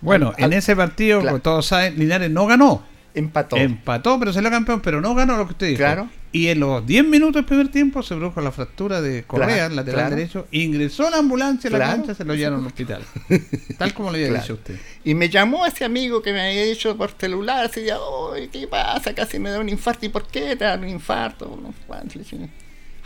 Bueno, 0.00 0.32
Al- 0.38 0.44
en 0.44 0.52
ese 0.52 0.76
partido, 0.76 1.20
Claro. 1.20 1.32
como 1.36 1.42
todos 1.42 1.66
saben, 1.66 1.98
Linares 1.98 2.30
no 2.30 2.46
ganó. 2.46 2.84
Empató. 3.18 3.56
Empató, 3.56 4.18
pero 4.18 4.32
salió 4.32 4.50
campeón, 4.50 4.80
pero 4.80 5.00
no 5.00 5.14
ganó 5.14 5.36
lo 5.36 5.46
que 5.46 5.52
usted 5.52 5.66
dijo. 5.68 5.78
Claro. 5.78 6.08
Y 6.30 6.48
en 6.48 6.60
los 6.60 6.86
10 6.86 7.04
minutos 7.06 7.34
del 7.36 7.44
primer 7.46 7.68
tiempo 7.68 8.02
se 8.02 8.14
produjo 8.14 8.40
la 8.42 8.52
fractura 8.52 9.00
de 9.00 9.24
Correa, 9.24 9.46
Claro, 9.56 9.74
lateral 9.76 10.00
claro. 10.00 10.16
derecho, 10.16 10.46
ingresó 10.52 11.08
la 11.10 11.16
ambulancia 11.18 11.68
a 11.68 11.72
la 11.72 11.78
Claro. 11.78 11.96
cancha, 11.96 12.14
se 12.14 12.24
lo 12.24 12.34
llevaron 12.34 12.60
al 12.60 12.66
hospital. 12.66 13.02
Tal 13.78 13.94
como 13.94 14.10
le 14.10 14.18
había 14.18 14.28
Claro. 14.28 14.42
dicho 14.42 14.54
usted. 14.54 14.76
Y 15.04 15.14
me 15.14 15.28
llamó 15.30 15.64
ese 15.66 15.84
amigo 15.84 16.20
que 16.22 16.32
me 16.32 16.40
había 16.42 16.64
dicho 16.64 16.96
por 16.96 17.12
celular, 17.18 17.64
así 17.64 17.80
de, 17.80 17.94
"Oye, 17.94 18.48
¿qué 18.50 18.68
pasa? 18.68 19.14
Casi 19.14 19.38
me 19.38 19.50
da 19.50 19.58
un 19.58 19.68
infarto. 19.68 20.04
¿Y 20.04 20.10
por 20.10 20.26
qué 20.26 20.54
te 20.54 20.64
da 20.64 20.74
un 20.76 20.88
infarto? 20.88 21.58
No 21.62 21.68
sé 21.72 21.78
cuánto". 21.86 22.18
Le 22.18 22.24
dije, 22.24 22.48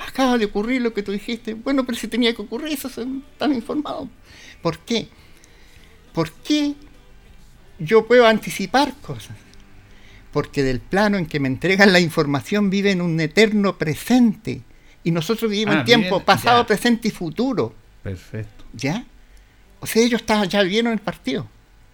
Acaba 0.08 0.36
de 0.36 0.46
ocurrir 0.46 0.82
lo 0.82 0.92
que 0.92 1.04
tú 1.04 1.12
dijiste. 1.12 1.54
Bueno, 1.54 1.84
pero 1.86 1.96
si 1.96 2.08
tenía 2.08 2.34
que 2.34 2.42
ocurrir, 2.42 2.72
eso 2.72 2.90
tan 3.38 3.54
informados. 3.54 4.08
¿Por 4.60 4.78
qué? 4.80 5.06
¿Por 6.12 6.32
qué 6.32 6.74
yo 7.78 8.04
puedo 8.06 8.26
anticipar 8.26 8.92
cosas? 9.00 9.36
Porque 10.32 10.62
del 10.62 10.80
plano 10.80 11.18
en 11.18 11.26
que 11.26 11.38
me 11.40 11.48
entregan 11.48 11.92
la 11.92 12.00
información 12.00 12.70
vive 12.70 12.90
en 12.90 13.00
un 13.00 13.20
eterno 13.20 13.76
presente. 13.76 14.62
Y 15.04 15.10
nosotros 15.10 15.50
vivimos 15.50 15.74
Ah, 15.76 15.78
en 15.80 15.84
tiempo 15.84 16.16
viven- 16.20 16.24
pasado, 16.24 16.62
ya. 16.62 16.66
presente 16.66 17.08
y 17.08 17.10
futuro. 17.10 17.74
Perfecto. 18.02 18.64
¿Ya? 18.72 19.04
O 19.80 19.86
sea, 19.86 20.02
ellos 20.02 20.20
estaban, 20.20 20.48
ya 20.48 20.62
vieron 20.62 20.92
el 20.92 21.00
partido. 21.00 21.46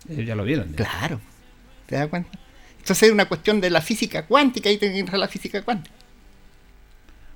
Ellos 0.09 0.27
ya 0.27 0.35
lo 0.35 0.45
vieron. 0.45 0.69
ya. 0.71 0.77
Claro. 0.77 1.21
¿Te 1.87 1.97
das 1.97 2.09
cuenta? 2.09 2.31
Entonces 2.79 3.09
es 3.09 3.13
una 3.13 3.27
cuestión 3.27 3.61
de 3.61 3.71
la 3.71 3.81
física 3.81 4.25
cuántica, 4.27 4.69
ahí 4.69 4.79
tiene 4.79 4.95
que 4.95 5.01
entrar 5.01 5.19
la 5.19 5.29
física 5.29 5.63
cuántica. 5.63 5.95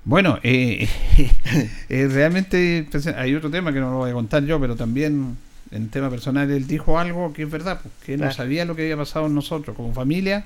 Bueno, 0.05 0.39
eh, 0.43 0.89
eh, 1.89 2.09
realmente 2.11 2.87
pues, 2.91 3.07
hay 3.07 3.35
otro 3.35 3.51
tema 3.51 3.73
que 3.73 3.81
no 3.81 3.91
lo 3.91 3.97
voy 3.99 4.11
a 4.11 4.15
contar 4.15 4.45
yo, 4.45 4.61
pero 4.61 4.75
también 4.77 5.37
en 5.71 5.89
tema 5.91 6.11
personal 6.11 6.51
él 6.51 6.67
dijo 6.67 6.99
algo 6.99 7.33
que 7.33 7.43
es 7.45 7.51
verdad, 7.51 7.81
pues, 7.83 7.95
que 8.05 8.15
él 8.15 8.21
no 8.21 8.33
sabía 8.33 8.65
lo 8.65 8.75
que 8.75 8.83
había 8.83 8.97
pasado 8.97 9.27
en 9.27 9.35
nosotros 9.35 9.77
como 9.77 9.93
familia 9.95 10.45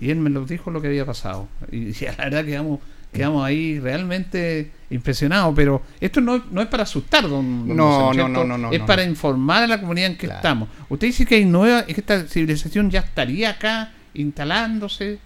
y 0.00 0.10
él 0.10 0.16
me 0.18 0.30
lo 0.30 0.44
dijo 0.46 0.70
lo 0.70 0.80
que 0.80 0.88
había 0.88 1.04
pasado. 1.06 1.48
Y, 1.70 1.76
y 1.90 1.94
la 2.16 2.24
verdad 2.24 2.44
quedamos, 2.44 2.80
quedamos 3.12 3.44
ahí 3.44 3.78
realmente 3.78 4.70
impresionados, 4.90 5.52
pero 5.54 5.82
esto 6.00 6.20
no, 6.20 6.42
no 6.50 6.62
es 6.62 6.68
para 6.68 6.82
asustar, 6.84 7.28
don, 7.28 7.68
don 7.68 7.76
No, 7.76 8.06
José, 8.08 8.18
no, 8.18 8.28
no, 8.28 8.44
no, 8.44 8.58
no, 8.58 8.72
Es 8.72 8.80
no, 8.80 8.86
para 8.86 9.04
informar 9.04 9.62
a 9.64 9.66
la 9.66 9.80
comunidad 9.80 10.10
en 10.10 10.16
que 10.16 10.26
Claro. 10.26 10.38
estamos. 10.38 10.68
Usted 10.88 11.06
dice 11.08 11.26
que 11.26 11.36
hay 11.36 11.44
nueva, 11.44 11.80
es 11.80 11.94
que 11.94 12.00
esta 12.00 12.26
civilización 12.26 12.90
ya 12.90 13.00
estaría 13.00 13.50
acá 13.50 13.92
instalándose. 14.14 15.18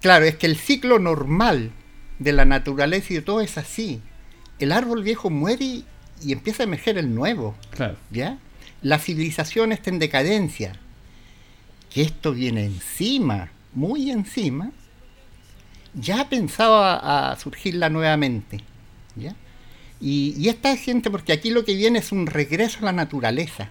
Claro, 0.00 0.24
es 0.24 0.36
que 0.36 0.46
el 0.46 0.56
ciclo 0.56 0.98
normal 0.98 1.70
de 2.18 2.32
la 2.32 2.44
naturaleza 2.44 3.12
y 3.12 3.16
de 3.16 3.22
todo 3.22 3.40
es 3.40 3.58
así. 3.58 4.00
El 4.58 4.72
árbol 4.72 5.02
viejo 5.02 5.30
muere 5.30 5.64
y, 5.64 5.84
y 6.24 6.32
empieza 6.32 6.62
a 6.62 6.66
emerger 6.66 6.98
el 6.98 7.14
nuevo. 7.14 7.54
Claro. 7.70 7.96
¿Ya? 8.10 8.38
La 8.80 8.98
civilización 8.98 9.72
está 9.72 9.90
en 9.90 9.98
decadencia. 10.00 10.72
Que 11.92 12.02
esto 12.02 12.32
viene 12.32 12.64
encima, 12.64 13.50
muy 13.74 14.10
encima, 14.10 14.70
ya 15.94 16.28
pensaba 16.28 17.30
a 17.32 17.36
surgirla 17.38 17.88
nuevamente. 17.90 18.60
¿Ya? 19.16 19.34
Y, 20.00 20.34
y 20.38 20.48
esta 20.48 20.76
gente, 20.76 21.10
porque 21.10 21.32
aquí 21.32 21.50
lo 21.50 21.64
que 21.64 21.74
viene 21.74 21.98
es 21.98 22.12
un 22.12 22.26
regreso 22.26 22.78
a 22.80 22.86
la 22.86 22.92
naturaleza. 22.92 23.68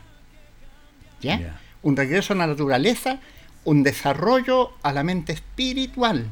¿Ya? 1.22 1.60
Un 1.84 1.97
regreso 1.97 2.34
a 2.34 2.38
la 2.38 2.47
naturaleza, 2.47 3.20
un 3.64 3.84
desarrollo 3.84 4.72
a 4.82 4.93
la 4.93 5.04
mente 5.04 5.34
espiritual 5.34 6.26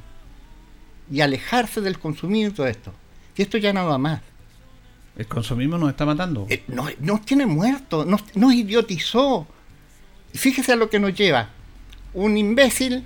y 1.12 1.22
alejarse 1.22 1.82
del 1.82 2.00
consumismo 2.00 2.52
y 2.52 2.54
todo 2.54 2.68
esto. 2.68 2.94
Y 3.36 3.42
esto 3.42 3.58
ya 3.58 3.74
no 3.74 3.88
va 3.88 3.98
más. 3.98 4.22
El 5.16 5.28
consumismo 5.28 5.78
nos 5.78 5.90
está 5.90 6.06
matando. 6.06 6.48
Eh, 6.50 6.64
no, 6.68 6.88
nos 7.00 7.26
tiene 7.26 7.46
muertos, 7.46 8.06
nos, 8.06 8.36
nos 8.36 8.54
idiotizó. 8.54 9.48
Y 10.34 10.38
Fíjese 10.38 10.74
a 10.74 10.76
lo 10.76 10.90
que 10.90 11.00
nos 11.00 11.14
lleva. 11.14 11.50
Un 12.14 12.38
imbécil 12.38 13.04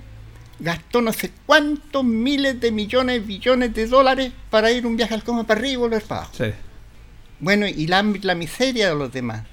gastó 0.58 1.02
no 1.02 1.12
sé 1.12 1.30
cuántos 1.46 2.04
miles 2.04 2.60
de 2.60 2.72
millones, 2.72 3.26
billones 3.26 3.74
de 3.74 3.86
dólares 3.86 4.32
para 4.50 4.70
ir 4.70 4.86
un 4.86 4.96
viaje 4.96 5.14
al 5.14 5.24
coma 5.24 5.44
para 5.44 5.60
arriba 5.60 5.72
y 5.72 5.76
volver 5.76 6.02
para 6.02 6.22
abajo. 6.22 6.34
Sí. 6.36 6.52
Bueno, 7.40 7.66
y 7.66 7.86
la, 7.86 8.02
la 8.22 8.34
miseria 8.34 8.88
de 8.88 8.94
los 8.94 9.12
demás. 9.12 9.44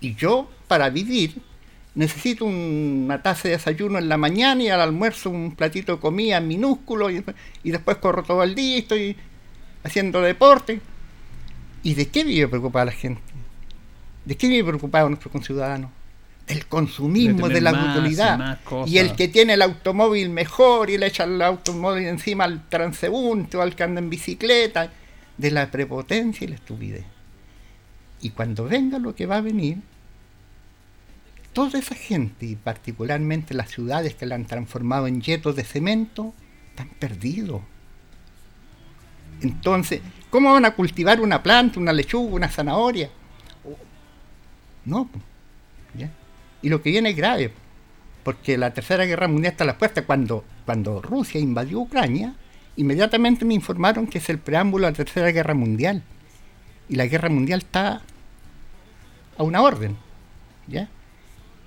Y 0.00 0.14
yo 0.14 0.50
para 0.66 0.88
vivir 0.88 1.34
necesito 1.94 2.44
una 2.44 3.20
taza 3.22 3.48
de 3.48 3.56
desayuno 3.56 3.98
en 3.98 4.08
la 4.08 4.16
mañana 4.16 4.62
y 4.62 4.68
al 4.68 4.80
almuerzo 4.80 5.28
un 5.28 5.54
platito 5.54 5.96
de 5.96 6.00
comida 6.00 6.40
minúsculo 6.40 7.10
y, 7.10 7.22
y 7.62 7.70
después 7.70 7.98
corro 7.98 8.22
todo 8.22 8.42
el 8.42 8.54
día 8.54 8.76
y 8.76 8.78
estoy 8.78 9.16
haciendo 9.82 10.20
deporte. 10.22 10.80
¿Y 11.82 11.94
de 11.94 12.08
qué 12.08 12.24
vive 12.24 12.48
preocupada 12.48 12.86
la 12.86 12.92
gente? 12.92 13.22
¿De 14.24 14.36
qué 14.36 14.48
vive 14.48 14.68
preocupado 14.68 15.08
nuestro 15.08 15.30
conciudadano? 15.30 15.90
Del 16.50 16.66
consumismo, 16.66 17.48
de, 17.48 17.60
la 17.60 17.72
más 17.72 17.94
brutalidad. 17.94 18.58
Y, 18.86 18.98
el 18.98 19.14
que 19.14 19.28
tiene 19.28 19.54
el 19.54 19.62
automóvil 19.62 20.30
mejor 20.30 20.90
y 20.90 20.98
le 20.98 21.06
echa 21.06 21.24
el 21.24 21.40
automóvil 21.40 22.06
encima 22.06 22.44
al 22.44 22.68
transeúnte 22.68 23.56
o 23.56 23.62
al 23.62 23.74
que 23.74 23.84
anda 23.84 24.00
en 24.00 24.10
bicicleta, 24.10 24.92
de 25.38 25.50
la 25.50 25.70
prepotencia 25.70 26.44
y 26.44 26.48
la 26.48 26.56
estupidez. 26.56 27.04
Y 28.20 28.30
cuando 28.30 28.64
venga 28.64 28.98
lo 28.98 29.14
que 29.14 29.26
va 29.26 29.36
a 29.36 29.40
venir, 29.40 29.78
toda 31.52 31.78
esa 31.78 31.94
gente, 31.94 32.46
y 32.46 32.56
particularmente 32.56 33.54
las 33.54 33.70
ciudades 33.70 34.14
que 34.14 34.26
la 34.26 34.34
han 34.34 34.46
transformado 34.46 35.06
en 35.06 35.20
yetos 35.20 35.56
de 35.56 35.64
cemento, 35.64 36.34
están 36.70 36.90
perdidos. 36.98 37.62
Entonces, 39.40 40.00
¿cómo 40.28 40.52
van 40.52 40.64
a 40.66 40.72
cultivar 40.72 41.20
una 41.20 41.42
planta, 41.42 41.80
una 41.80 41.92
lechuga, 41.92 42.34
una 42.34 42.48
zanahoria? 42.48 43.10
No. 44.84 45.08
¿ya? 45.96 46.10
Y 46.62 46.68
lo 46.68 46.82
que 46.82 46.90
viene 46.90 47.10
es 47.10 47.16
grave, 47.16 47.52
porque 48.24 48.58
la 48.58 48.72
Tercera 48.72 49.04
Guerra 49.04 49.28
Mundial 49.28 49.52
está 49.52 49.64
a 49.64 49.66
la 49.66 49.78
puerta. 49.78 50.04
Cuando, 50.04 50.44
cuando 50.66 51.00
Rusia 51.00 51.40
invadió 51.40 51.80
Ucrania, 51.80 52.34
inmediatamente 52.76 53.44
me 53.44 53.54
informaron 53.54 54.06
que 54.06 54.18
es 54.18 54.28
el 54.28 54.38
preámbulo 54.38 54.86
a 54.86 54.90
la 54.90 54.96
Tercera 54.96 55.30
Guerra 55.30 55.54
Mundial. 55.54 56.02
Y 56.88 56.96
la 56.96 57.06
Guerra 57.06 57.28
Mundial 57.28 57.60
está 57.60 58.02
a 59.38 59.42
una 59.42 59.62
orden. 59.62 59.96
¿ya? 60.66 60.88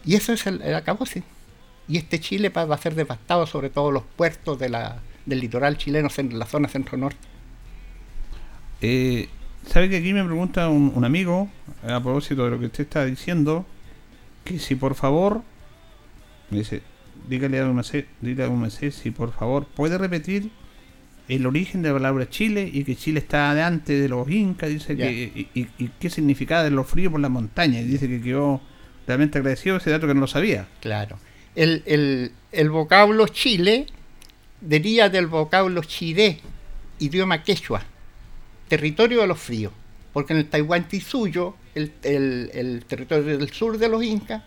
Y 0.05 0.15
eso 0.15 0.33
es 0.33 0.45
el, 0.45 0.61
el 0.61 0.75
acabose. 0.75 1.23
Y 1.87 1.97
este 1.97 2.19
Chile 2.19 2.49
va 2.49 2.63
a 2.63 2.77
ser 2.77 2.95
devastado, 2.95 3.45
sobre 3.45 3.69
todo 3.69 3.91
los 3.91 4.03
puertos 4.03 4.57
de 4.59 4.69
la, 4.69 5.01
del 5.25 5.39
litoral 5.39 5.77
chileno, 5.77 6.09
en 6.17 6.39
la 6.39 6.45
zona 6.45 6.67
centro-norte. 6.67 7.17
Eh, 8.81 9.29
¿Sabe 9.67 9.89
que 9.89 9.97
aquí 9.97 10.13
me 10.13 10.23
pregunta 10.23 10.69
un, 10.69 10.91
un 10.93 11.05
amigo, 11.05 11.49
a 11.83 12.01
propósito 12.01 12.45
de 12.45 12.51
lo 12.51 12.59
que 12.59 12.65
usted 12.65 12.83
está 12.83 13.05
diciendo, 13.05 13.65
que 14.43 14.59
si 14.59 14.75
por 14.75 14.95
favor, 14.95 15.41
me 16.49 16.59
dice, 16.59 16.81
dígale 17.29 17.59
a 17.59 17.65
Merced, 17.65 18.05
dígale 18.21 18.51
a 18.51 18.55
Merced 18.55 18.91
si 18.91 19.11
por 19.11 19.31
favor 19.33 19.65
puede 19.65 19.97
repetir 19.97 20.49
el 21.29 21.45
origen 21.45 21.81
de 21.81 21.89
la 21.89 21.95
palabra 21.95 22.29
Chile 22.29 22.69
y 22.71 22.83
que 22.83 22.95
Chile 22.95 23.19
está 23.19 23.53
de 23.53 23.61
antes 23.63 24.01
de 24.01 24.09
los 24.09 24.29
incas, 24.29 24.69
dice 24.69 24.97
que, 24.97 25.11
y, 25.53 25.59
y- 25.59 25.69
y 25.77 25.87
qué 25.99 26.09
significaba 26.09 26.63
de 26.63 26.71
los 26.71 26.85
fríos 26.87 27.11
por 27.11 27.21
la 27.21 27.29
montaña, 27.29 27.79
y 27.79 27.85
dice 27.85 28.07
que 28.09 28.21
quedó 28.21 28.59
realmente 29.07 29.37
agradecido 29.37 29.77
ese 29.77 29.89
dato 29.91 30.05
que 30.07 30.13
no 30.13 30.19
lo 30.21 30.27
sabía. 30.27 30.67
Claro. 30.81 31.17
El, 31.55 31.83
el- 31.85 32.31
el 32.51 32.69
vocablo 32.69 33.27
Chile 33.29 33.85
deriva 34.59 35.07
del 35.09 35.27
vocablo 35.27 35.81
chiré, 35.83 36.39
idioma 36.99 37.41
quechua, 37.43 37.83
territorio 38.67 39.21
de 39.21 39.27
los 39.27 39.39
fríos. 39.39 39.71
Porque 40.11 40.33
en 40.33 40.39
el 40.39 40.49
Taiwán 40.49 40.87
Tisuyo, 40.87 41.55
el, 41.75 41.91
el- 42.03 42.85
territorio 42.85 43.37
del 43.37 43.51
sur 43.51 43.77
de 43.77 43.89
los 43.89 44.03
incas, 44.03 44.43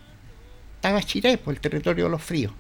estaba 0.77 1.03
Chiré, 1.03 1.39
pues 1.39 1.57
el 1.57 1.61
territorio 1.61 2.05
de 2.05 2.11
los 2.11 2.23
fríos. 2.23 2.53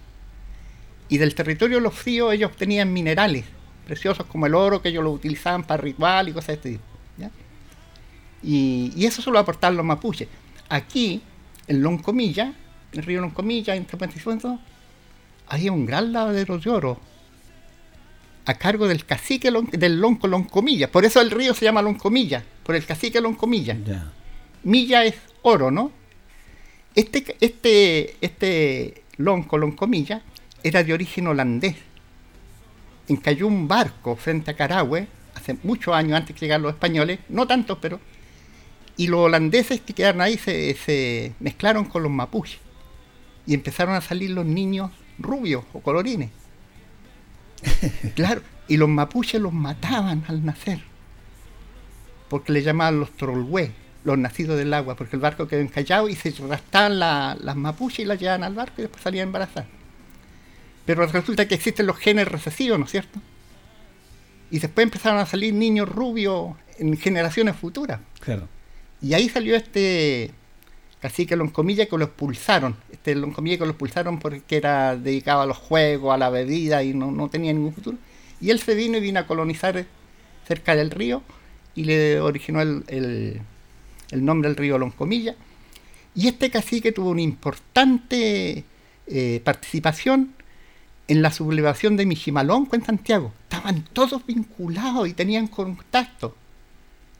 Y 1.08 1.18
del 1.18 1.34
territorio 1.34 1.76
de 1.76 1.82
los 1.82 1.94
fríos 1.94 2.32
ellos 2.34 2.50
obtenían 2.50 2.92
minerales 2.92 3.44
preciosos 3.86 4.26
como 4.26 4.46
el 4.46 4.54
oro, 4.54 4.82
que 4.82 4.88
ellos 4.88 5.04
lo 5.04 5.12
utilizaban 5.12 5.62
para 5.62 5.80
ritual 5.82 6.28
y 6.28 6.32
cosas 6.32 6.48
de 6.48 6.54
este 6.54 6.70
tipo. 6.72 6.84
Y, 8.42 8.92
y 8.94 9.06
eso 9.06 9.22
solo 9.22 9.38
aportaban 9.38 9.76
los 9.76 9.86
mapuches. 9.86 10.28
Aquí, 10.68 11.22
en 11.68 11.82
Loncomilla, 11.82 12.52
en 12.92 13.00
el 13.00 13.04
río 13.04 13.20
Loncomilla, 13.20 13.74
y 13.76 13.84
Fuento, 14.18 14.58
había 15.48 15.72
un 15.72 15.86
gran 15.86 16.12
lavadero 16.12 16.58
de 16.58 16.70
oro 16.70 17.00
a 18.44 18.54
cargo 18.54 18.86
del 18.86 19.04
cacique 19.04 19.50
del 19.72 20.00
Lonco 20.00 20.28
Loncomilla. 20.28 20.90
Por 20.90 21.04
eso 21.04 21.20
el 21.20 21.30
río 21.30 21.54
se 21.54 21.64
llama 21.64 21.82
Loncomilla, 21.82 22.44
por 22.62 22.76
el 22.76 22.84
cacique 22.84 23.20
Loncomilla. 23.20 23.74
Milla 24.66 25.04
es 25.04 25.14
oro, 25.42 25.70
¿no? 25.70 25.92
Este, 26.96 27.36
este, 27.40 28.16
este 28.20 29.04
lonco, 29.16 29.58
loncomilla, 29.58 30.22
era 30.64 30.82
de 30.82 30.92
origen 30.92 31.28
holandés. 31.28 31.76
Encalló 33.06 33.46
un 33.46 33.68
barco 33.68 34.16
frente 34.16 34.50
a 34.50 34.56
Carahue, 34.56 35.06
hace 35.36 35.56
muchos 35.62 35.94
años 35.94 36.16
antes 36.16 36.34
que 36.34 36.40
llegaran 36.40 36.62
los 36.62 36.74
españoles, 36.74 37.20
no 37.28 37.46
tantos, 37.46 37.78
pero. 37.80 38.00
Y 38.96 39.06
los 39.06 39.20
holandeses 39.20 39.82
que 39.82 39.92
quedaron 39.92 40.20
ahí 40.20 40.36
se, 40.36 40.74
se 40.74 41.32
mezclaron 41.38 41.84
con 41.84 42.02
los 42.02 42.10
mapuches. 42.10 42.58
Y 43.46 43.54
empezaron 43.54 43.94
a 43.94 44.00
salir 44.00 44.30
los 44.30 44.46
niños 44.46 44.90
rubios 45.18 45.62
o 45.74 45.80
colorines. 45.80 46.30
claro, 48.16 48.42
y 48.66 48.78
los 48.78 48.88
mapuches 48.88 49.40
los 49.40 49.52
mataban 49.52 50.24
al 50.26 50.44
nacer 50.44 50.80
porque 52.28 52.52
le 52.52 52.62
llamaban 52.62 53.00
los 53.00 53.12
trolhue, 53.12 53.72
los 54.07 54.16
nacidos 54.16 54.57
del 54.57 54.72
agua, 54.72 54.94
porque 54.96 55.16
el 55.16 55.20
barco 55.20 55.46
quedó 55.48 55.61
encallado 55.61 56.09
y 56.09 56.14
se 56.14 56.32
arrastraban 56.42 56.98
la- 56.98 57.36
las 57.40 57.57
mapuches 57.57 57.98
y 57.98 58.04
las 58.04 58.18
llevaban 58.20 58.44
al 58.44 58.54
barco 58.54 58.74
y 58.78 58.82
después 58.82 59.02
salían 59.02 59.26
embarazadas. 59.28 59.68
Pero 60.86 61.04
resulta 61.07 61.46
que 61.48 61.57
existen 61.57 61.86
los 61.86 61.96
genes 61.96 62.28
recesivos, 62.28 62.78
¿no 62.78 62.84
es 62.84 62.92
cierto? 62.92 63.20
Y 64.50 64.61
después 64.61 64.84
empezaron 64.84 65.18
a 65.18 65.26
salir 65.26 65.52
niños 65.52 65.88
rubios 65.88 66.54
en 66.78 66.96
generaciones 66.96 67.57
futuras. 67.57 67.98
Claro. 68.20 68.48
Y 69.02 69.12
ahí 69.14 69.28
salió 69.28 69.57
este 69.57 70.30
cacique 71.00 71.34
Loncomilla 71.36 71.86
que 71.86 71.98
lo 71.98 72.04
expulsaron. 72.04 72.76
Este 72.92 73.16
Loncomilla 73.16 73.59
que 73.59 73.64
lo 73.64 73.70
expulsaron 73.70 74.20
porque 74.20 74.57
era 74.57 74.96
dedicado 74.96 75.40
a 75.42 75.46
los 75.46 75.57
juegos, 75.57 76.14
a 76.14 76.18
la 76.18 76.30
bebida 76.30 76.84
y 76.84 76.94
no, 76.94 77.11
no 77.11 77.28
tenía 77.28 77.52
ningún 77.52 77.74
futuro. 77.74 77.98
Y 78.40 78.50
él 78.50 78.61
se 78.61 78.76
vino 78.76 78.98
y 78.98 79.00
vino 79.00 79.18
a 79.18 79.26
colonizar 79.26 79.84
cerca 80.46 80.76
del 80.76 80.92
río 80.92 81.22
y 81.74 81.82
le 81.84 82.20
originó 82.20 82.62
el, 82.62 82.84
el- 82.86 83.40
el 84.11 84.24
nombre 84.24 84.48
del 84.48 84.57
río 84.57 84.78
Loncomilla. 84.78 85.34
Y 86.14 86.28
este 86.28 86.50
cacique 86.50 86.92
tuvo 86.92 87.11
una 87.11 87.22
importante 87.22 88.64
eh, 89.07 89.40
participación 89.44 90.32
en 91.09 91.22
la 91.22 91.30
sublevación 91.30 91.96
de 91.96 92.07
Michimalonco 92.07 92.74
en 92.74 92.84
Santiago. 92.84 93.32
Estaban 93.44 93.84
todos 93.92 94.24
vinculados 94.26 95.07
y 95.09 95.12
tenían 95.12 95.46
contacto 95.46 96.34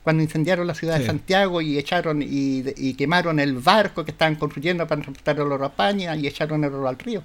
cuando 0.03 0.23
incendiaron 0.23 0.65
la 0.67 0.73
ciudad 0.73 0.95
Sí. 0.95 1.01
de 1.01 1.05
Santiago 1.07 1.61
y 1.61 1.77
echaron 1.77 2.21
y, 2.21 2.63
y 2.77 2.93
quemaron 2.95 3.39
el 3.39 3.53
barco 3.59 4.03
que 4.05 4.11
estaban 4.11 4.35
construyendo 4.35 4.87
para 4.87 5.01
transportar 5.01 5.35
el 5.35 5.51
oro 5.51 5.65
a 5.65 5.67
España 5.67 6.15
y 6.15 6.27
echaron 6.27 6.63
el 6.63 6.73
oro 6.73 6.87
al 6.87 6.97
río. 6.97 7.23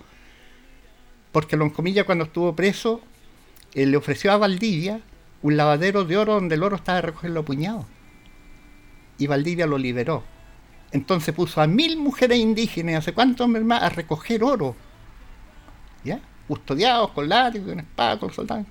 Porque 1.31 1.57
Loncomilla 1.57 2.05
cuando 2.05 2.25
estuvo 2.25 2.55
preso 2.55 3.01
eh, 3.75 3.87
le 3.87 3.97
ofreció 3.97 4.33
a 4.33 4.37
Valdivia 4.37 5.01
un 5.43 5.57
lavadero 5.57 6.05
de 6.05 6.17
oro 6.17 6.35
donde 6.35 6.55
el 6.57 6.63
oro 6.63 6.77
estaba 6.77 7.01
recogiendo 7.01 7.41
a 7.41 7.45
puñados. 7.45 7.87
Y 9.23 9.29
Valdivia 9.29 9.69
lo 9.69 9.79
liberó. 9.79 10.25
Entonces 10.91 11.33
puso 11.33 11.61
a 11.61 11.69
mil 11.69 11.97
mujeres 11.97 12.39
indígenas, 12.39 12.97
hace 12.97 13.13
cuántos 13.13 13.45
hombres 13.45 13.65
más, 13.65 13.81
a 13.81 13.89
recoger 13.89 14.43
oro. 14.43 14.75
¿Ya? 16.03 16.19
Custodiados 16.49 17.13
con 17.13 17.29
látigo, 17.29 17.67
con 17.67 17.79
espada, 17.79 18.19
con 18.19 18.33
soldados. 18.33 18.67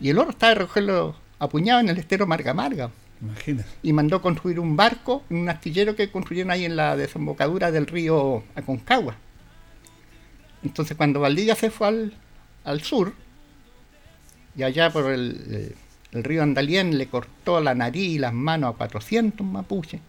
Y 0.00 0.08
el 0.10 0.18
oro 0.18 0.30
estaba 0.30 0.54
recogiendo 0.54 1.16
a 1.38 1.48
puñados 1.48 1.84
en 1.84 1.90
el 1.90 1.98
estero 1.98 2.26
Marga 2.26 2.52
Marga 2.52 2.90
Imagínate. 3.20 3.68
y 3.80 3.92
mandó 3.92 4.20
construir 4.20 4.58
un 4.58 4.76
barco, 4.76 5.22
un 5.30 5.48
astillero 5.48 5.94
que 5.94 6.10
construyeron 6.10 6.50
ahí 6.50 6.64
en 6.64 6.74
la 6.74 6.96
desembocadura 6.96 7.70
del 7.70 7.86
río 7.86 8.42
Aconcagua. 8.56 9.14
Entonces 10.64 10.96
cuando 10.96 11.20
Valdivia 11.20 11.54
se 11.54 11.70
fue 11.70 11.86
al, 11.86 12.14
al 12.64 12.80
sur, 12.82 13.14
y 14.56 14.64
allá 14.64 14.90
por 14.90 15.12
el, 15.12 15.76
el- 16.14 16.24
río 16.24 16.42
Andalién 16.42 16.96
le 16.96 17.06
cortó 17.08 17.60
la 17.60 17.74
nariz 17.74 18.08
y 18.14 18.18
las 18.18 18.32
manos 18.32 18.74
a 18.74 18.76
400 18.78 19.46
mapuches, 19.46 20.00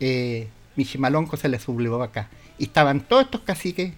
eh, 0.00 0.48
Michimalonco 0.76 1.36
se 1.36 1.48
le 1.48 1.58
sublevó 1.58 2.02
acá. 2.02 2.28
Y 2.58 2.64
estaban 2.64 3.00
todos 3.00 3.24
estos 3.24 3.40
caciques 3.42 3.92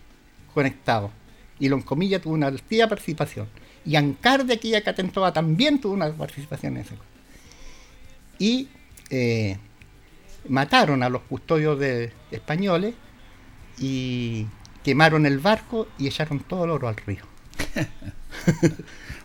conectados. 0.54 1.10
Y 1.58 1.68
Loncomilla 1.68 2.20
tuvo 2.20 2.34
una 2.34 2.48
altiva 2.48 2.88
participación. 2.88 3.46
Y 3.84 3.96
Ancar 3.96 4.44
de 4.44 4.54
aquí 4.54 4.74
a 4.74 4.82
Catentoa 4.82 5.32
también 5.32 5.80
tuvo 5.80 5.92
una 5.94 6.10
participación 6.12 6.76
en 6.76 6.82
ese. 6.82 6.94
Y 8.38 8.68
eh, 9.10 9.58
mataron 10.48 11.02
a 11.02 11.08
los 11.08 11.22
custodios 11.22 11.78
de 11.78 12.12
españoles 12.30 12.94
y 13.78 14.46
quemaron 14.82 15.26
el 15.26 15.38
barco 15.38 15.88
y 15.98 16.06
echaron 16.08 16.40
todo 16.40 16.64
el 16.64 16.70
oro 16.70 16.88
al 16.88 16.96
río. 16.96 17.24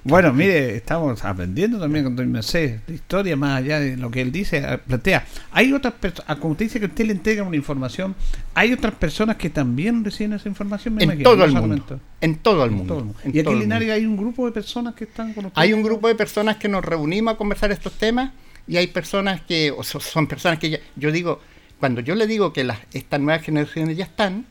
Bueno, 0.03 0.31
mire, 0.31 0.77
estamos 0.77 1.25
aprendiendo 1.25 1.77
también 1.79 2.05
con 2.05 2.15
Don 2.15 2.31
Mercedes 2.31 2.79
de 2.87 2.93
historia, 2.95 3.35
más 3.35 3.57
allá 3.57 3.79
de 3.81 3.97
lo 3.97 4.09
que 4.09 4.21
él 4.21 4.31
dice, 4.31 4.61
plantea. 4.87 5.25
Hay 5.51 5.73
otras 5.73 5.95
personas, 5.95 6.37
como 6.37 6.53
usted 6.53 6.65
dice 6.65 6.79
que 6.79 6.85
usted 6.85 7.05
le 7.07 7.11
entrega 7.11 7.43
una 7.43 7.57
información, 7.57 8.15
hay 8.53 8.71
otras 8.71 8.95
personas 8.95 9.35
que 9.35 9.49
también 9.49 10.05
reciben 10.05 10.31
esa 10.33 10.47
información, 10.47 10.93
me 10.95 11.03
En 11.03 11.09
imagino, 11.09 11.29
todo 11.29 11.43
el 11.43 11.51
mundo. 11.51 11.99
En 12.21 12.35
todo 12.37 12.63
el 12.63 12.71
en 12.71 12.77
mundo. 12.77 12.93
todo 12.93 12.99
el 12.99 13.05
mundo. 13.07 13.19
en 13.25 13.35
Y 13.35 13.39
aquí 13.39 13.49
en 13.49 13.59
Linares 13.59 13.91
hay 13.91 14.05
un 14.05 14.15
grupo 14.15 14.45
de 14.45 14.53
personas 14.53 14.95
que 14.95 15.03
están 15.03 15.33
con 15.33 15.47
usted. 15.47 15.59
Hay 15.61 15.73
un 15.73 15.83
grupo 15.83 16.07
de 16.07 16.15
personas 16.15 16.55
que 16.55 16.69
nos 16.69 16.85
reunimos 16.85 17.33
a 17.33 17.37
conversar 17.37 17.71
estos 17.71 17.91
temas 17.93 18.31
y 18.65 18.77
hay 18.77 18.87
personas 18.87 19.41
que, 19.41 19.71
o 19.71 19.83
so- 19.83 19.99
son 19.99 20.25
personas 20.27 20.57
que 20.57 20.69
ya- 20.69 20.79
yo 20.95 21.11
digo, 21.11 21.41
cuando 21.81 21.99
yo 21.99 22.15
le 22.15 22.27
digo 22.27 22.53
que 22.53 22.63
las, 22.63 22.79
estas 22.93 23.19
nuevas 23.19 23.43
generaciones 23.43 23.97
ya 23.97 24.05
están, 24.05 24.45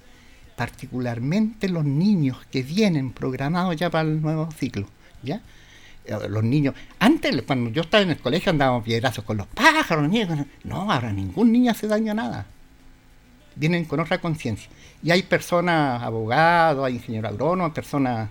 particularmente 0.57 1.69
los 1.69 1.85
niños 1.85 2.39
que 2.51 2.63
vienen 2.63 3.13
programados 3.13 3.77
ya 3.77 3.91
para 3.91 4.09
el 4.09 4.23
nuevo 4.23 4.51
ciclo, 4.51 4.89
¿ya? 5.23 5.43
Eh, 6.07 6.17
Los 6.29 6.43
niños, 6.43 6.75
antes 6.99 7.43
cuando 7.43 7.71
yo 7.71 7.83
estaba 7.83 8.03
en 8.03 8.11
el 8.11 8.19
colegio 8.19 8.51
andábamos 8.51 8.83
piedrazos 8.85 9.23
con 9.25 9.37
los 9.37 9.47
pájaros, 9.49 10.11
no, 10.65 10.91
ahora 10.91 11.13
ningún 11.13 11.53
niño 11.53 11.71
hace 11.71 11.87
daño 11.87 12.13
a 12.13 12.15
nada. 12.15 12.47
Vienen 13.55 13.85
con 13.85 14.01
otra 14.01 14.19
conciencia. 14.19 14.69
Y 15.03 15.11
hay 15.11 15.23
personas, 15.23 16.03
abogados, 16.03 16.87
hay 16.87 16.95
ingenieros 16.95 17.33
agrónomos, 17.33 17.73
personas, 17.73 18.29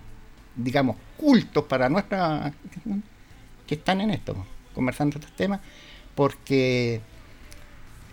digamos, 0.55 0.97
cultos 1.17 1.63
para 1.65 1.89
nuestra 1.89 2.53
que 3.67 3.75
están 3.75 4.01
en 4.01 4.11
esto, 4.11 4.35
conversando 4.73 5.17
estos 5.17 5.35
temas, 5.35 5.59
porque 6.13 7.01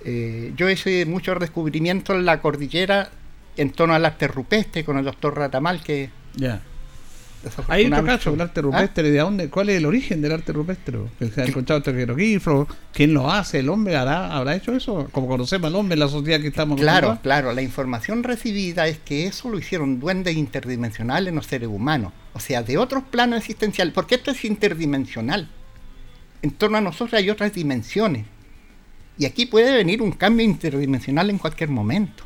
eh, 0.04 0.52
yo 0.56 0.70
hice 0.70 1.04
muchos 1.06 1.38
descubrimientos 1.38 2.16
en 2.16 2.24
la 2.24 2.40
cordillera 2.40 3.10
en 3.56 3.70
torno 3.70 3.94
al 3.94 4.04
arte 4.04 4.28
rupestre 4.28 4.84
con 4.84 4.98
el 4.98 5.04
doctor 5.04 5.36
Ratamal, 5.36 5.82
que 5.82 6.10
Ya. 6.36 6.62
Hay 7.68 7.86
otro 7.86 8.04
caso, 8.04 8.34
el 8.34 8.40
arte 8.40 8.62
rupestre, 8.62 9.10
¿de 9.10 9.18
dónde? 9.18 9.48
¿Cuál 9.48 9.70
es 9.70 9.78
el 9.78 9.86
origen 9.86 10.22
del 10.22 10.32
arte 10.32 10.52
rupestre? 10.52 10.98
Que 11.18 11.28
se 11.28 11.42
ha 11.42 11.44
encontrado 11.44 11.82
este 11.84 12.40
¿quién 12.92 13.14
lo 13.14 13.30
hace? 13.30 13.58
¿El 13.58 13.68
hombre 13.68 13.96
hará, 13.96 14.32
habrá 14.34 14.54
hecho 14.54 14.74
eso? 14.74 15.08
Como 15.10 15.26
conocemos 15.26 15.66
al 15.66 15.74
hombre 15.74 15.94
en 15.94 16.00
la 16.00 16.08
sociedad 16.08 16.40
que 16.40 16.48
estamos 16.48 16.80
Claro, 16.80 17.18
claro, 17.22 17.52
la 17.52 17.62
información 17.62 18.22
recibida 18.22 18.86
es 18.86 18.98
que 18.98 19.26
eso 19.26 19.48
lo 19.48 19.58
hicieron 19.58 19.98
duendes 19.98 20.36
interdimensionales 20.36 21.30
en 21.30 21.34
los 21.34 21.46
seres 21.46 21.68
humanos, 21.68 22.12
o 22.32 22.40
sea, 22.40 22.62
de 22.62 22.78
otros 22.78 23.02
planos 23.10 23.40
existenciales, 23.40 23.92
porque 23.92 24.14
esto 24.14 24.30
es 24.30 24.44
interdimensional. 24.44 25.48
En 26.42 26.52
torno 26.52 26.78
a 26.78 26.80
nosotros 26.80 27.14
hay 27.14 27.30
otras 27.30 27.52
dimensiones. 27.52 28.26
Y 29.18 29.26
aquí 29.26 29.46
puede 29.46 29.76
venir 29.76 30.00
un 30.00 30.12
cambio 30.12 30.44
interdimensional 30.44 31.28
en 31.30 31.38
cualquier 31.38 31.70
momento. 31.70 32.24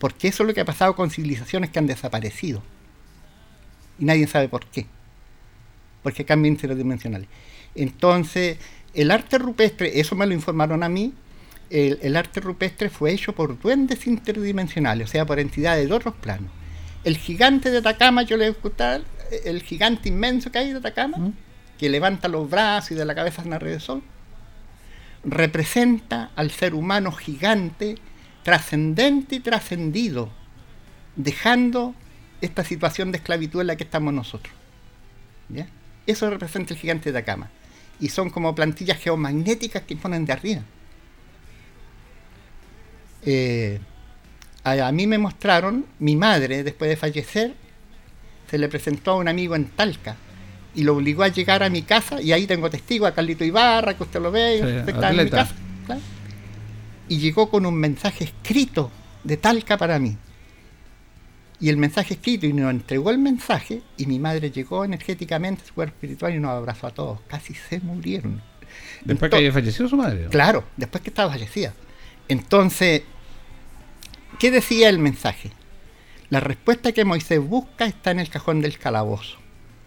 Porque 0.00 0.28
eso 0.28 0.42
es 0.42 0.48
lo 0.48 0.54
que 0.54 0.62
ha 0.62 0.64
pasado 0.64 0.96
con 0.96 1.10
civilizaciones 1.10 1.70
que 1.70 1.78
han 1.78 1.86
desaparecido. 1.86 2.62
Y 4.00 4.06
nadie 4.06 4.26
sabe 4.26 4.48
por 4.48 4.66
qué. 4.66 4.86
Porque 6.02 6.24
cambios 6.24 6.54
interdimensionales. 6.54 7.28
Entonces, 7.74 8.58
el 8.94 9.10
arte 9.10 9.38
rupestre, 9.38 10.00
eso 10.00 10.16
me 10.16 10.26
lo 10.26 10.32
informaron 10.34 10.82
a 10.82 10.88
mí, 10.88 11.12
el, 11.68 11.98
el 12.02 12.16
arte 12.16 12.40
rupestre 12.40 12.88
fue 12.88 13.12
hecho 13.12 13.34
por 13.34 13.60
duendes 13.60 14.06
interdimensionales, 14.06 15.08
o 15.08 15.12
sea, 15.12 15.26
por 15.26 15.38
entidades 15.38 15.88
de 15.88 15.94
otros 15.94 16.14
planos. 16.14 16.50
El 17.04 17.16
gigante 17.16 17.70
de 17.70 17.78
Atacama, 17.78 18.22
yo 18.22 18.36
le 18.36 18.50
voy 18.50 18.58
a 18.58 18.62
contar, 18.62 19.02
el 19.44 19.62
gigante 19.62 20.08
inmenso 20.08 20.50
que 20.50 20.58
hay 20.58 20.72
de 20.72 20.78
Atacama, 20.78 21.32
que 21.78 21.90
levanta 21.90 22.26
los 22.26 22.48
brazos 22.48 22.92
y 22.92 22.94
de 22.94 23.04
la 23.04 23.14
cabeza 23.14 23.42
una 23.44 23.58
red 23.58 23.72
de 23.72 23.80
sol, 23.80 24.02
representa 25.24 26.30
al 26.36 26.50
ser 26.50 26.74
humano 26.74 27.12
gigante, 27.12 27.96
trascendente 28.42 29.36
y 29.36 29.40
trascendido, 29.40 30.30
dejando 31.16 31.94
esta 32.40 32.64
situación 32.64 33.12
de 33.12 33.18
esclavitud 33.18 33.60
en 33.60 33.66
la 33.68 33.76
que 33.76 33.84
estamos 33.84 34.12
nosotros. 34.14 34.54
¿ya? 35.48 35.66
Eso 36.06 36.30
representa 36.30 36.74
el 36.74 36.80
gigante 36.80 37.12
de 37.12 37.18
Atacama. 37.18 37.50
Y 38.00 38.08
son 38.08 38.30
como 38.30 38.54
plantillas 38.54 38.98
geomagnéticas 38.98 39.82
que 39.82 39.94
ponen 39.96 40.24
de 40.24 40.32
arriba. 40.32 40.62
Eh, 43.24 43.78
a, 44.64 44.72
a 44.88 44.92
mí 44.92 45.06
me 45.06 45.18
mostraron, 45.18 45.84
mi 45.98 46.16
madre, 46.16 46.62
después 46.62 46.88
de 46.88 46.96
fallecer, 46.96 47.54
se 48.50 48.58
le 48.58 48.68
presentó 48.68 49.12
a 49.12 49.16
un 49.16 49.28
amigo 49.28 49.54
en 49.54 49.66
Talca 49.66 50.16
y 50.74 50.82
lo 50.82 50.96
obligó 50.96 51.22
a 51.22 51.28
llegar 51.28 51.62
a 51.62 51.68
mi 51.68 51.82
casa 51.82 52.22
y 52.22 52.32
ahí 52.32 52.46
tengo 52.46 52.70
testigo 52.70 53.06
a 53.06 53.12
Carlito 53.12 53.44
Ibarra, 53.44 53.94
que 53.94 54.02
usted 54.02 54.20
lo 54.20 54.30
ve, 54.30 54.58
Sí, 54.60 54.66
usted 54.66 54.88
está 54.94 55.10
en 55.10 55.24
mi 55.24 55.30
casa. 55.30 55.54
claro. 55.86 56.00
Y 57.10 57.18
llegó 57.18 57.50
con 57.50 57.66
un 57.66 57.74
mensaje 57.74 58.22
escrito 58.22 58.88
de 59.24 59.36
Talca 59.36 59.76
para 59.76 59.98
mí. 59.98 60.16
Y 61.58 61.68
el 61.68 61.76
mensaje 61.76 62.14
escrito 62.14 62.46
y 62.46 62.52
nos 62.52 62.70
entregó 62.70 63.10
el 63.10 63.18
mensaje 63.18 63.82
y 63.96 64.06
mi 64.06 64.20
madre 64.20 64.52
llegó 64.52 64.84
energéticamente, 64.84 65.64
su 65.66 65.74
cuerpo 65.74 65.96
espiritual 65.96 66.36
y 66.36 66.38
nos 66.38 66.52
abrazó 66.52 66.86
a 66.86 66.92
todos. 66.92 67.18
Casi 67.26 67.52
se 67.52 67.80
murieron. 67.80 68.40
Después 69.04 69.28
que 69.28 69.38
haya 69.38 69.52
fallecido 69.52 69.88
su 69.88 69.96
madre. 69.96 70.26
¿no? 70.26 70.30
Claro, 70.30 70.62
después 70.76 71.02
que 71.02 71.10
estaba 71.10 71.32
fallecida. 71.32 71.74
Entonces, 72.28 73.02
¿qué 74.38 74.52
decía 74.52 74.88
el 74.88 75.00
mensaje? 75.00 75.50
La 76.28 76.38
respuesta 76.38 76.92
que 76.92 77.04
Moisés 77.04 77.40
busca 77.40 77.86
está 77.86 78.12
en 78.12 78.20
el 78.20 78.30
cajón 78.30 78.60
del 78.60 78.78
calabozo. 78.78 79.36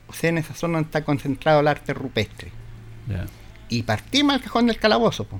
O 0.07 0.13
sea, 0.13 0.29
en 0.29 0.39
esa 0.39 0.55
zona 0.55 0.73
donde 0.73 0.87
está 0.87 1.05
concentrado 1.05 1.61
el 1.61 1.69
arte 1.69 1.93
rupestre. 1.93 2.51
Y 3.69 3.83
partimos 3.83 4.35
al 4.35 4.41
cajón 4.41 4.67
del 4.67 4.77
calabozo. 4.77 5.23
po. 5.23 5.39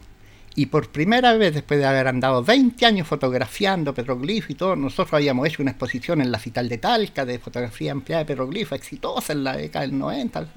Y 0.55 0.67
por 0.67 0.89
primera 0.91 1.33
vez, 1.33 1.53
después 1.55 1.79
de 1.79 1.85
haber 1.85 2.07
andado 2.07 2.43
20 2.43 2.85
años 2.85 3.07
fotografiando 3.07 3.93
petroglifos 3.93 4.51
y 4.51 4.55
todo, 4.55 4.75
nosotros 4.75 5.13
habíamos 5.13 5.47
hecho 5.47 5.63
una 5.63 5.71
exposición 5.71 6.21
en 6.21 6.31
la 6.31 6.37
Cital 6.37 6.69
de 6.69 6.77
Talca 6.77 7.25
de 7.25 7.39
fotografía 7.39 7.91
ampliada 7.91 8.23
de 8.23 8.27
petroglifos, 8.27 8.77
exitosa 8.77 9.33
en 9.33 9.43
la 9.43 9.57
década 9.57 9.85
del 9.85 9.97
90. 9.97 10.47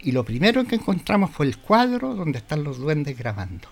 Y 0.00 0.12
lo 0.12 0.24
primero 0.24 0.64
que 0.64 0.76
encontramos 0.76 1.30
fue 1.30 1.46
el 1.46 1.58
cuadro 1.58 2.14
donde 2.14 2.38
están 2.38 2.64
los 2.64 2.78
duendes 2.78 3.16
grabando. 3.18 3.68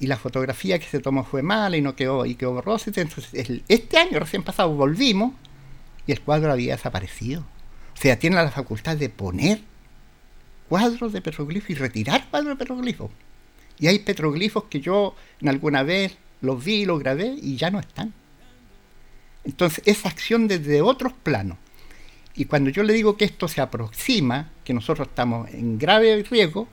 Y 0.00 0.06
la 0.06 0.16
fotografía 0.16 0.78
que 0.78 0.86
se 0.86 1.00
tomó 1.00 1.24
fue 1.24 1.42
mala 1.42 1.76
y 1.76 1.82
no 1.82 1.96
quedó, 1.96 2.24
y 2.24 2.36
quedó 2.36 2.52
borrosa. 2.52 2.92
Entonces, 2.94 3.62
este 3.66 3.98
año 3.98 4.20
recién 4.20 4.44
pasado 4.44 4.72
volvimos 4.72 5.32
y 6.06 6.12
el 6.12 6.20
cuadro 6.20 6.52
había 6.52 6.76
desaparecido. 6.76 7.40
O 7.40 8.00
sea, 8.00 8.16
tiene 8.16 8.36
la 8.36 8.48
facultad 8.52 8.96
de 8.96 9.08
poner 9.08 9.60
cuadros 10.68 11.12
de 11.12 11.20
petroglifos 11.20 11.70
y 11.70 11.74
retirar 11.74 12.28
cuadros 12.30 12.50
de 12.50 12.56
petroglifos. 12.56 13.10
Y 13.78 13.86
hay 13.86 14.00
petroglifos 14.00 14.64
que 14.64 14.80
yo 14.80 15.14
en 15.40 15.48
alguna 15.48 15.82
vez 15.82 16.16
los 16.40 16.64
vi, 16.64 16.84
los 16.84 16.98
grabé 16.98 17.34
y 17.40 17.56
ya 17.56 17.70
no 17.70 17.80
están. 17.80 18.12
Entonces, 19.44 19.82
esa 19.86 20.08
acción 20.08 20.48
desde 20.48 20.82
otros 20.82 21.12
planos. 21.12 21.58
Y 22.34 22.44
cuando 22.44 22.70
yo 22.70 22.82
le 22.82 22.92
digo 22.92 23.16
que 23.16 23.24
esto 23.24 23.48
se 23.48 23.60
aproxima, 23.60 24.50
que 24.64 24.74
nosotros 24.74 25.08
estamos 25.08 25.48
en 25.50 25.78
grave 25.78 26.22
riesgo, 26.22 26.68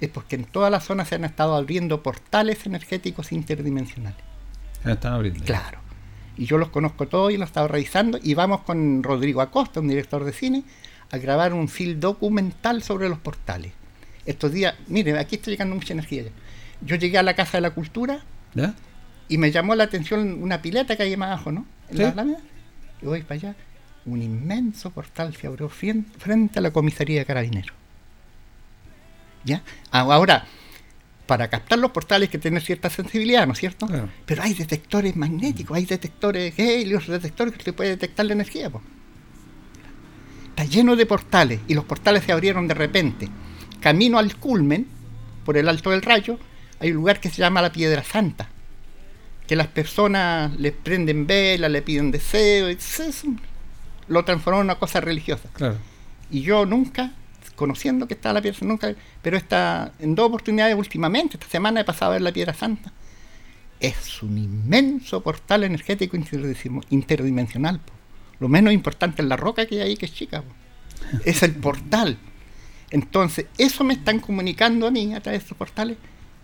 es 0.00 0.08
porque 0.08 0.36
en 0.36 0.44
toda 0.44 0.70
la 0.70 0.80
zona 0.80 1.04
se 1.04 1.16
han 1.16 1.24
estado 1.24 1.54
abriendo 1.54 2.02
portales 2.02 2.64
energéticos 2.64 3.32
interdimensionales. 3.32 4.20
Ya 4.84 4.92
están 4.92 5.12
abriendo. 5.12 5.44
Claro. 5.44 5.80
Y 6.38 6.46
yo 6.46 6.56
los 6.56 6.70
conozco 6.70 7.06
todos 7.06 7.32
y 7.32 7.36
los 7.36 7.48
he 7.48 7.50
estado 7.50 7.68
revisando. 7.68 8.18
Y 8.22 8.32
vamos 8.34 8.62
con 8.62 9.02
Rodrigo 9.02 9.42
Acosta, 9.42 9.80
un 9.80 9.88
director 9.88 10.24
de 10.24 10.32
cine, 10.32 10.62
a 11.10 11.18
grabar 11.18 11.52
un 11.52 11.68
film 11.68 11.98
documental 12.00 12.82
sobre 12.82 13.08
los 13.08 13.18
portales. 13.18 13.72
Estos 14.26 14.52
días, 14.52 14.74
mire, 14.86 15.18
aquí 15.18 15.36
está 15.36 15.50
llegando 15.50 15.74
mucha 15.74 15.92
energía 15.92 16.22
ya. 16.24 16.30
Yo 16.82 16.96
llegué 16.96 17.18
a 17.18 17.22
la 17.22 17.34
Casa 17.34 17.58
de 17.58 17.62
la 17.62 17.70
Cultura 17.70 18.22
¿Ya? 18.54 18.74
y 19.28 19.38
me 19.38 19.50
llamó 19.50 19.74
la 19.74 19.84
atención 19.84 20.42
una 20.42 20.62
pileta 20.62 20.96
que 20.96 21.02
hay 21.02 21.16
más 21.16 21.28
abajo, 21.28 21.52
¿no? 21.52 21.66
En 21.88 21.96
Sí. 21.96 22.02
la 22.02 22.08
Alameda. 22.10 22.38
Y 23.02 23.06
voy 23.06 23.22
para 23.22 23.34
allá. 23.34 23.54
Un 24.06 24.22
inmenso 24.22 24.90
portal 24.90 25.34
se 25.36 25.46
abrió 25.46 25.68
frente 25.68 26.58
a 26.58 26.62
la 26.62 26.70
comisaría 26.70 27.18
de 27.20 27.26
carabineros. 27.26 27.74
¿Ya? 29.44 29.62
Ah, 29.90 30.00
Ahora, 30.00 30.44
para 31.26 31.48
captar 31.48 31.78
los 31.78 31.90
portales 31.92 32.28
hay 32.28 32.32
que 32.32 32.38
tener 32.38 32.62
cierta 32.62 32.90
sensibilidad, 32.90 33.46
¿no 33.46 33.52
es 33.52 33.58
cierto? 33.58 33.86
Claro. 33.86 34.08
Pero 34.26 34.42
hay 34.42 34.54
detectores 34.54 35.16
magnéticos, 35.16 35.76
hay 35.76 35.86
detectores 35.86 36.58
helios, 36.58 37.06
detectores 37.06 37.52
que 37.54 37.58
usted 37.58 37.74
puede 37.74 37.90
detectar 37.90 38.26
la 38.26 38.32
energía. 38.32 38.70
po. 38.70 38.82
Está 40.60 40.70
lleno 40.70 40.94
de 40.94 41.06
portales 41.06 41.60
y 41.68 41.74
los 41.74 41.86
portales 41.86 42.22
se 42.22 42.32
abrieron 42.32 42.68
de 42.68 42.74
repente. 42.74 43.30
Camino 43.80 44.18
al 44.18 44.36
culmen, 44.36 44.86
por 45.46 45.56
el 45.56 45.66
Alto 45.70 45.88
del 45.88 46.02
Rayo, 46.02 46.38
hay 46.80 46.90
un 46.90 46.96
lugar 46.96 47.18
que 47.18 47.30
se 47.30 47.36
llama 47.38 47.62
la 47.62 47.72
Piedra 47.72 48.04
Santa. 48.04 48.50
Que 49.46 49.56
las 49.56 49.68
personas 49.68 50.54
les 50.60 50.72
prenden 50.72 51.26
velas, 51.26 51.70
le 51.70 51.80
piden 51.80 52.10
deseos, 52.10 52.76
lo 54.06 54.22
transformó 54.26 54.60
en 54.60 54.66
una 54.66 54.74
cosa 54.74 55.00
religiosa. 55.00 55.48
Claro. 55.54 55.78
Y 56.30 56.42
yo 56.42 56.66
nunca, 56.66 57.12
conociendo 57.56 58.06
que 58.06 58.12
está 58.12 58.34
la 58.34 58.42
piedra 58.42 58.58
nunca, 58.66 58.94
pero 59.22 59.38
esta, 59.38 59.92
en 59.98 60.14
dos 60.14 60.26
oportunidades 60.26 60.76
últimamente, 60.76 61.38
esta 61.38 61.48
semana 61.48 61.80
he 61.80 61.84
pasado 61.84 62.10
a 62.10 62.14
ver 62.16 62.22
la 62.22 62.32
piedra 62.32 62.52
santa. 62.52 62.92
Es 63.80 64.22
un 64.22 64.36
inmenso 64.36 65.22
portal 65.22 65.64
energético 65.64 66.18
interdim- 66.18 66.84
interdimensional. 66.90 67.80
po. 67.80 67.94
Lo 68.40 68.48
menos 68.48 68.72
importante 68.72 69.22
es 69.22 69.28
la 69.28 69.36
roca 69.36 69.66
que 69.66 69.76
hay 69.76 69.90
ahí, 69.90 69.96
que 69.96 70.06
es 70.06 70.14
chica. 70.14 70.42
po. 70.42 70.48
Es 71.24 71.42
el 71.42 71.52
portal. 71.52 72.18
Entonces, 72.90 73.46
eso 73.58 73.84
me 73.84 73.94
están 73.94 74.18
comunicando 74.18 74.86
a 74.86 74.90
mí 74.90 75.14
a 75.14 75.20
través 75.20 75.40
de 75.40 75.44
estos 75.44 75.58
portales, 75.58 75.96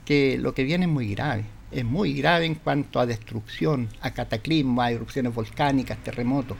que 0.05 0.39
lo 0.39 0.55
que 0.55 0.63
viene 0.63 0.85
es 0.85 0.91
muy 0.91 1.13
grave. 1.15 1.45
Es 1.73 1.85
muy 1.85 2.15
grave 2.15 2.45
en 2.45 2.55
cuanto 2.55 3.01
a 3.01 3.07
destrucción, 3.07 3.89
a 4.01 4.13
cataclismos, 4.13 4.85
a 4.85 4.93
erupciones 4.93 5.35
volcánicas, 5.35 5.99
terremotos. 6.05 6.57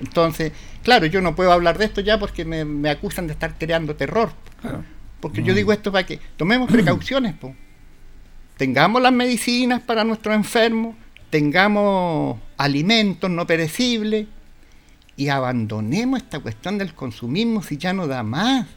Entonces, 0.00 0.52
claro, 0.82 1.06
yo 1.06 1.20
no 1.20 1.36
puedo 1.36 1.52
hablar 1.52 1.78
de 1.78 1.84
esto 1.84 2.00
ya 2.00 2.18
porque 2.18 2.44
me, 2.44 2.64
me 2.64 2.90
acusan 2.90 3.26
de 3.26 3.34
estar 3.34 3.56
creando 3.58 3.94
terror. 3.94 4.32
Porque 5.20 5.42
yo 5.42 5.54
digo 5.54 5.72
esto 5.72 5.92
para 5.92 6.06
que 6.06 6.18
tomemos 6.36 6.70
precauciones. 6.70 7.34
po. 7.34 7.54
Tengamos 8.56 9.02
las 9.02 9.12
medicinas 9.12 9.80
para 9.82 10.02
nuestros 10.02 10.34
enfermos, 10.34 10.96
tengamos 11.30 12.38
alimentos 12.56 13.30
no 13.30 13.46
perecibles 13.46 14.26
y 15.18 15.30
abandonemos 15.30 16.22
esta 16.22 16.38
cuestión 16.38 16.78
del 16.78 16.94
consumismo 16.94 17.60
si 17.60 17.76
ya 17.76 17.92
no 17.92 18.06
da 18.06 18.22
más. 18.22 18.68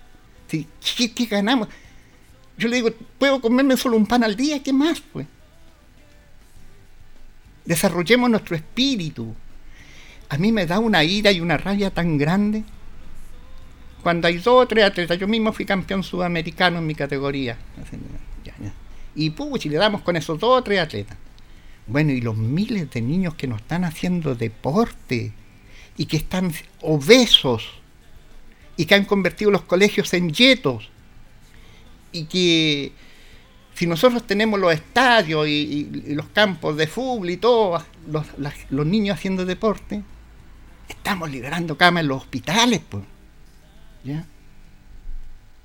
Si, 0.47 0.67
¿qué, 1.07 1.25
ganamos? 1.25 1.69
yo 2.57 2.67
le 2.67 2.77
digo, 2.77 2.89
puedo 3.19 3.39
comerme 3.39 3.77
solo 3.77 3.95
un 3.95 4.07
pan 4.07 4.23
al 4.23 4.35
día, 4.35 4.61
¿qué 4.61 4.73
más? 4.73 5.01
Pues? 5.01 5.27
Desarrollemos 7.63 8.27
nuestro 8.27 8.55
espíritu. 8.55 9.35
A 10.29 10.37
mí 10.37 10.51
me 10.51 10.65
da 10.65 10.79
una 10.79 11.03
ira 11.03 11.31
y 11.31 11.39
una 11.39 11.57
rabia 11.57 11.91
tan 11.91 12.17
grande 12.17 12.63
cuando 14.01 14.27
hay 14.27 14.37
dos 14.37 14.63
o 14.63 14.67
tres 14.67 14.85
atletas. 14.85 15.19
Yo 15.19 15.27
mismo 15.27 15.53
fui 15.53 15.65
campeón 15.65 16.01
sudamericano 16.01 16.79
en 16.79 16.87
mi 16.87 16.95
categoría. 16.95 17.55
Y 19.13 19.29
puch, 19.29 19.65
le 19.65 19.77
damos 19.77 20.01
con 20.01 20.15
esos 20.15 20.39
dos 20.39 20.57
o 20.57 20.63
tres 20.63 20.79
atletas. 20.79 21.17
Bueno, 21.85 22.11
y 22.11 22.21
los 22.21 22.35
miles 22.35 22.89
de 22.89 23.01
niños 23.01 23.35
que 23.35 23.45
no 23.45 23.57
están 23.57 23.83
haciendo 23.83 24.33
deporte 24.33 25.33
y 25.97 26.05
que 26.05 26.17
están 26.17 26.53
obesos 26.81 27.69
y 28.77 28.85
que 28.85 28.95
han 28.95 29.05
convertido 29.05 29.51
los 29.51 29.63
colegios 29.63 30.13
en 30.13 30.31
yetos 30.31 30.89
y 32.11 32.25
que 32.25 32.91
si 33.73 33.87
nosotros 33.87 34.25
tenemos 34.27 34.59
los 34.59 34.73
estadios 34.73 35.47
y, 35.47 35.89
los 36.07 36.27
campos 36.29 36.77
de 36.77 36.87
fútbol 36.87 37.29
y 37.29 37.37
todo, 37.37 37.83
los, 38.07 38.25
los, 38.69 38.85
niños 38.85 39.17
haciendo 39.17 39.45
deporte, 39.45 40.03
estamos 40.87 41.31
liberando 41.31 41.77
camas 41.77 42.01
en 42.01 42.09
los 42.09 42.21
hospitales, 42.21 42.81
pues. 42.87 43.03
¿Ya? 44.03 44.25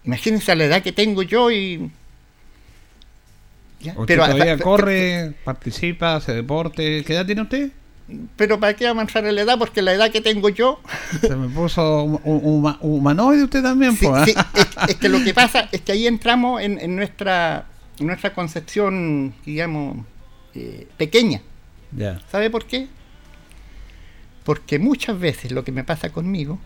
Imagínense 0.04 0.52
a 0.52 0.54
la 0.54 0.64
edad 0.64 0.82
que 0.82 0.92
tengo 0.92 1.22
yo 1.22 1.50
y. 1.50 1.90
¿ya? 3.80 3.94
Pero 4.06 4.24
todavía 4.24 4.58
corre, 4.58 5.34
participa, 5.44 6.16
hace 6.16 6.32
deporte. 6.32 7.02
¿Qué 7.04 7.12
edad 7.12 7.26
tiene 7.26 7.42
usted? 7.42 7.70
Pero 8.36 8.60
¿para 8.60 8.74
qué 8.76 8.86
avanzar 8.86 9.26
en 9.26 9.34
la 9.34 9.42
edad? 9.42 9.58
Porque 9.58 9.82
la 9.82 9.92
edad 9.92 10.12
que 10.12 10.20
tengo 10.20 10.48
yo... 10.48 10.80
Se 11.20 11.34
me 11.34 11.48
puso 11.48 12.04
humanoide 12.04 13.44
usted 13.44 13.62
también, 13.62 13.96
pues. 13.96 14.36
es, 14.88 14.94
que 14.96 15.08
lo 15.08 15.22
que 15.24 15.34
pasa 15.34 15.68
es 15.72 15.80
que 15.80 15.92
ahí 15.92 16.06
entramos 16.06 16.62
en, 16.62 16.94
nuestra, 16.94 17.66
nuestra 17.98 18.32
concepción, 18.32 19.34
digamos, 19.44 20.06
eh, 20.54 20.86
pequeña. 20.96 21.42
¿Sabe 22.30 22.50
por 22.50 22.66
qué? 22.66 22.88
Porque 24.44 24.78
muchas 24.78 25.18
veces 25.18 25.50
lo 25.50 25.64
que 25.64 25.72
me 25.72 25.82
pasa 25.82 26.10
conmigo 26.10 26.58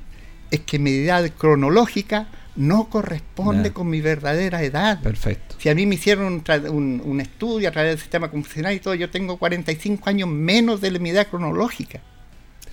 es 0.51 0.61
que 0.61 0.78
mi 0.78 0.91
edad 0.91 1.30
cronológica 1.38 2.28
no 2.57 2.88
corresponde 2.88 3.72
con 3.72 3.88
mi 3.88 4.01
verdadera 4.01 4.62
edad. 4.62 5.01
Perfecto. 5.03 5.57
Si 5.59 5.68
a 5.68 5.74
mí 5.74 5.86
me 5.86 5.94
hicieron 5.94 6.42
un, 6.70 7.20
estudio 7.20 7.68
a 7.68 7.72
través 7.72 7.92
del 7.92 7.98
sistema 8.01 8.30
confusional 8.30 8.74
y 8.74 8.80
todo, 8.80 8.94
yo 8.94 9.11
tengo 9.11 9.36
45 9.36 10.09
años 10.09 10.28
menos 10.28 10.80
de 10.80 10.98
mi 10.98 11.11
edad 11.11 11.28
cronológica. 11.28 12.01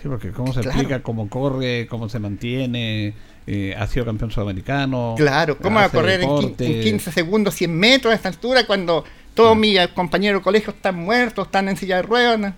Sí, 0.01 0.07
porque 0.07 0.31
cómo 0.31 0.53
se 0.53 0.61
explica, 0.61 1.01
cómo 1.01 1.27
corre, 1.29 1.87
cómo 1.87 2.07
se 2.07 2.19
mantiene, 2.19 3.15
eh, 3.47 3.75
ha 3.77 3.87
sido 3.87 4.05
campeón 4.05 4.31
sudamericano. 4.31 5.15
Claro, 5.17 5.57
cómo 5.57 5.77
va 5.77 5.85
a 5.85 5.89
correr 5.89 6.21
en, 6.21 6.55
15 6.55 7.11
segundos, 7.11 7.55
100 7.55 7.73
metros 7.73 8.11
a 8.11 8.15
esta 8.15 8.29
altura 8.29 8.67
cuando 8.67 9.03
todos 9.33 9.57
mis 9.57 9.79
compañeros 9.89 10.41
de 10.41 10.43
colegio 10.43 10.73
están 10.73 10.95
muertos, 10.95 11.47
están 11.47 11.69
en 11.69 11.77
silla 11.77 11.97
de 11.97 12.01
ruedas. 12.03 12.53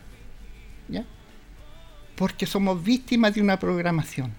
¿Ya? 0.88 1.06
Porque 2.16 2.46
somos 2.46 2.84
víctimas 2.84 3.36
de 3.36 3.42
una 3.42 3.58
programación. 3.58 4.34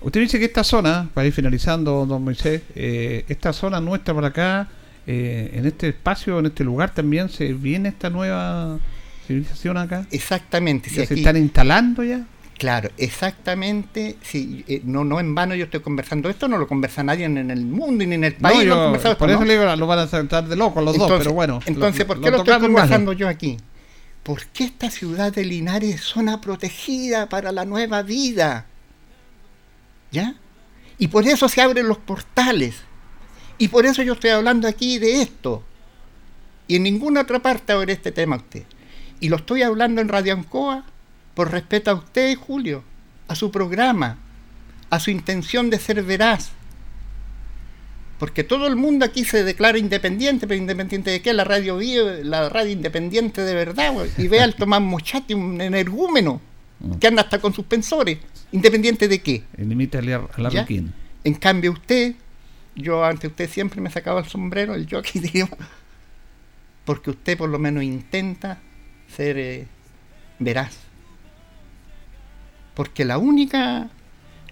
Usted 0.00 0.20
dice 0.20 0.38
que 0.38 0.44
esta 0.44 0.64
zona, 0.64 1.08
para 1.12 1.26
ir 1.26 1.32
finalizando, 1.32 2.06
don 2.06 2.22
Moisés, 2.22 2.62
eh, 2.74 3.24
esta 3.28 3.52
zona 3.52 3.80
nuestra 3.80 4.14
por 4.14 4.24
acá, 4.24 4.68
eh, 5.06 5.50
en 5.54 5.66
este 5.66 5.88
espacio, 5.88 6.38
en 6.38 6.46
este 6.46 6.62
lugar 6.64 6.94
también 6.94 7.28
se 7.28 7.52
viene 7.52 7.88
esta 7.88 8.08
nueva 8.10 8.78
civilización 9.26 9.76
acá. 9.76 10.06
Exactamente. 10.10 10.90
¿Se 10.90 11.02
están 11.02 11.36
instalando 11.36 12.04
ya? 12.04 12.24
Claro, 12.58 12.90
exactamente. 12.96 14.16
Sí, 14.20 14.64
eh, 14.68 14.82
no, 14.84 15.04
no 15.04 15.20
en 15.20 15.34
vano 15.34 15.54
yo 15.54 15.64
estoy 15.64 15.80
conversando 15.80 16.28
esto, 16.28 16.48
no 16.48 16.58
lo 16.58 16.66
conversa 16.66 17.02
nadie 17.02 17.24
en, 17.24 17.50
el 17.50 17.64
mundo 17.64 18.04
ni 18.04 18.14
en 18.14 18.24
el 18.24 18.34
país. 18.34 18.68
por 19.18 19.30
eso 19.30 19.44
le 19.44 19.58
digo, 19.58 19.76
lo 19.76 19.86
van 19.86 20.00
a 20.00 20.06
tratar 20.06 20.46
de 20.46 20.56
loco 20.56 20.80
los 20.80 20.96
dos, 20.96 21.10
pero 21.18 21.32
bueno. 21.32 21.60
Entonces, 21.66 22.04
¿por 22.04 22.20
qué 22.20 22.30
lo, 22.30 22.38
estoy 22.38 22.60
conversando 22.60 23.12
yo 23.12 23.28
aquí? 23.28 23.56
¿Por 24.22 24.44
qué 24.46 24.64
esta 24.64 24.90
ciudad 24.90 25.32
de 25.32 25.44
Linares 25.44 25.94
es 25.94 26.00
zona 26.02 26.40
protegida 26.40 27.28
para 27.28 27.50
la 27.50 27.64
nueva 27.64 28.02
vida? 28.02 28.66
¿Ya? 30.10 30.34
Y 30.98 31.08
por 31.08 31.26
eso 31.26 31.48
se 31.48 31.60
abren 31.60 31.88
los 31.88 31.98
portales. 31.98 32.76
Y 33.58 33.68
por 33.68 33.86
eso 33.86 34.02
yo 34.02 34.14
estoy 34.14 34.30
hablando 34.30 34.68
aquí 34.68 34.98
de 34.98 35.22
esto. 35.22 35.62
Y 36.66 36.76
en 36.76 36.82
ninguna 36.82 37.22
otra 37.22 37.40
parte 37.40 37.72
ahora 37.72 37.92
este 37.92 38.12
tema 38.12 38.36
usted. 38.36 38.64
Y 39.20 39.28
lo 39.28 39.36
estoy 39.36 39.62
hablando 39.62 40.00
en 40.00 40.08
Radio 40.08 40.34
Ancoa 40.34 40.84
por 41.34 41.50
respeto 41.50 41.90
a 41.90 41.94
usted, 41.94 42.36
Julio, 42.36 42.82
a 43.26 43.34
su 43.34 43.50
programa, 43.50 44.18
a 44.90 45.00
su 45.00 45.10
intención 45.10 45.70
de 45.70 45.78
ser 45.78 46.02
veraz. 46.02 46.50
Porque 48.18 48.42
todo 48.42 48.66
el 48.66 48.74
mundo 48.74 49.04
aquí 49.04 49.24
se 49.24 49.44
declara 49.44 49.78
independiente, 49.78 50.46
pero 50.46 50.58
independiente 50.58 51.10
de 51.10 51.22
qué? 51.22 51.32
La 51.32 51.44
radio 51.44 51.76
vive, 51.76 52.24
la 52.24 52.48
radio 52.48 52.72
independiente 52.72 53.42
de 53.42 53.54
verdad, 53.54 53.94
y 54.16 54.26
ve 54.26 54.40
al 54.40 54.54
Tomás 54.56 54.80
Mochati, 54.80 55.34
un 55.34 55.60
energúmeno, 55.60 56.40
que 57.00 57.06
anda 57.06 57.22
hasta 57.22 57.40
con 57.40 57.52
suspensores. 57.52 58.18
¿Independiente 58.52 59.08
de 59.08 59.20
qué? 59.20 59.44
El 59.56 59.68
En 61.24 61.34
cambio 61.34 61.72
usted, 61.72 62.14
yo 62.74 63.04
ante 63.04 63.26
usted 63.26 63.50
siempre 63.50 63.80
me 63.80 63.90
sacaba 63.90 64.20
el 64.20 64.26
sombrero, 64.26 64.74
el 64.74 64.88
jockey, 64.88 65.20
digo, 65.32 65.48
porque 66.84 67.10
usted 67.10 67.36
por 67.36 67.48
lo 67.48 67.58
menos 67.58 67.82
intenta 67.82 68.58
ser 69.08 69.38
eh, 69.38 69.66
veraz. 70.38 70.78
Porque 72.74 73.04
la 73.04 73.18
única 73.18 73.90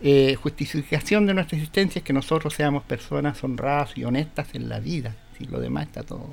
eh, 0.00 0.34
justificación 0.34 1.26
de 1.26 1.34
nuestra 1.34 1.56
existencia 1.56 2.00
es 2.00 2.04
que 2.04 2.12
nosotros 2.12 2.52
seamos 2.54 2.82
personas 2.82 3.42
honradas 3.44 3.96
y 3.96 4.04
honestas 4.04 4.48
en 4.54 4.68
la 4.68 4.80
vida. 4.80 5.14
Si 5.38 5.44
lo 5.44 5.60
demás 5.60 5.86
está 5.86 6.02
todo... 6.02 6.30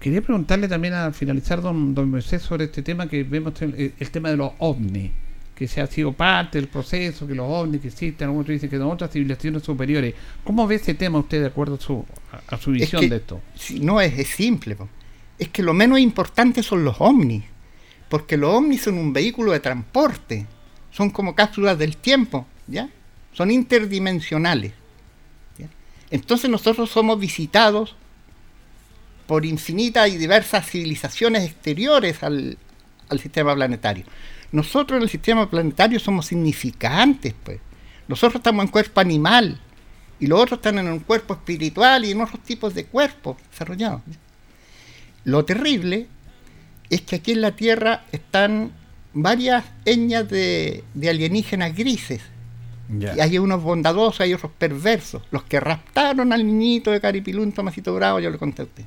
Quería 0.00 0.22
preguntarle 0.22 0.66
también 0.66 0.94
a 0.94 1.12
finalizar, 1.12 1.60
don, 1.60 1.94
don 1.94 2.10
Moisés, 2.10 2.42
sobre 2.42 2.64
este 2.64 2.82
tema 2.82 3.06
que 3.06 3.22
vemos, 3.22 3.60
el, 3.62 3.94
el 3.98 4.10
tema 4.10 4.30
de 4.30 4.36
los 4.36 4.52
ovnis 4.58 5.10
que 5.60 5.68
se 5.68 5.82
ha 5.82 5.86
sido 5.86 6.14
parte 6.14 6.56
del 6.56 6.68
proceso, 6.68 7.26
que 7.26 7.34
los 7.34 7.46
ovnis 7.46 7.82
que 7.82 7.88
existen, 7.88 8.30
otros 8.30 8.48
dicen 8.48 8.70
que 8.70 8.78
son 8.78 8.90
otras 8.90 9.10
civilizaciones 9.10 9.62
superiores. 9.62 10.14
¿Cómo 10.42 10.66
ve 10.66 10.76
ese 10.76 10.94
tema 10.94 11.18
usted 11.18 11.42
de 11.42 11.48
acuerdo 11.48 11.74
a 11.74 11.78
su, 11.78 12.02
a 12.48 12.56
su 12.56 12.70
visión 12.70 13.06
de 13.06 13.16
esto? 13.16 13.42
no, 13.82 14.00
es, 14.00 14.26
simple. 14.26 14.78
Es 15.38 15.50
que 15.50 15.62
lo 15.62 15.74
menos 15.74 15.98
importante 15.98 16.62
son 16.62 16.82
los 16.82 16.96
ovnis, 16.98 17.44
porque 18.08 18.38
los 18.38 18.54
ovnis 18.54 18.80
son 18.80 18.96
un 18.96 19.12
vehículo 19.12 19.52
de 19.52 19.60
transporte, 19.60 20.46
son 20.90 21.10
como 21.10 21.34
cápsulas 21.34 21.78
del 21.78 21.98
tiempo, 21.98 22.46
¿ya? 22.66 22.88
Son 23.34 23.50
interdimensionales. 23.50 24.72
Entonces 26.10 26.48
nosotros 26.48 26.88
somos 26.88 27.20
visitados 27.20 27.96
por 29.30 29.46
infinitas 29.46 30.08
y 30.08 30.16
diversas 30.16 30.68
civilizaciones 30.68 31.44
exteriores 31.44 32.20
al, 32.24 32.58
al 33.08 33.20
sistema 33.20 33.54
planetario. 33.54 34.04
Nosotros 34.50 34.96
en 34.96 35.04
el 35.04 35.08
sistema 35.08 35.48
planetario 35.48 36.00
somos 36.00 36.26
significantes, 36.26 37.32
pues. 37.44 37.60
Nosotros 38.08 38.40
estamos 38.40 38.64
en 38.64 38.72
cuerpo 38.72 38.98
animal 38.98 39.60
y 40.18 40.26
los 40.26 40.40
otros 40.40 40.58
están 40.58 40.80
en 40.80 40.88
un 40.88 40.98
cuerpo 40.98 41.34
espiritual 41.34 42.04
y 42.04 42.10
en 42.10 42.20
otros 42.20 42.42
tipos 42.42 42.74
de 42.74 42.86
cuerpos 42.86 43.36
desarrollados. 43.52 44.00
Lo 45.22 45.44
terrible 45.44 46.08
es 46.88 47.02
que 47.02 47.14
aquí 47.14 47.30
en 47.30 47.42
la 47.42 47.52
Tierra 47.52 48.06
están 48.10 48.72
varias 49.14 49.64
etnias 49.84 50.28
de, 50.28 50.82
alienígenas 51.08 51.76
grises. 51.76 52.20
Y 52.98 53.20
hay 53.20 53.38
unos 53.38 53.62
bondadosos, 53.62 54.22
hay 54.22 54.34
otros 54.34 54.50
perversos. 54.58 55.22
Los 55.30 55.44
que 55.44 55.60
raptaron 55.60 56.32
al 56.32 56.44
niñito 56.44 56.90
de 56.90 57.00
Caripilún, 57.00 57.52
Tomasito 57.52 57.94
Bravo, 57.94 58.18
yo 58.18 58.28
le 58.28 58.36
conté 58.36 58.62
a 58.62 58.64
usted. 58.64 58.84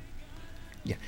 Ya. 0.84 0.98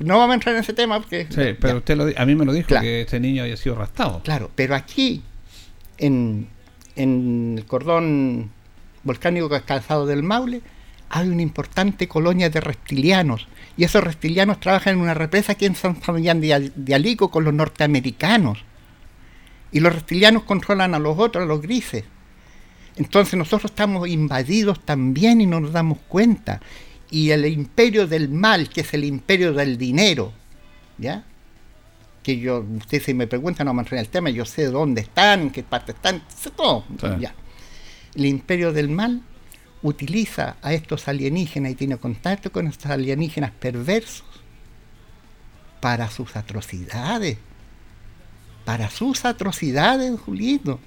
No 0.00 0.18
vamos 0.18 0.32
a 0.32 0.34
entrar 0.34 0.54
en 0.54 0.60
ese 0.60 0.72
tema 0.72 1.00
porque... 1.00 1.26
Sí, 1.28 1.56
pero 1.60 1.78
usted 1.78 2.14
a 2.16 2.24
mí 2.24 2.34
me 2.34 2.44
lo 2.44 2.52
dijo 2.52 2.68
que 2.80 3.02
este 3.02 3.18
niño 3.18 3.42
había 3.42 3.56
sido 3.56 3.74
arrastrado. 3.74 4.22
Claro, 4.22 4.50
pero 4.54 4.74
aquí, 4.74 5.22
en, 5.98 6.48
el 6.94 7.64
cordón 7.66 8.50
volcánico 9.02 9.48
calzado 9.66 10.06
del 10.06 10.22
Maule, 10.22 10.62
hay 11.10 11.28
una 11.28 11.42
importante 11.42 12.06
colonia 12.06 12.48
de 12.50 12.60
reptilianos. 12.60 13.48
Y 13.76 13.84
esos 13.84 14.04
reptilianos 14.04 14.60
trabajan 14.60 14.94
en 14.94 15.00
una 15.00 15.14
represa 15.14 15.52
aquí 15.52 15.66
en 15.66 15.74
San 15.74 15.96
Fabián 15.96 16.40
de, 16.40 16.94
Alico 16.94 17.30
con 17.30 17.44
los 17.44 17.54
norteamericanos. 17.54 18.64
Y 19.72 19.80
los 19.80 19.94
reptilianos 19.94 20.44
controlan 20.44 20.94
a 20.94 20.98
los 20.98 21.18
otros, 21.18 21.42
a 21.42 21.46
los 21.46 21.60
grises. 21.60 22.04
Entonces 22.96 23.34
nosotros 23.38 23.70
estamos 23.70 24.08
invadidos 24.08 24.84
también 24.84 25.40
y 25.40 25.46
no 25.46 25.60
nos 25.60 25.72
damos 25.72 25.98
cuenta 26.08 26.60
y 27.10 27.30
el 27.30 27.46
imperio 27.46 28.06
del 28.06 28.28
mal, 28.28 28.68
que 28.68 28.82
es 28.82 28.94
el 28.94 29.04
imperio 29.04 29.52
del 29.52 29.78
dinero, 29.78 30.32
¿ya? 30.98 31.24
Que 32.22 32.38
yo, 32.38 32.60
ustedes 32.60 33.04
si 33.04 33.14
me 33.14 33.26
preguntan, 33.26 33.66
no 33.66 33.74
me 33.74 33.82
en 33.82 33.98
el 33.98 34.08
tema, 34.08 34.30
yo 34.30 34.44
sé 34.44 34.66
dónde 34.66 35.02
están, 35.02 35.40
en 35.42 35.50
qué 35.50 35.62
parte 35.62 35.92
están, 35.92 36.22
sé 36.28 36.50
todo, 36.50 36.84
ya. 37.18 37.34
El 38.14 38.26
imperio 38.26 38.72
del 38.72 38.88
mal 38.88 39.22
utiliza 39.82 40.56
a 40.60 40.72
estos 40.72 41.08
alienígenas 41.08 41.72
y 41.72 41.74
tiene 41.74 41.96
contacto 41.96 42.50
con 42.50 42.66
estos 42.66 42.90
alienígenas 42.90 43.52
perversos 43.52 44.26
para 45.80 46.10
sus 46.10 46.36
atrocidades. 46.36 47.38
Para 48.64 48.90
sus 48.90 49.24
atrocidades, 49.24 50.18
Julito. 50.20 50.80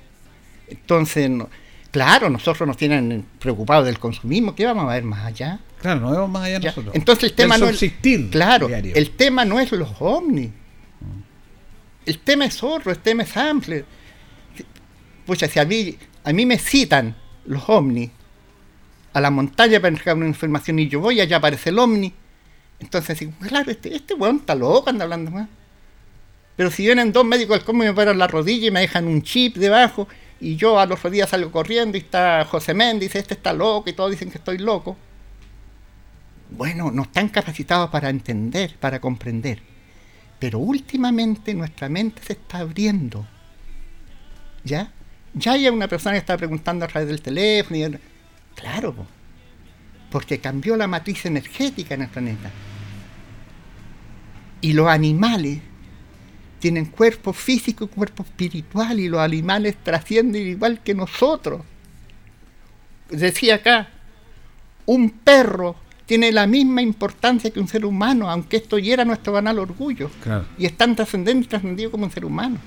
Entonces, 0.67 1.31
Claro, 1.91 2.29
nosotros 2.29 2.65
nos 2.65 2.77
tienen 2.77 3.25
preocupados 3.37 3.85
del 3.85 3.99
consumismo, 3.99 4.55
¿qué 4.55 4.65
vamos 4.65 4.85
a 4.85 4.93
ver 4.93 5.03
más 5.03 5.25
allá? 5.25 5.59
Claro, 5.81 5.99
no 5.99 6.11
vemos 6.11 6.29
más 6.29 6.43
allá 6.43 6.59
nosotros. 6.59 6.95
Entonces 6.95 7.31
el 7.31 7.33
tema 7.33 7.57
no 7.57 7.67
es 7.67 7.83
claro, 8.31 8.67
diario. 8.67 8.95
el 8.95 9.09
tema 9.11 9.43
no 9.43 9.59
es 9.59 9.71
los 9.71 9.89
ovnis. 9.99 10.51
El 12.05 12.19
tema 12.19 12.45
es 12.45 12.63
otro, 12.63 12.91
el 12.91 12.99
tema 12.99 13.23
es 13.23 13.35
amplio. 13.35 13.85
Pucha, 15.25 15.47
si 15.47 15.59
a 15.59 15.65
mí, 15.65 15.97
a 16.23 16.33
mí 16.33 16.45
me 16.45 16.57
citan 16.57 17.15
los 17.45 17.67
ovnis 17.67 18.09
a 19.13 19.19
la 19.19 19.29
montaña 19.29 19.79
para 19.79 19.89
entregar 19.89 20.15
una 20.15 20.27
información 20.27 20.79
y 20.79 20.87
yo 20.87 20.99
voy, 20.99 21.19
allá 21.19 21.37
aparece 21.37 21.69
el 21.69 21.79
ovni. 21.79 22.13
Entonces 22.79 23.19
digo, 23.19 23.33
claro, 23.41 23.69
este, 23.69 23.95
este 23.95 24.13
weón 24.13 24.37
está 24.37 24.55
loco, 24.55 24.89
anda 24.89 25.03
hablando 25.03 25.31
más. 25.31 25.47
Pero 26.55 26.71
si 26.71 26.85
vienen 26.85 27.11
dos 27.11 27.25
médicos 27.25 27.57
del 27.57 27.65
cómo 27.65 27.83
y 27.83 27.87
me 27.87 27.91
operan 27.91 28.17
la 28.17 28.27
rodilla 28.27 28.67
y 28.67 28.71
me 28.71 28.81
dejan 28.81 29.07
un 29.07 29.21
chip 29.21 29.57
debajo, 29.57 30.07
y 30.41 30.55
yo 30.57 30.79
a 30.79 30.85
los 30.85 30.97
otros 30.99 31.13
días 31.13 31.29
salgo 31.29 31.51
corriendo 31.51 31.97
y 31.97 32.01
está 32.01 32.43
José 32.45 32.73
Méndez, 32.73 33.15
este 33.15 33.35
está 33.35 33.53
loco, 33.53 33.89
y 33.89 33.93
todos 33.93 34.11
dicen 34.11 34.29
que 34.31 34.39
estoy 34.39 34.57
loco. 34.57 34.97
Bueno, 36.49 36.91
no 36.91 37.03
están 37.03 37.29
capacitados 37.29 37.89
para 37.89 38.09
entender, 38.09 38.75
para 38.79 38.99
comprender. 38.99 39.61
Pero 40.39 40.59
últimamente 40.59 41.53
nuestra 41.53 41.87
mente 41.87 42.21
se 42.23 42.33
está 42.33 42.57
abriendo. 42.59 43.25
¿Ya? 44.63 44.91
Ya 45.33 45.53
hay 45.53 45.69
una 45.69 45.87
persona 45.87 46.13
que 46.13 46.19
está 46.19 46.35
preguntando 46.35 46.83
a 46.83 46.87
través 46.87 47.07
del 47.07 47.21
teléfono. 47.21 47.77
y- 47.77 47.99
Claro, 48.55 48.93
po. 48.93 49.05
porque 50.11 50.39
cambió 50.39 50.75
la 50.75 50.87
matriz 50.87 51.25
energética 51.25 51.93
en 51.95 52.01
el 52.01 52.09
planeta. 52.09 52.51
Y 54.59 54.73
los 54.73 54.87
animales 54.87 55.59
tienen 56.61 56.85
cuerpo 56.85 57.33
físico 57.33 57.83
y 57.83 57.87
cuerpo 57.87 58.23
espiritual 58.23 58.99
y 58.99 59.09
los 59.09 59.19
animales 59.19 59.75
trascienden 59.83 60.47
igual 60.47 60.79
que 60.81 60.93
nosotros. 60.93 61.61
Decía 63.09 63.55
acá, 63.55 63.89
un 64.85 65.09
perro 65.09 65.75
tiene 66.05 66.31
la 66.31 66.47
misma 66.47 66.81
importancia 66.81 67.49
que 67.51 67.59
un 67.59 67.67
ser 67.67 67.85
humano, 67.85 68.29
aunque 68.29 68.57
esto 68.57 68.77
hiera 68.77 69.03
nuestro 69.03 69.33
banal 69.33 69.59
orgullo. 69.59 70.09
Claro. 70.23 70.45
Y 70.57 70.65
es 70.65 70.77
tan 70.77 70.95
trascendente 70.95 71.45
y 71.45 71.47
trascendido 71.49 71.91
como 71.91 72.05
un 72.05 72.11
ser 72.11 72.23
humano. 72.25 72.57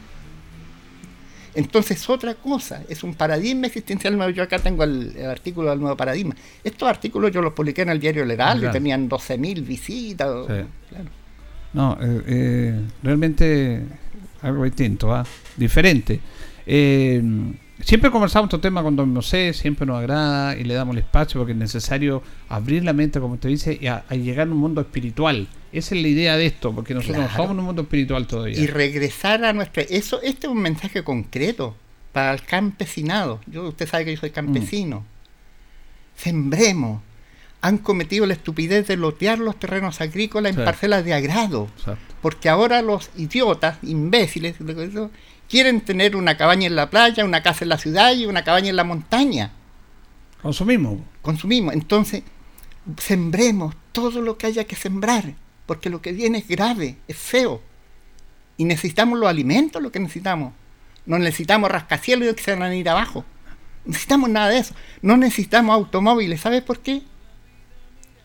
Entonces, 1.54 2.08
otra 2.10 2.34
cosa, 2.34 2.82
es 2.88 3.04
un 3.04 3.14
paradigma 3.14 3.68
existencial 3.68 4.16
nuevo. 4.16 4.32
Yo 4.32 4.42
acá 4.42 4.58
tengo 4.58 4.82
el, 4.82 5.14
el 5.16 5.26
artículo 5.30 5.70
del 5.70 5.78
nuevo 5.78 5.96
paradigma. 5.96 6.34
Estos 6.64 6.88
artículos 6.88 7.30
yo 7.30 7.40
los 7.40 7.52
publiqué 7.52 7.82
en 7.82 7.90
el 7.90 8.00
diario 8.00 8.24
El 8.24 8.30
Heraldo 8.32 8.62
Claro. 8.62 8.72
y 8.76 8.78
tenían 8.80 9.08
12.000 9.08 9.64
visitas. 9.64 10.28
Sí. 10.48 10.52
Claro. 10.88 11.10
No, 11.74 11.98
eh, 12.00 12.22
eh, 12.26 12.80
realmente 13.02 13.82
algo 14.42 14.64
distinto, 14.64 15.12
¿ah? 15.14 15.26
diferente. 15.56 16.20
Eh, 16.66 17.20
siempre 17.80 18.10
conversamos 18.10 18.46
estos 18.48 18.60
temas 18.60 18.84
con 18.84 18.94
Don 18.96 19.14
José, 19.14 19.52
siempre 19.52 19.84
nos 19.86 19.98
agrada 19.98 20.56
y 20.56 20.64
le 20.64 20.74
damos 20.74 20.94
el 20.94 21.00
espacio 21.02 21.40
porque 21.40 21.52
es 21.52 21.58
necesario 21.58 22.22
abrir 22.48 22.84
la 22.84 22.92
mente, 22.92 23.18
como 23.20 23.34
usted 23.34 23.48
dice, 23.48 23.76
y 23.80 23.86
a, 23.88 24.04
a 24.08 24.14
llegar 24.14 24.46
a 24.48 24.50
un 24.52 24.58
mundo 24.58 24.80
espiritual. 24.80 25.48
Esa 25.72 25.94
es 25.96 26.02
la 26.02 26.08
idea 26.08 26.36
de 26.36 26.46
esto, 26.46 26.72
porque 26.72 26.94
nosotros 26.94 27.18
no 27.18 27.24
Claro. 27.24 27.36
somos 27.42 27.50
en 27.54 27.58
un 27.58 27.64
mundo 27.66 27.82
espiritual 27.82 28.26
todavía. 28.28 28.58
y 28.58 28.66
regresar 28.68 29.44
a 29.44 29.52
nuestra 29.52 29.82
eso 29.82 30.22
este 30.22 30.46
es 30.46 30.52
un 30.52 30.60
mensaje 30.62 31.02
concreto 31.02 31.74
para 32.12 32.32
el 32.32 32.42
campesinado 32.42 33.40
yo 33.48 33.66
usted 33.68 33.88
sabe 33.88 34.04
que 34.04 34.14
yo 34.14 34.20
soy 34.20 34.30
campesino 34.30 35.04
sembremos 36.16 37.02
han 37.66 37.78
cometido 37.78 38.26
la 38.26 38.34
estupidez 38.34 38.86
de 38.88 38.96
lotear 38.98 39.38
los 39.38 39.58
terrenos 39.58 40.00
agrícolas 40.02 40.50
en 40.50 40.56
Sí. 40.58 40.64
parcelas 40.64 41.02
de 41.04 41.14
agrado 41.14 41.68
Exacto. 41.78 42.14
porque 42.20 42.48
ahora 42.50 42.82
los 42.82 43.10
idiotas 43.16 43.78
imbéciles 43.82 44.56
quieren 45.48 45.80
tener 45.80 46.14
una 46.14 46.36
cabaña 46.36 46.66
en 46.66 46.76
la 46.76 46.90
playa 46.90 47.24
una 47.24 47.42
casa 47.42 47.64
en 47.64 47.70
la 47.70 47.78
ciudad 47.78 48.12
y 48.14 48.26
una 48.26 48.44
cabaña 48.44 48.68
en 48.68 48.76
la 48.76 48.84
montaña 48.84 49.52
Consumimos. 50.42 50.98
consumimos 51.22 51.72
entonces 51.72 52.22
sembremos 52.98 53.74
todo 53.92 54.20
lo 54.20 54.36
que 54.36 54.46
haya 54.46 54.64
que 54.64 54.76
sembrar 54.76 55.34
porque 55.64 55.88
lo 55.88 56.02
que 56.02 56.12
viene 56.12 56.38
es 56.38 56.48
grave 56.48 56.98
es 57.08 57.16
feo 57.16 57.62
y 58.58 58.64
necesitamos 58.66 59.18
los 59.18 59.28
alimentos, 59.28 59.82
lo 59.82 59.90
que 59.90 59.98
necesitamos. 59.98 60.52
No 61.06 61.18
necesitamos 61.18 61.70
rascacielos 61.72 62.34
que 62.34 62.42
se 62.42 62.52
van 62.54 62.62
a 62.62 62.74
ir 62.76 62.88
abajo. 62.88 63.24
No 63.84 63.90
necesitamos 63.90 64.30
nada 64.30 64.48
de 64.50 64.58
eso. 64.58 64.74
No 65.02 65.16
necesitamos 65.16 65.74
automóviles. 65.74 66.40
¿Sabes 66.40 66.62
por 66.62 66.78
qué? 66.78 67.02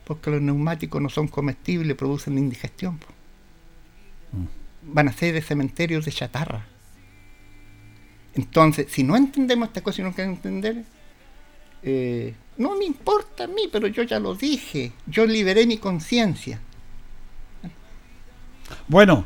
Porque 0.09 0.31
los 0.31 0.41
neumáticos 0.41 0.99
no 0.99 1.07
son 1.07 1.27
comestibles, 1.27 1.95
producen 1.95 2.35
indigestión. 2.39 2.97
po. 2.97 3.05
Van 4.81 5.07
a 5.07 5.13
ser 5.13 5.39
cementerios 5.43 6.03
de 6.03 6.11
chatarra. 6.11 6.65
Entonces, 8.33 8.87
si 8.89 9.03
no 9.03 9.15
entendemos 9.15 9.67
esta 9.67 9.81
cosa 9.81 10.01
y 10.01 10.05
no 10.05 10.15
queremos 10.15 10.37
entender, 10.37 10.83
eh, 11.83 12.33
no 12.57 12.75
me 12.75 12.85
importa 12.85 13.43
a 13.43 13.47
mí, 13.47 13.69
pero 13.71 13.85
yo 13.85 14.01
ya 14.01 14.19
lo 14.19 14.33
dije. 14.33 14.93
Yo 15.05 15.27
liberé 15.27 15.67
mi 15.67 15.77
conciencia. 15.77 16.59
Bueno, 18.87 19.25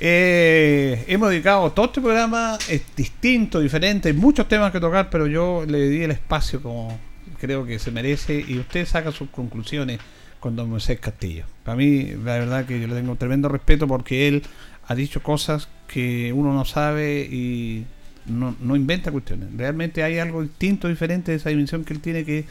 eh, 0.00 1.04
hemos 1.06 1.30
dedicado 1.30 1.70
todo 1.70 1.86
este 1.86 2.00
programa, 2.00 2.58
es 2.68 2.82
distinto, 2.96 3.60
diferente, 3.60 4.08
hay 4.08 4.14
muchos 4.14 4.48
temas 4.48 4.72
que 4.72 4.80
tocar, 4.80 5.10
pero 5.10 5.28
yo 5.28 5.64
le 5.64 5.88
di 5.88 6.02
el 6.02 6.10
espacio 6.10 6.60
como 6.60 6.98
creo 7.38 7.64
que 7.64 7.78
se 7.78 7.92
merece 7.92 8.44
y 8.48 8.58
usted 8.58 8.84
saca 8.84 9.12
sus 9.12 9.28
conclusiones 9.30 10.00
con 10.44 10.56
don 10.56 10.68
Moisés 10.68 11.00
Castillo. 11.00 11.46
Para 11.62 11.74
mí, 11.74 12.04
la 12.22 12.34
verdad 12.34 12.66
que 12.66 12.78
yo 12.78 12.86
le 12.86 12.94
tengo 12.94 13.12
un 13.12 13.16
tremendo 13.16 13.48
respeto 13.48 13.88
porque 13.88 14.28
él 14.28 14.42
ha 14.86 14.94
dicho 14.94 15.22
cosas 15.22 15.68
que 15.88 16.34
uno 16.34 16.52
no 16.52 16.66
sabe 16.66 17.22
y 17.22 17.86
no, 18.26 18.54
no 18.60 18.76
inventa 18.76 19.10
cuestiones. 19.10 19.48
Realmente 19.56 20.02
hay 20.02 20.18
algo 20.18 20.42
distinto, 20.42 20.86
diferente 20.86 21.30
de 21.30 21.38
esa 21.38 21.48
dimensión 21.48 21.82
que 21.82 21.94
él 21.94 22.00
tiene 22.00 22.26
que... 22.26 22.44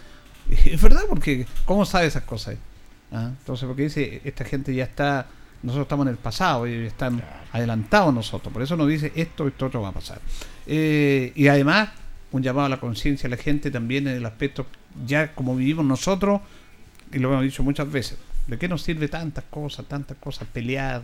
Es 0.66 0.82
verdad, 0.82 1.04
porque 1.08 1.46
¿cómo 1.66 1.86
sabe 1.86 2.08
esas 2.08 2.24
cosas? 2.24 2.56
¿Ah? 3.12 3.30
Entonces, 3.38 3.68
porque 3.68 3.84
dice, 3.84 4.22
esta 4.24 4.44
gente 4.44 4.74
ya 4.74 4.86
está, 4.86 5.28
nosotros 5.62 5.86
estamos 5.86 6.08
en 6.08 6.14
el 6.14 6.18
pasado 6.18 6.66
y 6.66 6.74
están 6.88 7.24
adelantados 7.52 8.12
nosotros, 8.12 8.52
por 8.52 8.64
eso 8.64 8.76
nos 8.76 8.88
dice 8.88 9.12
esto, 9.16 9.48
esto 9.48 9.68
otro 9.68 9.84
va 9.84 9.89
a 9.89 9.94
pasar. 9.94 10.20
Eh, 10.66 11.32
y 11.36 11.46
además, 11.46 11.89
un 12.32 12.41
llamado 12.41 12.66
a 12.66 12.70
la 12.70 12.80
conciencia 12.80 13.28
a 13.28 13.30
la 13.30 13.38
gente 13.38 13.70
también 13.70 14.08
en 14.08 14.16
el 14.16 14.26
aspecto, 14.26 14.66
ya 15.06 15.36
como 15.36 15.56
vivimos 15.56 15.86
nosotros, 15.86 16.41
y 17.14 17.20
lo 17.20 17.32
hemos 17.32 17.43
dicho 17.43 17.64
muchas 17.64 17.91
veces, 17.91 18.18
¿de 18.47 18.57
qué 18.57 18.68
nos 18.68 18.82
sirve 18.82 19.07
tantas 19.07 19.43
cosas, 19.45 19.86
tantas 19.86 20.18
cosas, 20.18 20.47
pelear, 20.51 21.03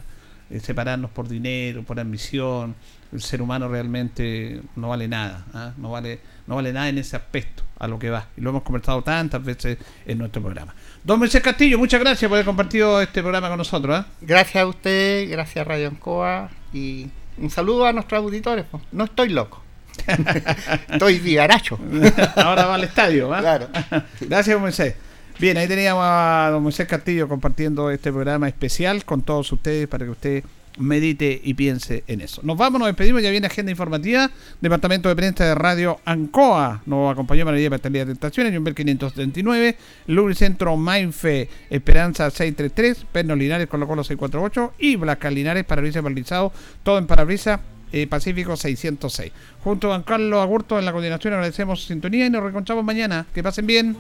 eh, 0.49 0.60
separarnos 0.60 1.12
por 1.12 1.28
dinero, 1.28 1.84
por 1.84 1.99
ambición? 1.99 2.76
El 3.12 3.22
ser 3.22 3.41
humano 3.41 3.68
realmente 3.68 4.62
no 4.76 4.89
vale 4.89 5.07
nada, 5.07 5.45
¿ah? 5.53 5.74
no 5.78 5.91
vale 5.91 6.20
no 6.49 6.55
vale 6.55 6.74
nada 6.74 6.89
en 6.89 6.97
ese 6.97 7.16
aspecto 7.16 7.62
a 7.78 7.88
lo 7.88 7.99
que 7.99 8.10
va. 8.10 8.26
Y 8.36 8.41
lo 8.41 8.49
hemos 8.49 8.64
conversado 8.64 9.03
tantas 9.03 9.43
veces 9.43 9.78
en 10.07 10.18
nuestro 10.18 10.41
programa. 10.41 10.74
Don 11.03 11.20
Moisés 11.20 11.43
Castillo, 11.43 11.78
muchas 11.78 11.99
gracias 11.99 12.28
por 12.28 12.38
haber 12.38 12.45
compartido 12.45 12.99
este 13.01 13.22
programa 13.22 13.49
con 13.49 13.60
nosotros. 13.60 13.95
¿ah? 13.95 14.07
Gracias 14.20 14.64
a 14.64 14.66
usted, 14.66 15.30
gracias 15.30 15.64
a 15.64 15.70
Radio 15.70 15.89
Ancoa 15.89 16.49
y 16.74 17.07
un 17.38 17.51
saludo 17.51 17.86
a 17.86 17.93
nuestros 17.93 18.24
auditores. 18.24 18.66
No 18.91 19.03
estoy 19.03 19.30
loco. 19.30 19.62
estoy 20.91 21.20
vivaracho. 21.20 21.80
Ahora 22.36 22.66
va 22.66 22.76
al 22.76 22.84
estadio. 22.84 23.32
¿ah? 23.32 23.41
Claro. 23.41 23.68
Gracias, 24.22 24.60
Moisés. 24.60 24.95
Bien, 25.40 25.56
ahí 25.56 25.70
teníamos 25.70 26.04
a 26.06 26.50
don 26.52 26.62
Moisés 26.62 26.86
Castillo 26.86 27.30
compartiendo 27.30 27.90
este 27.92 28.12
programa 28.12 28.50
especial 28.50 29.06
con 29.06 29.22
todos 29.22 29.50
ustedes 29.54 29.88
para 29.88 30.04
que 30.04 30.12
usted 30.12 30.44
medite 30.78 31.40
y 31.42 31.54
piense 31.54 32.04
en 32.08 32.20
eso. 32.20 32.42
Nos 32.44 32.58
vamos, 32.58 32.78
nos 32.80 32.88
despedimos, 32.88 33.22
ya 33.22 33.30
viene 33.30 33.48
agenda 33.48 33.72
informativa, 33.72 34.30
Departamento 34.60 35.08
de 35.08 35.16
Prensa 35.16 35.46
de 35.46 35.56
Radio 35.56 36.02
Ancoa, 36.04 36.82
nos 36.86 37.14
acompañó 37.14 37.46
María 37.46 37.70
Patalía 37.70 38.04
de 38.04 38.14
Tentaciones, 38.14 38.54
Jumbel 38.54 38.76
539, 38.76 39.78
Lubricentro 40.08 40.76
Mainfe, 40.76 41.48
Esperanza 41.70 42.30
633, 42.30 43.06
Pernos 43.10 43.38
Linares, 43.38 43.68
Colo 43.68 43.88
Colo 43.88 44.04
648 44.04 44.74
y 44.78 44.98
Blascar 44.98 45.32
Linares, 45.32 45.64
Parabrisas 45.64 46.04
Paralizado, 46.04 46.52
todo 46.84 46.98
en 46.98 47.08
Parabrisas 47.08 47.62
eh, 47.94 48.08
Pacífico 48.08 48.58
606. 48.58 49.32
Junto 49.64 49.88
a 49.88 49.92
Juan 49.92 50.04
Carlos 50.04 50.42
Agurto 50.42 50.78
en 50.78 50.84
la 50.84 50.92
coordinación 50.92 51.34
agradecemos 51.34 51.82
su 51.82 51.88
sintonía 51.88 52.26
y 52.26 52.30
nos 52.30 52.44
reencontramos 52.44 52.84
mañana. 52.84 53.26
Que 53.34 53.42
pasen 53.42 53.66
bien. 53.66 53.98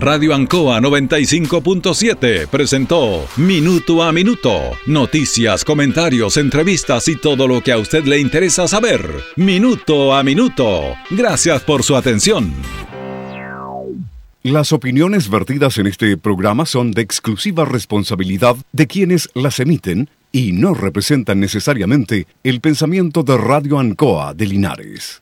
Radio 0.00 0.32
Ancoa 0.32 0.80
95.7 0.80 2.46
presentó 2.46 3.26
Minuto 3.36 4.02
a 4.02 4.12
Minuto. 4.12 4.58
Noticias, 4.86 5.64
comentarios, 5.64 6.36
entrevistas 6.36 7.08
y 7.08 7.16
todo 7.16 7.48
lo 7.48 7.62
que 7.62 7.72
a 7.72 7.78
usted 7.78 8.04
le 8.04 8.18
interesa 8.20 8.68
saber. 8.68 9.02
Minuto 9.36 10.14
a 10.14 10.22
Minuto. 10.22 10.94
Gracias 11.10 11.62
por 11.62 11.82
su 11.82 11.96
atención. 11.96 12.54
Las 14.50 14.72
opiniones 14.72 15.28
vertidas 15.28 15.76
en 15.76 15.86
este 15.86 16.16
programa 16.16 16.64
son 16.64 16.92
de 16.92 17.02
exclusiva 17.02 17.66
responsabilidad 17.66 18.56
de 18.72 18.86
quienes 18.86 19.28
las 19.34 19.60
emiten 19.60 20.08
y 20.32 20.52
no 20.52 20.72
representan 20.72 21.38
necesariamente 21.38 22.26
el 22.44 22.62
pensamiento 22.62 23.22
de 23.22 23.36
Radio 23.36 23.78
Ancoa 23.78 24.32
de 24.32 24.46
Linares. 24.46 25.16